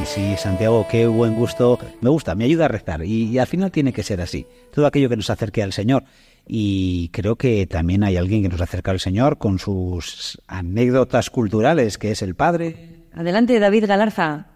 Y 0.00 0.06
sí, 0.06 0.34
Santiago, 0.38 0.86
qué 0.90 1.06
buen 1.06 1.34
gusto. 1.34 1.78
Me 2.00 2.08
gusta, 2.08 2.34
me 2.34 2.44
ayuda 2.44 2.64
a 2.64 2.68
rezar. 2.68 3.04
Y, 3.04 3.24
y 3.24 3.38
al 3.38 3.46
final 3.46 3.70
tiene 3.70 3.92
que 3.92 4.02
ser 4.02 4.22
así. 4.22 4.46
Todo 4.72 4.86
aquello 4.86 5.10
que 5.10 5.16
nos 5.16 5.28
acerque 5.28 5.62
al 5.62 5.74
Señor. 5.74 6.04
Y 6.46 7.10
creo 7.10 7.36
que 7.36 7.66
también 7.66 8.04
hay 8.04 8.16
alguien 8.16 8.42
que 8.42 8.48
nos 8.48 8.62
acerca 8.62 8.90
al 8.90 9.00
Señor 9.00 9.36
con 9.36 9.58
sus 9.58 10.40
anécdotas 10.46 11.28
culturales, 11.28 11.98
que 11.98 12.10
es 12.10 12.22
el 12.22 12.36
Padre. 12.36 13.04
Adelante, 13.12 13.58
David 13.58 13.84
Galarza. 13.86 14.46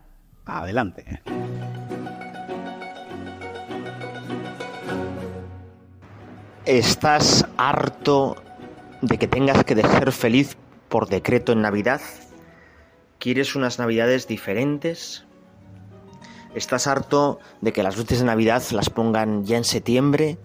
Adelante. 0.46 1.20
¿Estás 6.64 7.44
harto 7.58 8.36
de 9.02 9.18
que 9.18 9.28
tengas 9.28 9.62
que 9.64 9.74
ser 9.74 10.12
feliz 10.12 10.56
por 10.88 11.10
decreto 11.10 11.52
en 11.52 11.60
Navidad? 11.60 12.00
¿Quieres 13.22 13.54
unas 13.54 13.78
Navidades 13.78 14.26
diferentes? 14.26 15.24
¿Estás 16.56 16.88
harto 16.88 17.38
de 17.60 17.72
que 17.72 17.84
las 17.84 17.96
luces 17.96 18.18
de 18.18 18.24
Navidad 18.24 18.64
las 18.72 18.90
pongan 18.90 19.44
ya 19.44 19.56
en 19.56 19.62
septiembre? 19.62 20.38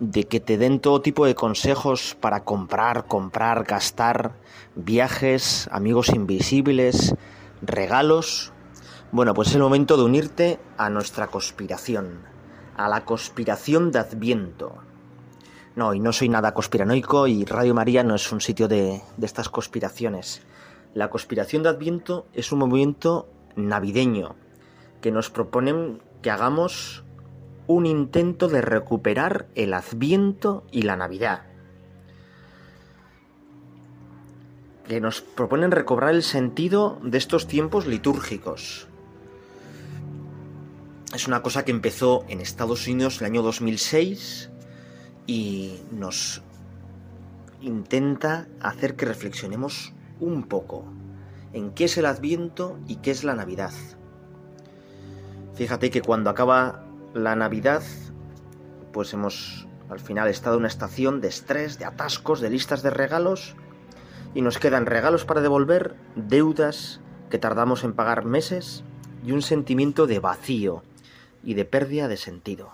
¿De 0.00 0.24
que 0.24 0.40
te 0.40 0.56
den 0.56 0.80
todo 0.80 1.02
tipo 1.02 1.26
de 1.26 1.34
consejos 1.34 2.16
para 2.18 2.42
comprar, 2.42 3.04
comprar, 3.04 3.64
gastar, 3.64 4.32
viajes, 4.74 5.68
amigos 5.72 6.08
invisibles, 6.08 7.14
regalos? 7.60 8.54
Bueno, 9.10 9.34
pues 9.34 9.48
es 9.48 9.56
el 9.56 9.60
momento 9.60 9.98
de 9.98 10.04
unirte 10.04 10.58
a 10.78 10.88
nuestra 10.88 11.26
conspiración, 11.26 12.22
a 12.78 12.88
la 12.88 13.04
conspiración 13.04 13.92
de 13.92 13.98
Adviento. 13.98 14.78
No, 15.76 15.92
y 15.92 16.00
no 16.00 16.14
soy 16.14 16.30
nada 16.30 16.54
conspiranoico 16.54 17.26
y 17.26 17.44
Radio 17.44 17.74
María 17.74 18.02
no 18.02 18.14
es 18.14 18.32
un 18.32 18.40
sitio 18.40 18.68
de, 18.68 19.02
de 19.18 19.26
estas 19.26 19.50
conspiraciones. 19.50 20.40
La 20.94 21.08
conspiración 21.08 21.62
de 21.62 21.70
Adviento 21.70 22.26
es 22.34 22.52
un 22.52 22.58
movimiento 22.58 23.28
navideño 23.56 24.36
que 25.00 25.10
nos 25.10 25.30
proponen 25.30 26.02
que 26.20 26.30
hagamos 26.30 27.04
un 27.66 27.86
intento 27.86 28.48
de 28.48 28.60
recuperar 28.60 29.48
el 29.54 29.72
Adviento 29.72 30.64
y 30.70 30.82
la 30.82 30.96
Navidad. 30.96 31.46
Que 34.86 35.00
nos 35.00 35.22
proponen 35.22 35.70
recobrar 35.70 36.14
el 36.14 36.22
sentido 36.22 36.98
de 37.02 37.16
estos 37.16 37.46
tiempos 37.46 37.86
litúrgicos. 37.86 38.86
Es 41.14 41.26
una 41.26 41.42
cosa 41.42 41.64
que 41.64 41.70
empezó 41.70 42.24
en 42.28 42.40
Estados 42.40 42.86
Unidos 42.86 43.20
el 43.20 43.26
año 43.26 43.42
2006 43.42 44.50
y 45.26 45.80
nos 45.90 46.42
intenta 47.62 48.48
hacer 48.60 48.96
que 48.96 49.06
reflexionemos 49.06 49.92
un 50.22 50.44
poco 50.44 50.84
en 51.52 51.72
qué 51.72 51.84
es 51.84 51.98
el 51.98 52.06
Adviento 52.06 52.78
y 52.86 52.96
qué 52.96 53.10
es 53.10 53.24
la 53.24 53.34
Navidad. 53.34 53.72
Fíjate 55.54 55.90
que 55.90 56.00
cuando 56.00 56.30
acaba 56.30 56.86
la 57.12 57.36
Navidad, 57.36 57.82
pues 58.92 59.12
hemos 59.12 59.66
al 59.90 60.00
final 60.00 60.28
estado 60.28 60.56
en 60.56 60.60
una 60.60 60.68
estación 60.68 61.20
de 61.20 61.28
estrés, 61.28 61.78
de 61.78 61.84
atascos, 61.84 62.40
de 62.40 62.48
listas 62.48 62.82
de 62.82 62.90
regalos, 62.90 63.56
y 64.34 64.40
nos 64.40 64.58
quedan 64.58 64.86
regalos 64.86 65.26
para 65.26 65.42
devolver, 65.42 65.94
deudas 66.16 67.00
que 67.28 67.38
tardamos 67.38 67.84
en 67.84 67.92
pagar 67.92 68.24
meses 68.24 68.84
y 69.24 69.32
un 69.32 69.42
sentimiento 69.42 70.06
de 70.06 70.20
vacío 70.20 70.82
y 71.44 71.54
de 71.54 71.64
pérdida 71.64 72.08
de 72.08 72.16
sentido. 72.16 72.70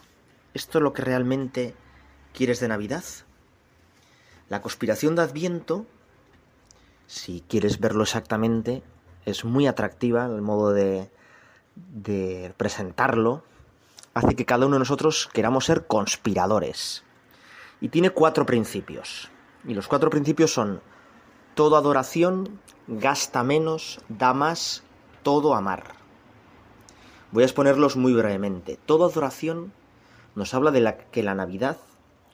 ¿Esto 0.55 0.79
es 0.79 0.83
lo 0.83 0.93
que 0.93 1.03
realmente 1.03 1.75
quieres 2.33 2.61
de 2.61 2.69
Navidad? 2.69 3.05
La 4.49 4.63
conspiración 4.63 5.17
de 5.17 5.23
Adviento, 5.23 5.87
si 7.09 7.43
quieres 7.49 7.81
verlo 7.81 8.03
exactamente, 8.03 8.83
es 9.25 9.45
muy 9.45 9.67
atractiva 9.67 10.27
el 10.27 10.43
modo 10.43 10.73
de, 10.73 11.11
presentarlo, 12.59 13.43
hace 14.13 14.37
que 14.37 14.45
cada 14.45 14.67
uno 14.67 14.77
de 14.77 14.81
nosotros 14.81 15.31
queramos 15.33 15.65
ser 15.65 15.87
conspiradores. 15.87 17.05
Y 17.81 17.89
tiene 17.89 18.11
cuatro 18.11 18.45
principios. 18.45 19.31
Y 19.67 19.73
los 19.73 19.89
cuatro 19.89 20.11
principios 20.11 20.53
son 20.53 20.83
todo 21.55 21.79
adoración, 21.79 22.61
gasta 22.87 23.43
menos, 23.43 24.01
da 24.11 24.35
más, 24.35 24.83
todo 25.23 25.55
amar. 25.55 25.95
Voy 27.33 27.43
a 27.43 27.47
exponerlos 27.47 27.97
muy 27.97 28.13
brevemente. 28.13 28.79
Toda 28.85 29.07
adoración 29.07 29.73
nos 30.35 30.53
habla 30.53 30.73
de 30.73 31.07
que 31.11 31.23
la 31.23 31.35
Navidad 31.35 31.79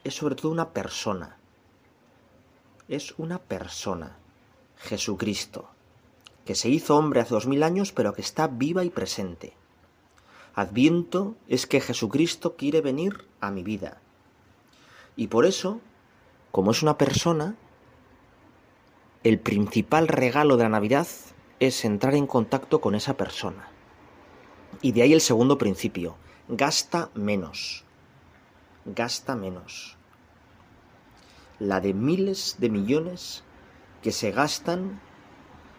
es 0.02 0.16
sobre 0.16 0.34
todo 0.34 0.50
una 0.50 0.70
persona. 0.70 1.36
Es 2.88 3.14
una 3.18 3.38
persona, 3.38 4.18
Jesucristo, 4.76 5.68
que 6.44 6.54
se 6.54 6.68
hizo 6.68 6.96
hombre 6.96 7.20
hace 7.20 7.34
dos 7.34 7.46
mil 7.46 7.62
años, 7.62 7.92
pero 7.92 8.12
que 8.12 8.22
está 8.22 8.46
viva 8.46 8.84
y 8.84 8.90
presente. 8.90 9.54
Adviento 10.54 11.34
es 11.48 11.66
que 11.66 11.80
Jesucristo 11.80 12.54
quiere 12.56 12.80
venir 12.80 13.26
a 13.40 13.50
mi 13.50 13.62
vida. 13.62 14.00
Y 15.16 15.28
por 15.28 15.46
eso, 15.46 15.80
como 16.52 16.70
es 16.70 16.82
una 16.82 16.98
persona, 16.98 17.56
el 19.24 19.40
principal 19.40 20.06
regalo 20.06 20.56
de 20.56 20.64
la 20.64 20.68
Navidad 20.68 21.08
es 21.58 21.84
entrar 21.84 22.14
en 22.14 22.26
contacto 22.26 22.80
con 22.80 22.94
esa 22.94 23.16
persona. 23.16 23.68
Y 24.82 24.92
de 24.92 25.02
ahí 25.02 25.12
el 25.12 25.20
segundo 25.20 25.56
principio, 25.58 26.16
gasta 26.48 27.10
menos. 27.14 27.84
Gasta 28.84 29.34
menos. 29.34 29.96
La 31.58 31.80
de 31.80 31.94
miles 31.94 32.56
de 32.58 32.68
millones 32.68 33.44
que 34.04 34.12
se 34.12 34.32
gastan 34.32 35.00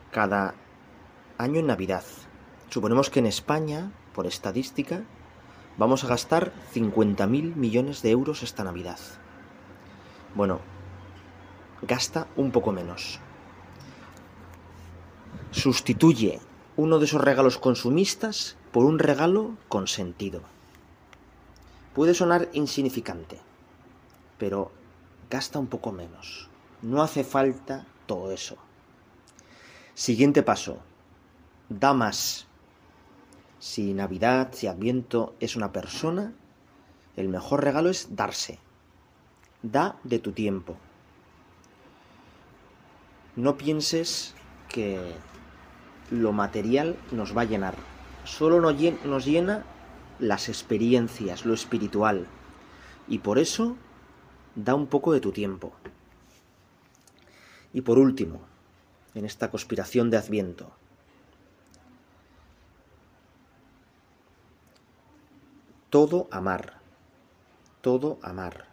cada 0.10 0.56
año 1.38 1.60
en 1.60 1.68
Navidad. 1.68 2.04
Suponemos 2.72 3.12
que 3.12 3.20
en 3.20 3.28
España, 3.28 3.92
por 4.16 4.26
estadística, 4.26 5.04
vamos 5.78 6.04
a 6.04 6.08
gastar 6.08 6.52
50.000 6.74 7.56
millones 7.56 8.02
de 8.02 8.10
euros 8.10 8.42
esta 8.42 8.64
Navidad. 8.64 8.98
Bueno, 10.34 10.60
gasta 11.84 12.26
un 12.36 12.50
poco 12.50 12.72
menos. 12.72 13.20
Sustituye 15.52 16.40
uno 16.78 16.98
de 16.98 17.06
esos 17.06 17.22
regalos 17.22 17.60
consumistas 17.60 18.58
por 18.72 18.86
un 18.86 18.98
regalo 18.98 19.56
con 19.70 19.88
sentido. 19.88 20.42
Puede 21.94 22.16
sonar 22.16 22.50
insignificante, 22.54 23.40
pero 24.40 24.72
gasta 25.30 25.60
un 25.60 25.68
poco 25.68 25.92
menos. 25.92 26.50
No 26.82 27.04
hace 27.04 27.24
falta 27.24 27.86
todo 28.06 28.32
eso. 28.32 28.58
Siguiente 29.94 30.44
paso. 30.44 30.80
Da 31.70 31.94
más. 31.94 32.48
Si 33.60 33.94
Navidad, 33.94 34.50
si 34.54 34.68
Adviento 34.68 35.36
es 35.40 35.56
una 35.56 35.72
persona, 35.72 36.34
el 37.16 37.30
mejor 37.30 37.64
regalo 37.64 37.90
es 37.90 38.16
darse. 38.16 38.60
Da 39.64 39.98
de 40.04 40.20
tu 40.20 40.32
tiempo. 40.32 40.76
No 43.36 43.58
pienses 43.58 44.36
que 44.70 45.00
lo 46.12 46.32
material 46.32 46.98
nos 47.12 47.36
va 47.36 47.42
a 47.42 47.46
llenar. 47.46 47.76
Solo 48.26 48.60
nos 48.60 49.26
llena 49.26 49.66
las 50.20 50.50
experiencias, 50.50 51.46
lo 51.46 51.54
espiritual. 51.54 52.28
Y 53.08 53.20
por 53.20 53.40
eso 53.40 53.76
da 54.56 54.76
un 54.76 54.88
poco 54.88 55.14
de 55.14 55.20
tu 55.20 55.32
tiempo. 55.32 55.74
Y 57.76 57.82
por 57.82 58.00
último, 58.00 58.40
en 59.16 59.26
esta 59.26 59.52
conspiración 59.52 60.10
de 60.10 60.16
Adviento, 60.16 60.72
todo 65.90 66.30
amar, 66.32 66.80
todo 67.82 68.18
amar. 68.22 68.68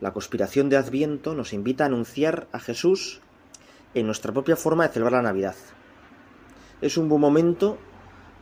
La 0.00 0.12
conspiración 0.12 0.68
de 0.68 0.76
Adviento 0.76 1.34
nos 1.34 1.52
invita 1.52 1.82
a 1.82 1.86
anunciar 1.88 2.46
a 2.52 2.60
Jesús 2.60 3.20
en 3.94 4.06
nuestra 4.06 4.32
propia 4.32 4.54
forma 4.54 4.86
de 4.86 4.92
celebrar 4.92 5.24
la 5.24 5.32
Navidad. 5.32 5.56
Es 6.80 6.96
un 6.96 7.08
buen 7.08 7.20
momento 7.20 7.78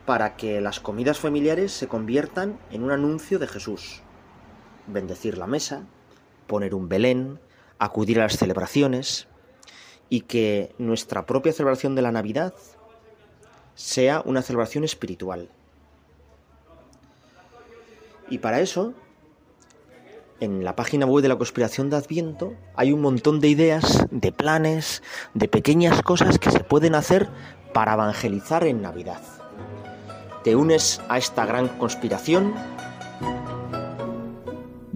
para 0.05 0.35
que 0.35 0.61
las 0.61 0.79
comidas 0.79 1.17
familiares 1.17 1.71
se 1.71 1.87
conviertan 1.87 2.59
en 2.69 2.83
un 2.83 2.91
anuncio 2.91 3.39
de 3.39 3.47
Jesús. 3.47 4.03
Bendecir 4.85 5.39
la 5.39 5.47
mesa, 5.47 5.87
poner 6.45 6.75
un 6.75 6.87
Belén, 6.87 7.39
acudir 7.79 8.19
a 8.19 8.23
las 8.23 8.37
celebraciones 8.37 9.27
y 10.09 10.21
que 10.21 10.73
nuestra 10.77 11.25
propia 11.25 11.53
celebración 11.53 11.95
de 11.95 12.01
la 12.01 12.11
Navidad 12.11 12.53
sea 13.75 14.21
una 14.25 14.41
celebración 14.41 14.83
espiritual. 14.83 15.49
Y 18.29 18.39
para 18.39 18.59
eso, 18.59 18.93
en 20.39 20.63
la 20.63 20.75
página 20.75 21.05
web 21.05 21.21
de 21.21 21.29
la 21.29 21.37
conspiración 21.37 21.89
de 21.89 21.97
Adviento 21.97 22.53
hay 22.75 22.91
un 22.91 23.01
montón 23.01 23.39
de 23.39 23.47
ideas, 23.47 24.05
de 24.11 24.31
planes, 24.31 25.01
de 25.33 25.47
pequeñas 25.47 26.01
cosas 26.03 26.37
que 26.37 26.51
se 26.51 26.59
pueden 26.59 26.95
hacer 26.95 27.29
para 27.73 27.93
evangelizar 27.93 28.65
en 28.65 28.81
Navidad. 28.81 29.21
¿Te 30.43 30.55
unes 30.55 31.01
a 31.09 31.17
esta 31.17 31.45
gran 31.45 31.67
conspiración? 31.79 32.53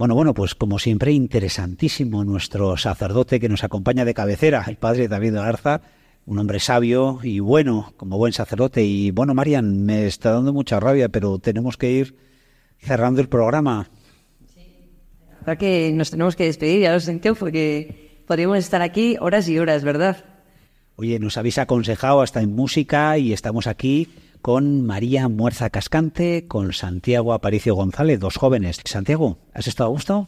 Bueno, 0.01 0.15
bueno, 0.15 0.33
pues 0.33 0.55
como 0.55 0.79
siempre, 0.79 1.11
interesantísimo 1.11 2.23
nuestro 2.23 2.75
sacerdote 2.75 3.39
que 3.39 3.47
nos 3.47 3.63
acompaña 3.63 4.03
de 4.03 4.15
cabecera, 4.15 4.65
el 4.67 4.77
padre 4.77 5.07
David 5.07 5.35
Garza, 5.35 5.81
un 6.25 6.39
hombre 6.39 6.59
sabio 6.59 7.19
y 7.21 7.39
bueno, 7.39 7.93
como 7.97 8.17
buen 8.17 8.33
sacerdote. 8.33 8.83
Y 8.83 9.11
bueno, 9.11 9.35
Marian, 9.35 9.85
me 9.85 10.07
está 10.07 10.31
dando 10.31 10.53
mucha 10.53 10.79
rabia, 10.79 11.09
pero 11.09 11.37
tenemos 11.37 11.77
que 11.77 11.91
ir 11.91 12.15
cerrando 12.79 13.21
el 13.21 13.29
programa. 13.29 13.91
Ahora 15.41 15.55
que 15.57 15.91
nos 15.93 16.09
tenemos 16.09 16.35
que 16.35 16.45
despedir, 16.45 16.81
ya 16.81 16.93
lo 16.93 16.99
sentí, 16.99 17.29
porque 17.33 18.23
podríamos 18.25 18.57
estar 18.57 18.81
aquí 18.81 19.17
horas 19.19 19.47
y 19.49 19.59
horas, 19.59 19.83
¿verdad? 19.83 20.25
Oye, 20.95 21.19
nos 21.19 21.37
habéis 21.37 21.59
aconsejado 21.59 22.21
hasta 22.21 22.41
en 22.41 22.55
música 22.55 23.19
y 23.19 23.33
estamos 23.33 23.67
aquí 23.67 24.09
con 24.41 24.85
María 24.85 25.27
Muerza 25.29 25.69
Cascante, 25.69 26.47
con 26.47 26.73
Santiago 26.73 27.33
Aparicio 27.33 27.75
González, 27.75 28.19
dos 28.19 28.37
jóvenes. 28.37 28.79
Santiago, 28.85 29.37
¿has 29.53 29.67
estado 29.67 29.89
a 29.89 29.93
gusto? 29.93 30.27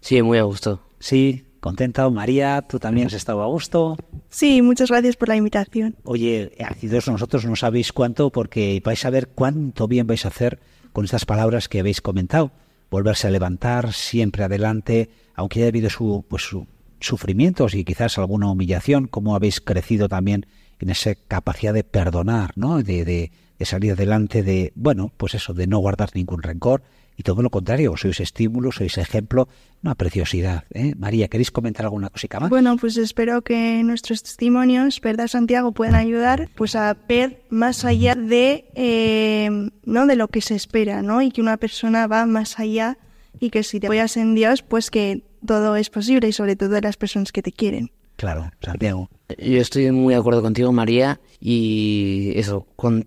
Sí, 0.00 0.20
muy 0.22 0.38
a 0.38 0.42
gusto. 0.42 0.82
Sí, 0.98 1.44
contenta. 1.60 2.08
María, 2.10 2.62
¿tú 2.62 2.78
también 2.78 3.06
has 3.06 3.12
estado 3.12 3.42
a 3.42 3.46
gusto? 3.46 3.96
Sí, 4.28 4.62
muchas 4.62 4.90
gracias 4.90 5.16
por 5.16 5.28
la 5.28 5.36
invitación. 5.36 5.96
Oye, 6.04 6.52
dos 6.82 7.08
nosotros 7.08 7.44
no 7.44 7.56
sabéis 7.56 7.92
cuánto 7.92 8.30
porque 8.30 8.80
vais 8.84 9.04
a 9.04 9.10
ver 9.10 9.28
cuánto 9.28 9.86
bien 9.86 10.06
vais 10.06 10.24
a 10.24 10.28
hacer 10.28 10.58
con 10.92 11.04
estas 11.04 11.24
palabras 11.24 11.68
que 11.68 11.80
habéis 11.80 12.00
comentado. 12.00 12.50
Volverse 12.90 13.28
a 13.28 13.30
levantar, 13.30 13.92
siempre 13.92 14.44
adelante, 14.44 15.10
aunque 15.34 15.60
haya 15.60 15.68
habido 15.68 15.90
su, 15.90 16.24
pues, 16.28 16.42
su 16.42 16.66
sufrimientos 17.00 17.74
y 17.74 17.84
quizás 17.84 18.18
alguna 18.18 18.50
humillación, 18.50 19.06
cómo 19.06 19.36
habéis 19.36 19.60
crecido 19.60 20.08
también 20.08 20.46
en 20.80 20.90
esa 20.90 21.14
capacidad 21.14 21.74
de 21.74 21.84
perdonar, 21.84 22.52
¿no? 22.56 22.82
De, 22.82 23.04
de, 23.04 23.30
salir 23.64 23.92
adelante, 23.92 24.42
de, 24.42 24.72
bueno, 24.76 25.12
pues 25.16 25.34
eso, 25.34 25.52
de 25.52 25.66
no 25.66 25.78
guardar 25.78 26.10
ningún 26.14 26.42
rencor 26.42 26.82
y 27.16 27.24
todo 27.24 27.42
lo 27.42 27.50
contrario, 27.50 27.96
sois 27.96 28.20
estímulo, 28.20 28.70
sois 28.70 28.96
ejemplo, 28.96 29.48
una 29.82 29.96
preciosidad. 29.96 30.64
¿eh? 30.72 30.94
María, 30.96 31.26
¿queréis 31.26 31.50
comentar 31.50 31.84
alguna 31.86 32.10
cosita 32.10 32.38
más? 32.38 32.48
Bueno, 32.48 32.76
pues 32.76 32.96
espero 32.96 33.42
que 33.42 33.82
nuestros 33.82 34.22
testimonios, 34.22 35.00
¿verdad, 35.00 35.26
Santiago, 35.26 35.72
puedan 35.72 35.96
ayudar 35.96 36.48
pues 36.54 36.76
a 36.76 36.96
ver 37.08 37.42
más 37.50 37.84
allá 37.84 38.14
de, 38.14 38.66
eh, 38.76 39.70
¿no? 39.84 40.06
de 40.06 40.14
lo 40.14 40.28
que 40.28 40.40
se 40.40 40.54
espera, 40.54 41.02
¿no? 41.02 41.20
Y 41.20 41.32
que 41.32 41.40
una 41.40 41.56
persona 41.56 42.06
va 42.06 42.24
más 42.26 42.60
allá 42.60 42.98
y 43.40 43.50
que 43.50 43.64
si 43.64 43.80
te 43.80 43.88
apoyas 43.88 44.16
en 44.16 44.36
Dios, 44.36 44.62
pues 44.62 44.90
que 44.90 45.24
todo 45.44 45.74
es 45.74 45.90
posible 45.90 46.28
y 46.28 46.32
sobre 46.32 46.54
todo 46.54 46.70
de 46.70 46.82
las 46.82 46.96
personas 46.96 47.32
que 47.32 47.42
te 47.42 47.50
quieren. 47.50 47.90
Claro, 48.18 48.50
Santiago. 48.60 49.08
Yo 49.38 49.60
estoy 49.60 49.92
muy 49.92 50.12
de 50.12 50.18
acuerdo 50.18 50.42
contigo, 50.42 50.72
María, 50.72 51.20
y 51.40 52.32
eso, 52.34 52.66
con, 52.74 53.06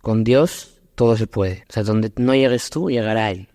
con 0.00 0.22
Dios 0.22 0.80
todo 0.94 1.16
se 1.16 1.26
puede. 1.26 1.64
O 1.68 1.72
sea, 1.72 1.82
donde 1.82 2.12
no 2.16 2.32
llegues 2.32 2.70
tú, 2.70 2.88
llegará 2.88 3.32
Él. 3.32 3.48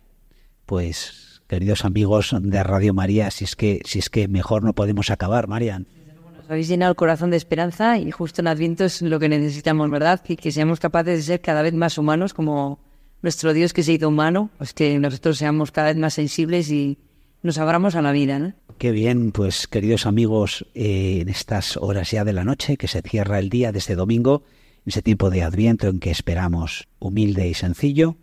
Pues, 0.65 1.41
queridos 1.47 1.85
amigos 1.85 2.35
de 2.37 2.61
Radio 2.61 2.93
María, 2.93 3.31
si 3.31 3.45
es 3.45 3.55
que, 3.55 3.79
si 3.85 3.99
es 3.99 4.09
que 4.09 4.27
mejor 4.27 4.63
no 4.63 4.73
podemos 4.73 5.09
acabar, 5.11 5.47
Marian. 5.47 5.87
Nos 6.35 6.51
habéis 6.51 6.67
llenado 6.67 6.91
el 6.91 6.97
corazón 6.97 7.31
de 7.31 7.37
esperanza 7.37 7.97
y 7.97 8.11
justo 8.11 8.41
en 8.41 8.47
Adviento 8.47 8.83
es 8.83 9.01
lo 9.01 9.17
que 9.17 9.29
necesitamos, 9.29 9.89
¿verdad? 9.89 10.19
Que, 10.19 10.35
que 10.35 10.51
seamos 10.51 10.81
capaces 10.81 11.19
de 11.19 11.23
ser 11.23 11.39
cada 11.39 11.61
vez 11.61 11.73
más 11.73 11.97
humanos 11.97 12.33
como 12.33 12.81
nuestro 13.21 13.53
Dios 13.53 13.71
que 13.71 13.83
se 13.83 13.93
hizo 13.93 14.09
humano, 14.09 14.49
pues 14.57 14.73
que 14.73 14.99
nosotros 14.99 15.37
seamos 15.37 15.71
cada 15.71 15.87
vez 15.87 15.95
más 15.95 16.15
sensibles 16.15 16.69
y 16.69 16.97
nos 17.43 17.57
abramos 17.57 17.95
a 17.95 18.01
la 18.01 18.11
vida, 18.11 18.39
¿no? 18.39 18.53
Qué 18.77 18.91
bien, 18.91 19.31
pues 19.31 19.67
queridos 19.67 20.05
amigos, 20.05 20.65
eh, 20.73 21.19
en 21.21 21.29
estas 21.29 21.77
horas 21.77 22.11
ya 22.11 22.23
de 22.23 22.33
la 22.33 22.43
noche, 22.43 22.77
que 22.77 22.87
se 22.87 23.01
cierra 23.01 23.39
el 23.39 23.49
día 23.49 23.71
de 23.71 23.79
este 23.79 23.95
domingo, 23.95 24.43
ese 24.85 25.01
tiempo 25.01 25.29
de 25.29 25.43
adviento 25.43 25.87
en 25.87 25.99
que 25.99 26.11
esperamos, 26.11 26.87
humilde 26.99 27.47
y 27.47 27.53
sencillo, 27.53 28.17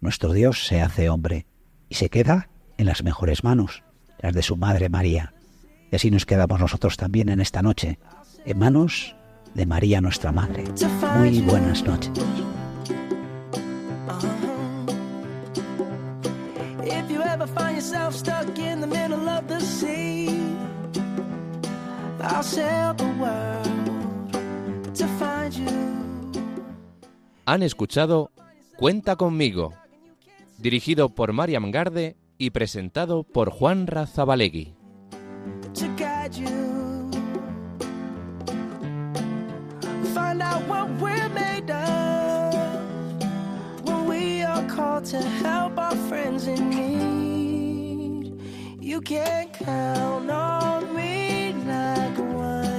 nuestro 0.00 0.32
Dios 0.32 0.66
se 0.66 0.80
hace 0.80 1.08
hombre 1.08 1.46
y 1.88 1.96
se 1.96 2.08
queda 2.08 2.48
en 2.78 2.86
las 2.86 3.02
mejores 3.02 3.42
manos, 3.42 3.82
las 4.20 4.34
de 4.34 4.42
su 4.42 4.56
Madre 4.56 4.88
María. 4.88 5.34
Y 5.90 5.96
así 5.96 6.10
nos 6.10 6.26
quedamos 6.26 6.60
nosotros 6.60 6.96
también 6.96 7.28
en 7.28 7.40
esta 7.40 7.62
noche, 7.62 7.98
en 8.44 8.58
manos 8.58 9.16
de 9.54 9.66
María 9.66 10.00
nuestra 10.00 10.32
Madre. 10.32 10.64
Muy 11.18 11.40
buenas 11.40 11.84
noches. 11.84 12.12
Han 27.46 27.62
escuchado 27.62 28.30
Cuenta 28.76 29.16
conmigo, 29.16 29.72
dirigido 30.58 31.08
por 31.08 31.32
Mariam 31.32 31.70
Garde 31.70 32.16
y 32.36 32.50
presentado 32.50 33.22
por 33.22 33.48
Juan 33.50 33.86
Razabalegui. 33.86 34.74
Find 40.12 40.42
out 40.42 40.62
what 40.68 40.90
we're 41.00 41.30
made 41.30 41.70
of 41.70 42.54
when 43.84 44.06
we 44.06 44.42
are 44.42 44.62
called 44.68 45.06
to 45.06 45.22
help 45.42 45.78
our 45.78 45.96
friends 46.10 46.46
in 46.46 46.68
need. 46.68 48.38
You 48.78 49.00
can't 49.00 49.50
count 49.54 50.30
on 50.30 50.94